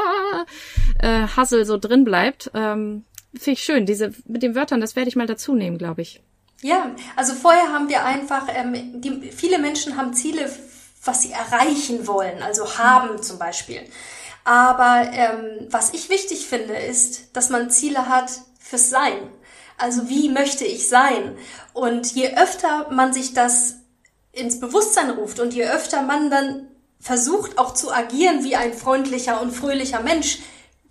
äh, 1.01 1.27
Hassel 1.37 1.65
so 1.65 1.79
drin 1.79 2.05
bleibt. 2.05 2.51
Ähm, 2.53 3.05
Finde 3.33 3.53
ich 3.53 3.65
schön. 3.65 3.87
Diese 3.87 4.13
mit 4.27 4.43
den 4.43 4.55
Wörtern, 4.55 4.83
das 4.83 4.95
werde 4.95 5.09
ich 5.09 5.17
mal 5.17 5.27
dazu 5.27 5.55
nehmen, 5.55 5.79
glaube 5.79 6.03
ich. 6.03 6.21
Ja, 6.61 6.91
also 7.17 7.33
vorher 7.33 7.73
haben 7.73 7.89
wir 7.89 8.05
einfach, 8.05 8.47
ähm, 8.55 9.01
die, 9.01 9.33
viele 9.33 9.59
Menschen 9.59 9.97
haben 9.97 10.13
Ziele, 10.13 10.51
was 11.03 11.23
sie 11.23 11.33
erreichen 11.33 12.07
wollen, 12.07 12.43
also 12.43 12.77
haben 12.79 13.23
zum 13.23 13.39
Beispiel. 13.39 13.81
Aber 14.45 15.09
ähm, 15.13 15.67
was 15.71 15.95
ich 15.95 16.11
wichtig 16.11 16.47
finde, 16.47 16.75
ist, 16.75 17.35
dass 17.35 17.49
man 17.49 17.71
Ziele 17.71 18.09
hat 18.09 18.31
fürs 18.59 18.91
Sein. 18.91 19.31
Also 19.77 20.09
wie 20.09 20.29
möchte 20.29 20.65
ich 20.65 20.89
sein? 20.89 21.37
Und 21.73 22.13
je 22.15 22.37
öfter 22.37 22.91
man 22.91 23.13
sich 23.13 23.35
das 23.35 23.77
ins 24.33 24.61
Bewusstsein 24.61 25.11
ruft 25.11 25.41
und 25.41 25.55
je 25.55 25.65
öfter 25.65 26.03
man 26.03 26.31
dann 26.31 26.69
versucht 27.01 27.59
auch 27.59 27.75
zu 27.75 27.93
agieren 27.93 28.45
wie 28.45 28.57
ein 28.57 28.73
freundlicher 28.73 29.41
und 29.41 29.53
fröhlicher 29.53 30.01
Mensch, 30.01 30.39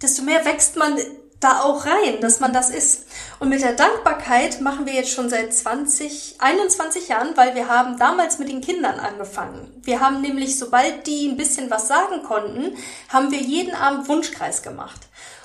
desto 0.02 0.22
mehr 0.22 0.46
wächst 0.46 0.76
man 0.76 0.98
da 1.44 1.62
auch 1.62 1.86
rein, 1.86 2.22
dass 2.22 2.40
man 2.40 2.54
das 2.54 2.70
ist. 2.70 3.06
Und 3.40 3.50
mit 3.50 3.62
der 3.62 3.74
Dankbarkeit 3.74 4.62
machen 4.62 4.86
wir 4.86 4.94
jetzt 4.94 5.12
schon 5.12 5.30
seit 5.30 5.54
20, 5.54 6.36
21 6.40 7.10
Jahren, 7.10 7.36
weil 7.36 7.56
wir 7.56 7.68
haben 7.68 7.98
damals 7.98 8.40
mit 8.40 8.50
den 8.50 8.62
Kindern 8.62 9.00
angefangen. 9.00 9.82
Wir 9.84 10.00
haben 10.00 10.22
nämlich, 10.22 10.58
sobald 10.58 11.06
die 11.06 11.28
ein 11.28 11.38
bisschen 11.38 11.70
was 11.70 11.88
sagen 11.88 12.24
konnten, 12.24 12.78
haben 13.10 13.32
wir 13.32 13.40
jeden 13.40 13.76
Abend 13.76 14.08
Wunschkreis 14.08 14.62
gemacht. 14.62 15.02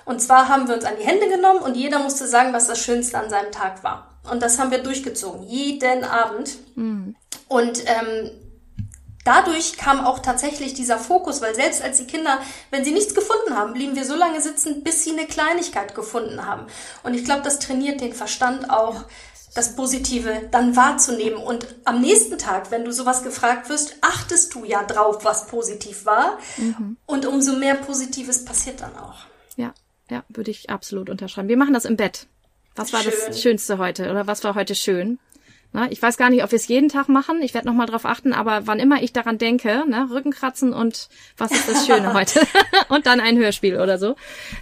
Und 0.08 0.20
zwar 0.22 0.48
haben 0.48 0.68
wir 0.68 0.74
uns 0.74 0.86
an 0.86 0.94
die 0.98 1.06
Hände 1.06 1.28
genommen 1.28 1.60
und 1.60 1.76
jeder 1.76 1.98
musste 1.98 2.26
sagen, 2.26 2.54
was 2.54 2.66
das 2.66 2.78
Schönste 2.78 3.18
an 3.18 3.28
seinem 3.28 3.52
Tag 3.52 3.84
war. 3.84 4.08
Und 4.30 4.42
das 4.42 4.58
haben 4.58 4.70
wir 4.70 4.78
durchgezogen, 4.78 5.42
jeden 5.42 6.02
Abend. 6.02 6.56
Mhm. 6.76 7.14
Und 7.46 7.82
ähm, 7.84 8.30
dadurch 9.26 9.76
kam 9.76 10.00
auch 10.00 10.20
tatsächlich 10.20 10.72
dieser 10.72 10.96
Fokus, 10.96 11.42
weil 11.42 11.54
selbst 11.54 11.82
als 11.82 11.98
die 11.98 12.06
Kinder, 12.06 12.38
wenn 12.70 12.86
sie 12.86 12.92
nichts 12.92 13.14
gefunden 13.14 13.54
haben, 13.54 13.74
blieben 13.74 13.96
wir 13.96 14.06
so 14.06 14.14
lange 14.14 14.40
sitzen, 14.40 14.82
bis 14.82 15.04
sie 15.04 15.10
eine 15.10 15.26
Kleinigkeit 15.26 15.94
gefunden 15.94 16.46
haben. 16.46 16.68
Und 17.02 17.12
ich 17.12 17.26
glaube, 17.26 17.42
das 17.42 17.58
trainiert 17.58 18.00
den 18.00 18.14
Verstand 18.14 18.70
auch, 18.70 19.04
das 19.54 19.76
Positive 19.76 20.48
dann 20.50 20.74
wahrzunehmen. 20.74 21.36
Und 21.36 21.66
am 21.84 22.00
nächsten 22.00 22.38
Tag, 22.38 22.70
wenn 22.70 22.86
du 22.86 22.94
sowas 22.94 23.24
gefragt 23.24 23.68
wirst, 23.68 23.96
achtest 24.00 24.54
du 24.54 24.64
ja 24.64 24.84
drauf, 24.84 25.26
was 25.26 25.48
positiv 25.48 26.06
war. 26.06 26.38
Mhm. 26.56 26.96
Und 27.04 27.26
umso 27.26 27.52
mehr 27.52 27.74
Positives 27.74 28.46
passiert 28.46 28.80
dann 28.80 28.96
auch. 28.96 29.26
Ja, 30.10 30.24
würde 30.28 30.50
ich 30.50 30.70
absolut 30.70 31.10
unterschreiben. 31.10 31.48
Wir 31.48 31.56
machen 31.56 31.74
das 31.74 31.84
im 31.84 31.96
Bett. 31.96 32.26
Was 32.76 32.92
war 32.92 33.02
Schön. 33.02 33.12
das 33.26 33.42
Schönste 33.42 33.78
heute 33.78 34.10
oder 34.10 34.26
was 34.26 34.44
war 34.44 34.54
heute 34.54 34.74
schön? 34.74 35.18
Na, 35.72 35.90
ich 35.90 36.00
weiß 36.00 36.16
gar 36.16 36.30
nicht, 36.30 36.42
ob 36.42 36.50
wir 36.50 36.56
es 36.56 36.66
jeden 36.66 36.88
Tag 36.88 37.10
machen. 37.10 37.42
Ich 37.42 37.52
werde 37.52 37.66
noch 37.66 37.74
mal 37.74 37.84
drauf 37.84 38.06
achten, 38.06 38.32
aber 38.32 38.66
wann 38.66 38.80
immer 38.80 39.02
ich 39.02 39.12
daran 39.12 39.36
denke, 39.36 39.84
ne, 39.86 40.08
Rückenkratzen 40.10 40.72
und 40.72 41.10
was 41.36 41.52
ist 41.52 41.68
das 41.68 41.86
Schöne 41.86 42.14
heute 42.14 42.40
und 42.88 43.04
dann 43.04 43.20
ein 43.20 43.36
Hörspiel 43.36 43.78
oder 43.78 43.98
so. 43.98 44.16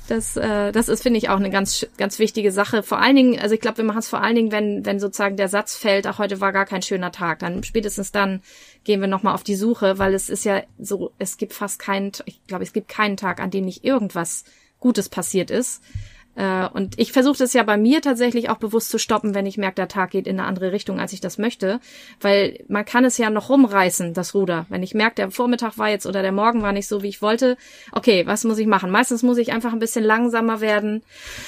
Das, 0.08 0.36
äh, 0.36 0.72
das 0.72 0.88
ist 0.88 1.04
finde 1.04 1.18
ich 1.18 1.28
auch 1.28 1.36
eine 1.36 1.50
ganz 1.50 1.86
ganz 1.96 2.18
wichtige 2.18 2.50
Sache. 2.50 2.82
Vor 2.82 2.98
allen 2.98 3.14
Dingen, 3.14 3.38
also 3.38 3.54
ich 3.54 3.60
glaube, 3.60 3.78
wir 3.78 3.84
machen 3.84 4.00
es 4.00 4.08
vor 4.08 4.20
allen 4.20 4.34
Dingen, 4.34 4.50
wenn 4.50 4.84
wenn 4.84 4.98
sozusagen 4.98 5.36
der 5.36 5.48
Satz 5.48 5.76
fällt, 5.76 6.08
ach 6.08 6.18
heute 6.18 6.40
war 6.40 6.52
gar 6.52 6.66
kein 6.66 6.82
schöner 6.82 7.12
Tag. 7.12 7.38
Dann 7.38 7.62
spätestens 7.62 8.10
dann 8.10 8.42
gehen 8.82 9.00
wir 9.00 9.08
noch 9.08 9.22
mal 9.22 9.34
auf 9.34 9.44
die 9.44 9.56
Suche, 9.56 9.98
weil 10.00 10.12
es 10.12 10.28
ist 10.28 10.44
ja 10.44 10.62
so, 10.76 11.12
es 11.20 11.36
gibt 11.36 11.52
fast 11.52 11.78
keinen, 11.78 12.10
ich 12.24 12.44
glaube, 12.48 12.64
es 12.64 12.72
gibt 12.72 12.88
keinen 12.88 13.16
Tag, 13.16 13.40
an 13.40 13.52
dem 13.52 13.64
nicht 13.64 13.84
irgendwas 13.84 14.44
Gutes 14.80 15.08
passiert 15.08 15.50
ist. 15.50 15.82
Äh, 16.36 16.68
und 16.68 16.98
ich 16.98 17.12
versuche 17.12 17.38
das 17.38 17.54
ja 17.54 17.62
bei 17.62 17.76
mir 17.76 18.02
tatsächlich 18.02 18.50
auch 18.50 18.58
bewusst 18.58 18.90
zu 18.90 18.98
stoppen, 18.98 19.34
wenn 19.34 19.46
ich 19.46 19.56
merke, 19.56 19.76
der 19.76 19.88
Tag 19.88 20.10
geht 20.10 20.26
in 20.26 20.38
eine 20.38 20.46
andere 20.46 20.70
Richtung, 20.70 21.00
als 21.00 21.12
ich 21.12 21.20
das 21.20 21.38
möchte. 21.38 21.80
Weil 22.20 22.62
man 22.68 22.84
kann 22.84 23.04
es 23.04 23.18
ja 23.18 23.30
noch 23.30 23.48
rumreißen, 23.48 24.12
das 24.12 24.34
Ruder. 24.34 24.66
Wenn 24.68 24.82
ich 24.82 24.94
merke, 24.94 25.16
der 25.16 25.30
Vormittag 25.30 25.78
war 25.78 25.88
jetzt 25.88 26.06
oder 26.06 26.22
der 26.22 26.32
Morgen 26.32 26.62
war 26.62 26.72
nicht 26.72 26.88
so, 26.88 27.02
wie 27.02 27.08
ich 27.08 27.22
wollte, 27.22 27.56
okay, 27.92 28.26
was 28.26 28.44
muss 28.44 28.58
ich 28.58 28.66
machen? 28.66 28.90
Meistens 28.90 29.22
muss 29.22 29.38
ich 29.38 29.52
einfach 29.52 29.72
ein 29.72 29.78
bisschen 29.78 30.04
langsamer 30.04 30.60
werden, 30.60 31.02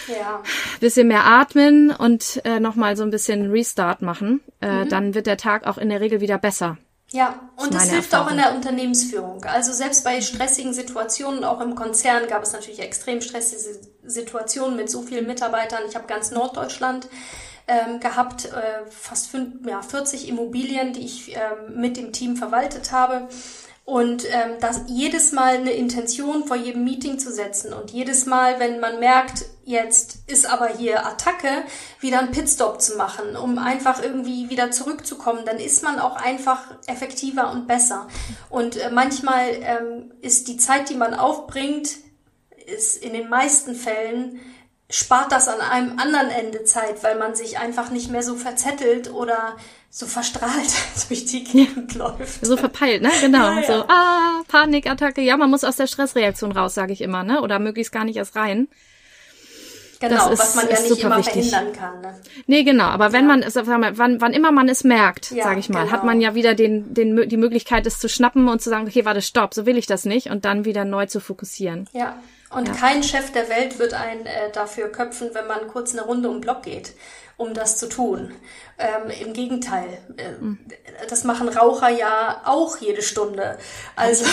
ja. 0.08 0.42
bisschen 0.80 1.08
mehr 1.08 1.26
atmen 1.26 1.90
und 1.90 2.40
äh, 2.44 2.58
nochmal 2.58 2.96
so 2.96 3.02
ein 3.02 3.10
bisschen 3.10 3.50
Restart 3.50 4.00
machen. 4.00 4.40
Äh, 4.60 4.84
mhm. 4.84 4.88
Dann 4.88 5.14
wird 5.14 5.26
der 5.26 5.36
Tag 5.36 5.66
auch 5.66 5.76
in 5.76 5.90
der 5.90 6.00
Regel 6.00 6.20
wieder 6.22 6.38
besser. 6.38 6.78
Ja, 7.10 7.40
und 7.56 7.74
es 7.74 7.84
hilft 7.84 8.12
Erfahrung. 8.12 8.26
auch 8.26 8.30
in 8.32 8.36
der 8.36 8.54
Unternehmensführung. 8.54 9.42
Also 9.44 9.72
selbst 9.72 10.04
bei 10.04 10.20
stressigen 10.20 10.74
Situationen, 10.74 11.42
auch 11.42 11.60
im 11.60 11.74
Konzern 11.74 12.28
gab 12.28 12.42
es 12.42 12.52
natürlich 12.52 12.80
extrem 12.80 13.22
stressige 13.22 13.80
Situationen 14.04 14.76
mit 14.76 14.90
so 14.90 15.00
vielen 15.02 15.26
Mitarbeitern. 15.26 15.82
Ich 15.88 15.94
habe 15.94 16.06
ganz 16.06 16.32
Norddeutschland 16.32 17.08
ähm, 17.66 18.00
gehabt, 18.00 18.46
äh, 18.46 18.90
fast 18.90 19.28
fünf, 19.30 19.66
ja, 19.66 19.80
40 19.80 20.28
Immobilien, 20.28 20.92
die 20.92 21.04
ich 21.04 21.34
ähm, 21.34 21.80
mit 21.80 21.96
dem 21.96 22.12
Team 22.12 22.36
verwaltet 22.36 22.92
habe. 22.92 23.28
Und 23.88 24.26
ähm, 24.26 24.56
das 24.60 24.82
jedes 24.88 25.32
Mal 25.32 25.54
eine 25.54 25.70
Intention 25.70 26.44
vor 26.44 26.58
jedem 26.58 26.84
Meeting 26.84 27.18
zu 27.18 27.32
setzen 27.32 27.72
und 27.72 27.90
jedes 27.90 28.26
Mal, 28.26 28.60
wenn 28.60 28.80
man 28.80 29.00
merkt, 29.00 29.46
jetzt 29.64 30.18
ist 30.26 30.44
aber 30.44 30.68
hier 30.68 31.06
Attacke, 31.06 31.64
wieder 31.98 32.18
einen 32.18 32.30
Pitstop 32.30 32.82
zu 32.82 32.98
machen, 32.98 33.34
um 33.34 33.56
einfach 33.56 34.02
irgendwie 34.02 34.50
wieder 34.50 34.70
zurückzukommen, 34.72 35.46
dann 35.46 35.56
ist 35.56 35.82
man 35.82 35.98
auch 36.00 36.16
einfach 36.16 36.64
effektiver 36.86 37.50
und 37.50 37.66
besser. 37.66 38.08
Und 38.50 38.76
äh, 38.76 38.90
manchmal 38.90 39.52
ähm, 39.62 40.12
ist 40.20 40.48
die 40.48 40.58
Zeit, 40.58 40.90
die 40.90 40.96
man 40.96 41.14
aufbringt, 41.14 41.88
ist 42.66 43.02
in 43.02 43.14
den 43.14 43.30
meisten 43.30 43.74
Fällen 43.74 44.38
spart 44.90 45.32
das 45.32 45.48
an 45.48 45.60
einem 45.60 45.98
anderen 45.98 46.30
Ende 46.30 46.64
Zeit, 46.64 47.02
weil 47.02 47.18
man 47.18 47.34
sich 47.34 47.58
einfach 47.58 47.90
nicht 47.90 48.10
mehr 48.10 48.22
so 48.22 48.36
verzettelt 48.36 49.12
oder 49.12 49.56
so 49.90 50.06
verstrahlt 50.06 50.72
durch 51.08 51.26
die 51.26 51.44
Gegend 51.44 51.94
läuft. 51.94 52.44
So 52.44 52.56
verpeilt, 52.56 53.02
ne? 53.02 53.10
Genau. 53.20 53.50
Ja, 53.50 53.60
ja. 53.60 53.66
So, 53.66 53.84
ah, 53.88 54.42
Panikattacke. 54.48 55.20
Ja, 55.20 55.36
man 55.36 55.50
muss 55.50 55.64
aus 55.64 55.76
der 55.76 55.86
Stressreaktion 55.86 56.52
raus, 56.52 56.74
sage 56.74 56.92
ich 56.92 57.00
immer, 57.00 57.22
ne? 57.22 57.42
Oder 57.42 57.58
möglichst 57.58 57.92
gar 57.92 58.04
nicht 58.04 58.16
erst 58.16 58.36
rein. 58.36 58.68
Genau, 60.00 60.30
ist, 60.30 60.38
was 60.38 60.54
man 60.54 60.68
ja 60.70 60.80
nicht 60.80 61.02
immer 61.02 61.18
wichtig. 61.18 61.50
verhindern 61.50 61.72
kann. 61.72 62.00
Ne? 62.00 62.14
Nee, 62.46 62.62
genau. 62.62 62.84
Aber 62.84 63.12
wenn 63.12 63.22
ja. 63.22 63.28
man 63.28 63.42
es, 63.42 63.56
wann, 63.56 64.20
wann 64.20 64.32
immer 64.32 64.52
man 64.52 64.68
es 64.68 64.84
merkt, 64.84 65.32
ja, 65.32 65.42
sage 65.42 65.58
ich 65.58 65.68
mal, 65.70 65.82
genau. 65.82 65.92
hat 65.92 66.04
man 66.04 66.20
ja 66.20 66.36
wieder 66.36 66.54
den, 66.54 66.94
den, 66.94 67.28
die 67.28 67.36
Möglichkeit, 67.36 67.84
es 67.84 67.98
zu 67.98 68.08
schnappen 68.08 68.48
und 68.48 68.62
zu 68.62 68.70
sagen, 68.70 68.86
okay, 68.86 69.04
warte, 69.04 69.22
stopp, 69.22 69.54
so 69.54 69.66
will 69.66 69.76
ich 69.76 69.86
das 69.86 70.04
nicht 70.04 70.30
und 70.30 70.44
dann 70.44 70.64
wieder 70.64 70.84
neu 70.84 71.06
zu 71.06 71.18
fokussieren. 71.18 71.88
Ja. 71.92 72.16
Und 72.50 72.68
ja. 72.68 72.74
kein 72.74 73.02
Chef 73.02 73.30
der 73.32 73.48
Welt 73.48 73.78
wird 73.78 73.92
einen 73.94 74.24
äh, 74.24 74.50
dafür 74.52 74.90
köpfen, 74.90 75.30
wenn 75.34 75.46
man 75.46 75.68
kurz 75.68 75.92
eine 75.92 76.02
Runde 76.02 76.28
um 76.28 76.36
den 76.36 76.40
Block 76.40 76.62
geht, 76.62 76.94
um 77.36 77.52
das 77.52 77.76
zu 77.76 77.88
tun. 77.88 78.32
Ähm, 78.78 79.10
Im 79.26 79.32
Gegenteil, 79.34 79.98
äh, 80.16 80.30
mhm. 80.40 80.58
das 81.10 81.24
machen 81.24 81.48
Raucher 81.48 81.90
ja 81.90 82.42
auch 82.44 82.78
jede 82.78 83.02
Stunde. 83.02 83.58
Also, 83.96 84.24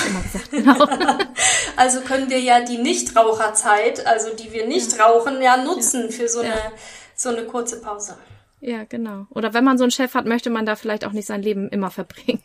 genau. 0.49 0.88
also 1.76 2.01
können 2.01 2.30
wir 2.30 2.39
ja 2.39 2.61
die 2.61 2.78
Nichtraucherzeit, 2.78 4.05
also 4.05 4.34
die 4.34 4.53
wir 4.53 4.66
nicht 4.66 4.97
ja. 4.97 5.05
rauchen, 5.05 5.41
ja 5.41 5.57
nutzen 5.57 6.03
ja. 6.03 6.11
für 6.11 6.30
so 6.30 6.39
eine, 6.39 6.55
so 7.16 7.30
eine 7.30 7.43
kurze 7.43 7.82
Pause. 7.82 8.18
Ja, 8.61 8.86
genau. 8.86 9.28
Oder 9.30 9.53
wenn 9.53 9.63
man 9.63 9.78
so 9.78 9.84
einen 9.84 9.91
Chef 9.91 10.13
hat, 10.13 10.26
möchte 10.26 10.49
man 10.49 10.66
da 10.66 10.76
vielleicht 10.76 11.05
auch 11.05 11.11
nicht 11.11 11.28
sein 11.28 11.41
Leben 11.41 11.68
immer 11.70 11.91
verbringen. 11.91 12.41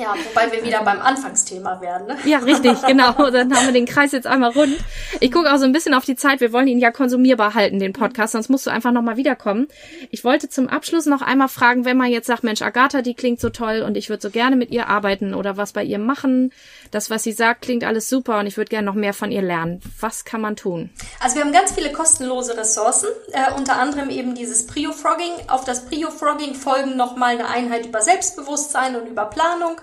Ja, 0.00 0.14
wobei 0.14 0.50
wir 0.50 0.64
wieder 0.64 0.82
beim 0.82 1.00
Anfangsthema 1.00 1.80
werden. 1.82 2.06
Ne? 2.06 2.16
Ja, 2.24 2.38
richtig, 2.38 2.80
genau. 2.86 3.12
Dann 3.30 3.54
haben 3.54 3.66
wir 3.66 3.72
den 3.72 3.84
Kreis 3.84 4.12
jetzt 4.12 4.26
einmal 4.26 4.50
rund. 4.52 4.76
Ich 5.20 5.30
gucke 5.30 5.52
auch 5.52 5.58
so 5.58 5.64
ein 5.64 5.72
bisschen 5.72 5.92
auf 5.92 6.06
die 6.06 6.16
Zeit. 6.16 6.40
Wir 6.40 6.52
wollen 6.52 6.68
ihn 6.68 6.78
ja 6.78 6.90
konsumierbar 6.90 7.54
halten, 7.54 7.78
den 7.78 7.92
Podcast, 7.92 8.32
sonst 8.32 8.48
musst 8.48 8.66
du 8.66 8.70
einfach 8.70 8.92
nochmal 8.92 9.18
wiederkommen. 9.18 9.68
Ich 10.10 10.24
wollte 10.24 10.48
zum 10.48 10.68
Abschluss 10.68 11.04
noch 11.04 11.20
einmal 11.20 11.48
fragen, 11.48 11.84
wenn 11.84 11.98
man 11.98 12.10
jetzt 12.10 12.28
sagt, 12.28 12.44
Mensch, 12.44 12.62
Agatha, 12.62 13.02
die 13.02 13.14
klingt 13.14 13.40
so 13.40 13.50
toll 13.50 13.82
und 13.86 13.96
ich 13.96 14.08
würde 14.08 14.22
so 14.22 14.30
gerne 14.30 14.56
mit 14.56 14.70
ihr 14.70 14.88
arbeiten 14.88 15.34
oder 15.34 15.58
was 15.58 15.72
bei 15.72 15.84
ihr 15.84 15.98
machen. 15.98 16.52
Das, 16.90 17.10
was 17.10 17.22
sie 17.22 17.32
sagt, 17.32 17.62
klingt 17.62 17.84
alles 17.84 18.08
super 18.08 18.38
und 18.38 18.46
ich 18.46 18.56
würde 18.56 18.70
gerne 18.70 18.86
noch 18.86 18.94
mehr 18.94 19.12
von 19.12 19.30
ihr 19.30 19.42
lernen. 19.42 19.82
Was 20.00 20.24
kann 20.24 20.40
man 20.40 20.56
tun? 20.56 20.90
Also 21.20 21.36
wir 21.36 21.44
haben 21.44 21.52
ganz 21.52 21.72
viele 21.72 21.92
kostenlose 21.92 22.56
Ressourcen, 22.56 23.08
äh, 23.32 23.52
unter 23.56 23.78
anderem 23.78 24.08
eben 24.08 24.34
dieses 24.34 24.66
Prio-Frogging. 24.66 25.48
Auf 25.48 25.64
das 25.64 25.84
Prio-Frogging 25.86 26.54
folgen 26.54 26.96
nochmal 26.96 27.34
eine 27.34 27.48
Einheit 27.48 27.84
über 27.84 28.00
Selbstbewusstsein 28.00 28.96
und 28.96 29.06
über 29.06 29.26
Planung. 29.50 29.80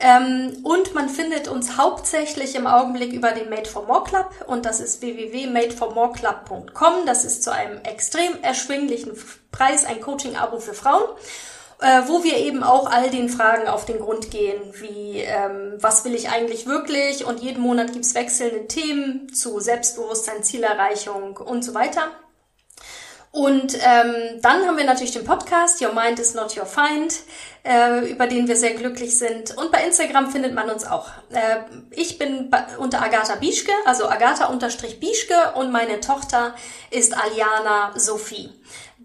Ähm, 0.00 0.64
und 0.64 0.94
man 0.94 1.08
findet 1.08 1.48
uns 1.48 1.76
hauptsächlich 1.76 2.56
im 2.56 2.66
Augenblick 2.66 3.12
über 3.12 3.30
den 3.30 3.50
Made 3.50 3.68
for 3.68 3.86
More 3.86 4.02
Club 4.02 4.30
und 4.46 4.66
das 4.66 4.80
ist 4.80 5.00
www.madeformoreclub.com. 5.00 7.06
Das 7.06 7.24
ist 7.24 7.44
zu 7.44 7.52
einem 7.52 7.80
extrem 7.82 8.42
erschwinglichen 8.42 9.12
Preis 9.52 9.84
ein 9.84 10.00
Coaching-Abo 10.00 10.58
für 10.58 10.74
Frauen 10.74 11.04
äh, 11.80 12.02
wo 12.06 12.22
wir 12.22 12.36
eben 12.36 12.62
auch 12.62 12.88
all 12.88 13.10
den 13.10 13.28
Fragen 13.28 13.66
auf 13.66 13.84
den 13.84 13.98
Grund 13.98 14.30
gehen, 14.30 14.62
wie 14.74 15.18
ähm, 15.18 15.78
was 15.80 16.04
will 16.04 16.14
ich 16.14 16.30
eigentlich 16.30 16.66
wirklich 16.66 17.24
und 17.24 17.40
jeden 17.40 17.60
Monat 17.60 17.92
gibt's 17.92 18.14
wechselnde 18.14 18.68
Themen 18.68 19.34
zu 19.34 19.58
Selbstbewusstsein, 19.58 20.44
Zielerreichung 20.44 21.38
und 21.38 21.64
so 21.64 21.74
weiter. 21.74 22.12
Und 23.32 23.78
ähm, 23.82 24.40
dann 24.42 24.66
haben 24.66 24.76
wir 24.76 24.84
natürlich 24.84 25.14
den 25.14 25.24
Podcast 25.24 25.80
Your 25.80 25.94
Mind 25.94 26.20
is 26.20 26.34
Not 26.34 26.54
Your 26.54 26.66
Find, 26.66 27.14
äh, 27.64 28.10
über 28.10 28.26
den 28.26 28.48
wir 28.48 28.56
sehr 28.56 28.74
glücklich 28.74 29.16
sind. 29.18 29.56
Und 29.56 29.70
bei 29.70 29.84
Instagram 29.84 30.30
findet 30.30 30.54
man 30.54 30.70
uns 30.70 30.84
auch. 30.84 31.08
Äh, 31.30 31.58
ich 31.90 32.18
bin 32.18 32.50
unter 32.78 33.02
Agatha 33.02 33.36
Bieschke, 33.36 33.72
also 33.84 34.08
Agatha-Bieschke 34.08 35.52
und 35.54 35.70
meine 35.70 36.00
Tochter 36.00 36.54
ist 36.90 37.16
Aliana 37.16 37.92
Sophie. 37.96 38.50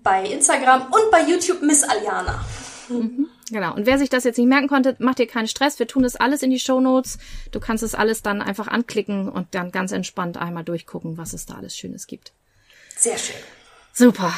Bei 0.03 0.25
Instagram 0.25 0.83
und 0.87 1.11
bei 1.11 1.21
YouTube 1.21 1.61
Miss 1.61 1.83
Aliana. 1.83 2.43
Mhm. 2.89 3.27
Genau. 3.49 3.75
Und 3.75 3.85
wer 3.85 3.97
sich 3.97 4.09
das 4.09 4.23
jetzt 4.23 4.37
nicht 4.37 4.47
merken 4.47 4.67
konnte, 4.67 4.95
macht 4.99 5.19
dir 5.19 5.27
keinen 5.27 5.47
Stress. 5.47 5.79
Wir 5.79 5.87
tun 5.87 6.03
das 6.03 6.15
alles 6.15 6.41
in 6.41 6.49
die 6.49 6.59
Show 6.59 6.79
Notes. 6.79 7.17
Du 7.51 7.59
kannst 7.59 7.83
es 7.83 7.95
alles 7.95 8.21
dann 8.21 8.41
einfach 8.41 8.67
anklicken 8.67 9.29
und 9.29 9.47
dann 9.55 9.71
ganz 9.71 9.91
entspannt 9.91 10.37
einmal 10.37 10.63
durchgucken, 10.63 11.17
was 11.17 11.33
es 11.33 11.45
da 11.45 11.55
alles 11.55 11.77
Schönes 11.77 12.07
gibt. 12.07 12.33
Sehr 12.97 13.17
schön. 13.17 13.35
Super. 13.93 14.33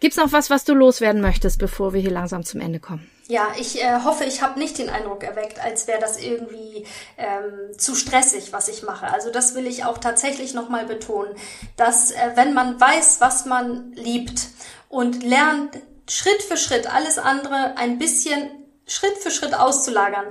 Gibt's 0.00 0.16
noch 0.16 0.32
was, 0.32 0.50
was 0.50 0.64
du 0.64 0.74
loswerden 0.74 1.20
möchtest, 1.20 1.58
bevor 1.58 1.92
wir 1.92 2.00
hier 2.00 2.10
langsam 2.10 2.44
zum 2.44 2.60
Ende 2.60 2.80
kommen? 2.80 3.08
Ja, 3.30 3.52
ich 3.58 3.82
äh, 3.82 4.00
hoffe, 4.04 4.24
ich 4.24 4.40
habe 4.40 4.58
nicht 4.58 4.78
den 4.78 4.88
Eindruck 4.88 5.22
erweckt, 5.22 5.62
als 5.62 5.86
wäre 5.86 6.00
das 6.00 6.18
irgendwie 6.18 6.86
ähm, 7.18 7.78
zu 7.78 7.94
stressig, 7.94 8.54
was 8.54 8.68
ich 8.68 8.82
mache. 8.82 9.12
Also 9.12 9.30
das 9.30 9.54
will 9.54 9.66
ich 9.66 9.84
auch 9.84 9.98
tatsächlich 9.98 10.54
nochmal 10.54 10.86
betonen, 10.86 11.36
dass 11.76 12.10
äh, 12.10 12.32
wenn 12.36 12.54
man 12.54 12.80
weiß, 12.80 13.20
was 13.20 13.44
man 13.44 13.92
liebt 13.92 14.48
und 14.88 15.22
lernt, 15.22 15.78
Schritt 16.08 16.42
für 16.42 16.56
Schritt 16.56 16.92
alles 16.92 17.18
andere 17.18 17.76
ein 17.76 17.98
bisschen 17.98 18.48
Schritt 18.86 19.18
für 19.18 19.30
Schritt 19.30 19.52
auszulagern 19.52 20.24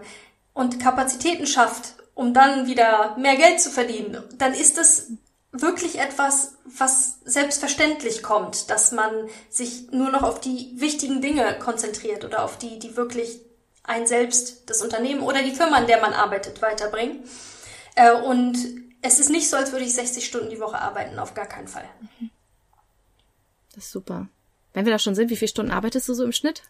und 0.56 0.80
Kapazitäten 0.80 1.46
schafft, 1.46 1.94
um 2.16 2.34
dann 2.34 2.66
wieder 2.66 3.16
mehr 3.20 3.36
Geld 3.36 3.62
zu 3.62 3.70
verdienen, 3.70 4.24
dann 4.40 4.56
ist 4.56 4.80
es 4.80 5.12
wirklich 5.52 6.00
etwas, 6.00 6.56
was 6.66 7.20
selbstverständlich 7.26 8.22
kommt, 8.22 8.70
dass 8.70 8.92
man 8.92 9.30
sich 9.50 9.92
nur 9.92 10.10
noch 10.10 10.24
auf 10.24 10.42
die 10.42 10.74
wichtigen 10.76 11.22
Dinge 11.22 11.58
konzentriert 11.60 12.26
oder 12.26 12.44
auf 12.44 12.58
die, 12.58 12.80
die 12.80 12.98
wirklich 12.98 13.42
ein 13.84 14.06
selbst, 14.06 14.70
das 14.70 14.82
Unternehmen 14.82 15.22
oder 15.22 15.42
die 15.44 15.56
Firma, 15.56 15.80
in 15.80 15.88
der 15.88 16.02
man 16.02 16.14
arbeitet, 16.14 16.62
weiterbringen. 16.62 17.24
Äh, 17.96 18.14
und 18.14 18.58
es 19.02 19.20
ist 19.20 19.30
nicht 19.30 19.50
so, 19.50 19.56
als 19.56 19.72
würde 19.72 19.86
ich 19.86 19.94
60 19.94 20.26
Stunden 20.26 20.50
die 20.50 20.60
Woche 20.60 20.80
arbeiten, 20.80 21.20
auf 21.20 21.34
gar 21.34 21.46
keinen 21.46 21.68
Fall. 21.68 21.88
Das 23.74 23.86
ist 23.86 23.92
super. 23.92 24.28
Wenn 24.74 24.86
wir 24.86 24.92
da 24.92 25.00
schon 25.00 25.16
sind, 25.16 25.30
wie 25.30 25.38
viele 25.38 25.50
Stunden 25.50 25.72
arbeitest 25.72 26.10
du 26.10 26.14
so 26.14 26.24
im 26.24 26.34
Schnitt? 26.34 26.64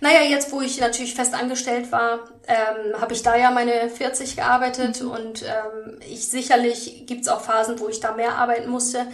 Naja, 0.00 0.22
jetzt 0.22 0.50
wo 0.50 0.60
ich 0.60 0.80
natürlich 0.80 1.14
fest 1.14 1.32
angestellt 1.32 1.92
war, 1.92 2.20
ähm, 2.48 3.00
habe 3.00 3.12
ich 3.12 3.22
da 3.22 3.36
ja 3.36 3.50
meine 3.52 3.88
40 3.88 4.34
gearbeitet 4.34 5.00
mhm. 5.00 5.10
und 5.10 5.42
ähm, 5.42 6.00
ich 6.00 6.28
sicherlich 6.28 7.06
gibt's 7.06 7.28
auch 7.28 7.40
Phasen, 7.40 7.78
wo 7.78 7.88
ich 7.88 8.00
da 8.00 8.12
mehr 8.12 8.36
arbeiten 8.36 8.68
musste. 8.68 9.06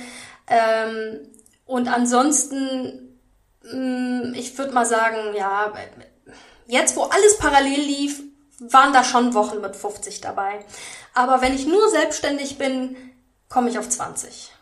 Ähm, 0.47 1.21
und 1.67 1.89
ansonsten, 1.89 3.19
mh, 3.65 3.75
mm, 3.75 4.35
ich 4.35 4.57
würde 4.57 4.73
mal 4.73 4.87
sagen, 4.87 5.35
ja, 5.37 5.75
jetzt 6.67 6.97
wo 6.97 7.03
alles 7.03 7.37
parallel 7.37 7.81
lief, 7.81 8.23
waren 8.61 8.93
da 8.93 9.05
schon 9.05 9.35
Wochen 9.35 9.61
mit 9.61 9.77
50 9.77 10.21
dabei. 10.23 10.65
Aber 11.15 11.43
wenn 11.43 11.55
ich 11.55 11.67
nur 11.67 11.89
selbstständig 11.91 12.59
bin, 12.59 12.97
komme 13.49 13.69
ich 13.69 13.79
auf 13.79 13.89
20. 13.89 14.53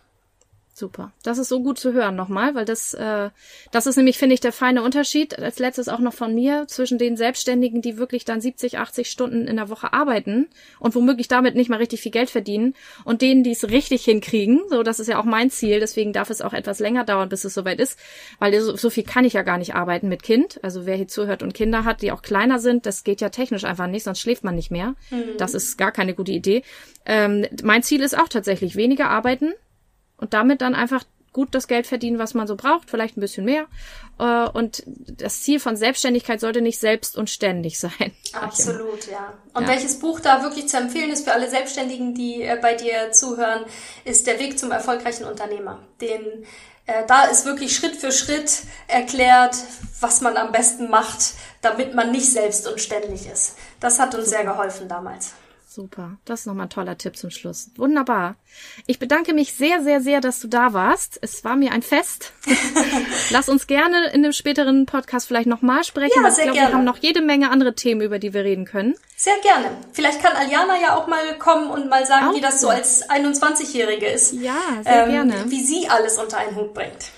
Super. 0.79 1.11
Das 1.23 1.39
ist 1.39 1.49
so 1.49 1.63
gut 1.63 1.79
zu 1.79 1.95
hören 1.95 2.17
nochmal, 2.17 2.55
weil 2.55 2.67
das, 2.67 2.93
äh, 2.93 3.31
das 3.71 3.87
ist 3.87 3.97
nämlich, 3.97 4.19
finde 4.19 4.35
ich, 4.35 4.41
der 4.41 4.53
feine 4.53 4.83
Unterschied, 4.83 5.39
als 5.39 5.59
letztes 5.59 5.89
auch 5.89 6.01
noch 6.01 6.13
von 6.13 6.35
mir, 6.35 6.67
zwischen 6.69 6.99
den 6.99 7.17
Selbstständigen, 7.17 7.81
die 7.81 7.97
wirklich 7.97 8.27
dann 8.27 8.43
70, 8.43 8.77
80 8.77 9.09
Stunden 9.09 9.49
in 9.49 9.57
der 9.57 9.71
Woche 9.71 9.95
arbeiten 9.95 10.49
und 10.79 10.95
womöglich 10.95 11.29
damit 11.29 11.55
nicht 11.55 11.71
mal 11.71 11.79
richtig 11.79 12.03
viel 12.03 12.13
Geld 12.13 12.29
verdienen 12.29 12.75
und 13.07 13.23
denen, 13.23 13.43
die 13.43 13.53
es 13.53 13.71
richtig 13.71 14.05
hinkriegen. 14.05 14.65
So, 14.69 14.83
das 14.83 15.01
ist 15.01 15.07
ja 15.07 15.19
auch 15.19 15.25
mein 15.25 15.49
Ziel, 15.49 15.81
deswegen 15.81 16.13
darf 16.13 16.29
es 16.29 16.43
auch 16.43 16.53
etwas 16.53 16.79
länger 16.79 17.05
dauern, 17.05 17.31
bis 17.31 17.47
es 17.47 17.55
soweit 17.55 17.81
ist, 17.81 17.99
weil 18.39 18.61
so, 18.61 18.77
so 18.77 18.91
viel 18.91 19.05
kann 19.05 19.25
ich 19.25 19.33
ja 19.33 19.41
gar 19.41 19.57
nicht 19.57 19.75
arbeiten 19.75 20.09
mit 20.11 20.23
Kind. 20.23 20.63
Also 20.63 20.85
wer 20.85 20.97
hier 20.97 21.09
zuhört 21.09 21.43
und 21.43 21.55
Kinder 21.55 21.85
hat, 21.87 22.03
die 22.03 22.13
auch 22.13 22.21
kleiner 22.21 22.59
sind, 22.59 22.85
das 22.85 23.03
geht 23.03 23.23
ja 23.23 23.31
technisch 23.31 23.65
einfach 23.65 23.87
nicht, 23.87 24.03
sonst 24.03 24.21
schläft 24.21 24.45
man 24.45 24.55
nicht 24.55 24.71
mehr. 24.71 24.95
Mhm. 25.11 25.39
Das 25.39 25.55
ist 25.55 25.79
gar 25.79 25.91
keine 25.91 26.13
gute 26.13 26.33
Idee. 26.33 26.63
Ähm, 27.07 27.47
mein 27.63 27.83
Ziel 27.83 28.03
ist 28.03 28.19
auch 28.19 28.29
tatsächlich 28.29 28.77
weniger 28.77 29.09
arbeiten, 29.09 29.55
und 30.19 30.35
damit 30.35 30.61
dann 30.61 30.75
einfach 30.75 31.05
gut 31.37 31.55
das 31.55 31.69
Geld 31.69 31.87
verdienen, 31.87 32.19
was 32.19 32.33
man 32.33 32.47
so 32.47 32.57
braucht, 32.57 32.89
vielleicht 32.89 33.19
ein 33.19 33.21
bisschen 33.21 33.45
mehr. 33.45 33.67
Äh, 34.19 34.49
und 34.49 34.83
das 34.87 35.43
Ziel 35.43 35.61
von 35.61 35.77
Selbstständigkeit 35.77 36.41
sollte 36.41 36.63
nicht 36.63 36.79
selbst 36.79 37.15
und 37.15 37.29
ständig 37.29 37.79
sein. 37.79 38.13
Absolut, 38.33 39.07
ja. 39.11 39.35
Und 39.53 39.65
ja. 39.65 39.69
welches 39.69 39.99
Buch 39.99 40.21
da 40.21 40.43
wirklich 40.43 40.67
zu 40.69 40.79
empfehlen 40.79 41.11
ist 41.11 41.25
für 41.25 41.33
alle 41.33 41.51
Selbstständigen, 41.51 42.15
die 42.15 42.43
äh, 42.43 42.59
bei 42.61 42.75
dir 42.75 43.13
zuhören, 43.13 43.65
ist 44.07 44.27
Der 44.27 44.39
Weg 44.39 44.59
zum 44.59 44.71
erfolgreichen 44.71 45.25
Unternehmer. 45.25 45.79
Den 46.01 46.47
äh, 46.87 47.05
da 47.07 47.25
ist 47.25 47.45
wirklich 47.45 47.77
Schritt 47.77 47.97
für 47.97 48.13
Schritt 48.13 48.63
erklärt, 48.89 49.57
was 50.01 50.23
man 50.23 50.39
am 50.39 50.53
besten 50.53 50.89
macht, 50.89 51.35
damit 51.61 51.95
man 51.95 52.13
nicht 52.13 52.33
selbst 52.33 52.67
und 52.67 52.81
ständig 52.81 53.27
ist. 53.27 53.57
Das 53.79 53.99
hat 53.99 54.15
uns 54.15 54.31
sehr 54.31 54.45
geholfen 54.45 54.89
damals. 54.89 55.35
Super. 55.77 56.17
Das 56.25 56.41
ist 56.41 56.47
nochmal 56.47 56.69
ein 56.69 56.71
toller 56.71 56.97
Tipp 56.97 57.19
zum 57.19 57.29
Schluss. 57.29 57.69
Wunderbar. 57.77 58.37
Ich 58.87 58.99
bedanke 58.99 59.35
mich 59.35 59.53
sehr, 59.53 59.83
sehr, 59.83 60.01
sehr, 60.01 60.23
dass 60.23 60.41
du 60.41 60.49
da 60.49 60.73
warst. 60.73 61.19
Es 61.21 61.45
war 61.45 61.55
mir 61.55 61.73
ein 61.73 61.83
Fest. 61.83 62.33
Lass 63.31 63.51
uns 63.51 63.67
gerne 63.67 64.07
in 64.07 64.25
einem 64.25 64.33
späteren 64.33 64.87
Podcast 64.87 65.27
vielleicht 65.27 65.47
nochmal 65.47 65.85
sprechen. 65.85 66.23
Ja, 66.25 66.31
sehr 66.31 66.45
ich 66.45 66.45
glaube, 66.45 66.57
gerne. 66.57 66.71
wir 66.71 66.79
haben 66.79 66.85
noch 66.85 66.97
jede 66.97 67.21
Menge 67.21 67.51
andere 67.51 67.75
Themen, 67.75 68.01
über 68.01 68.19
die 68.19 68.33
wir 68.33 68.43
reden 68.43 68.65
können. 68.65 68.95
Sehr 69.19 69.37
gerne. 69.43 69.71
Vielleicht 69.93 70.23
kann 70.23 70.35
Aljana 70.35 70.81
ja 70.81 70.97
auch 70.97 71.09
mal 71.09 71.37
kommen 71.39 71.69
und 71.69 71.91
mal 71.91 72.07
sagen, 72.07 72.29
auch 72.29 72.35
wie 72.35 72.41
das 72.41 72.63
so 72.63 72.71
als 72.71 73.07
21-Jährige 73.11 74.07
ist. 74.07 74.33
Ja, 74.33 74.57
sehr 74.83 75.05
ähm, 75.05 75.11
gerne. 75.11 75.45
Wie 75.49 75.63
sie 75.63 75.91
alles 75.91 76.17
unter 76.17 76.39
einen 76.39 76.57
Hut 76.57 76.73
bringt. 76.73 77.11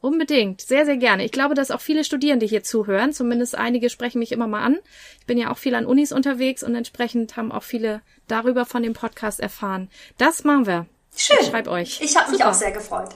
Unbedingt, 0.00 0.60
sehr, 0.60 0.84
sehr 0.84 0.98
gerne. 0.98 1.24
Ich 1.24 1.32
glaube, 1.32 1.54
dass 1.54 1.70
auch 1.70 1.80
viele 1.80 2.04
Studierende 2.04 2.46
hier 2.46 2.62
zuhören. 2.62 3.12
Zumindest 3.12 3.54
einige 3.56 3.90
sprechen 3.90 4.18
mich 4.18 4.30
immer 4.30 4.46
mal 4.46 4.62
an. 4.62 4.78
Ich 5.20 5.26
bin 5.26 5.38
ja 5.38 5.50
auch 5.50 5.58
viel 5.58 5.74
an 5.74 5.86
Unis 5.86 6.12
unterwegs 6.12 6.62
und 6.62 6.74
entsprechend 6.74 7.36
haben 7.36 7.50
auch 7.50 7.62
viele 7.62 8.02
darüber 8.28 8.66
von 8.66 8.82
dem 8.82 8.92
Podcast 8.92 9.40
erfahren. 9.40 9.88
Das 10.18 10.44
machen 10.44 10.66
wir. 10.66 10.86
Schön. 11.16 11.38
Ich 11.40 11.46
schreib 11.46 11.66
euch. 11.66 12.00
Ich 12.02 12.16
habe 12.16 12.30
mich 12.30 12.44
auch 12.44 12.54
sehr 12.54 12.72
gefreut. 12.72 13.10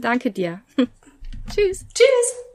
Danke 0.00 0.30
dir. 0.30 0.60
Tschüss. 1.50 1.84
Tschüss. 1.92 2.51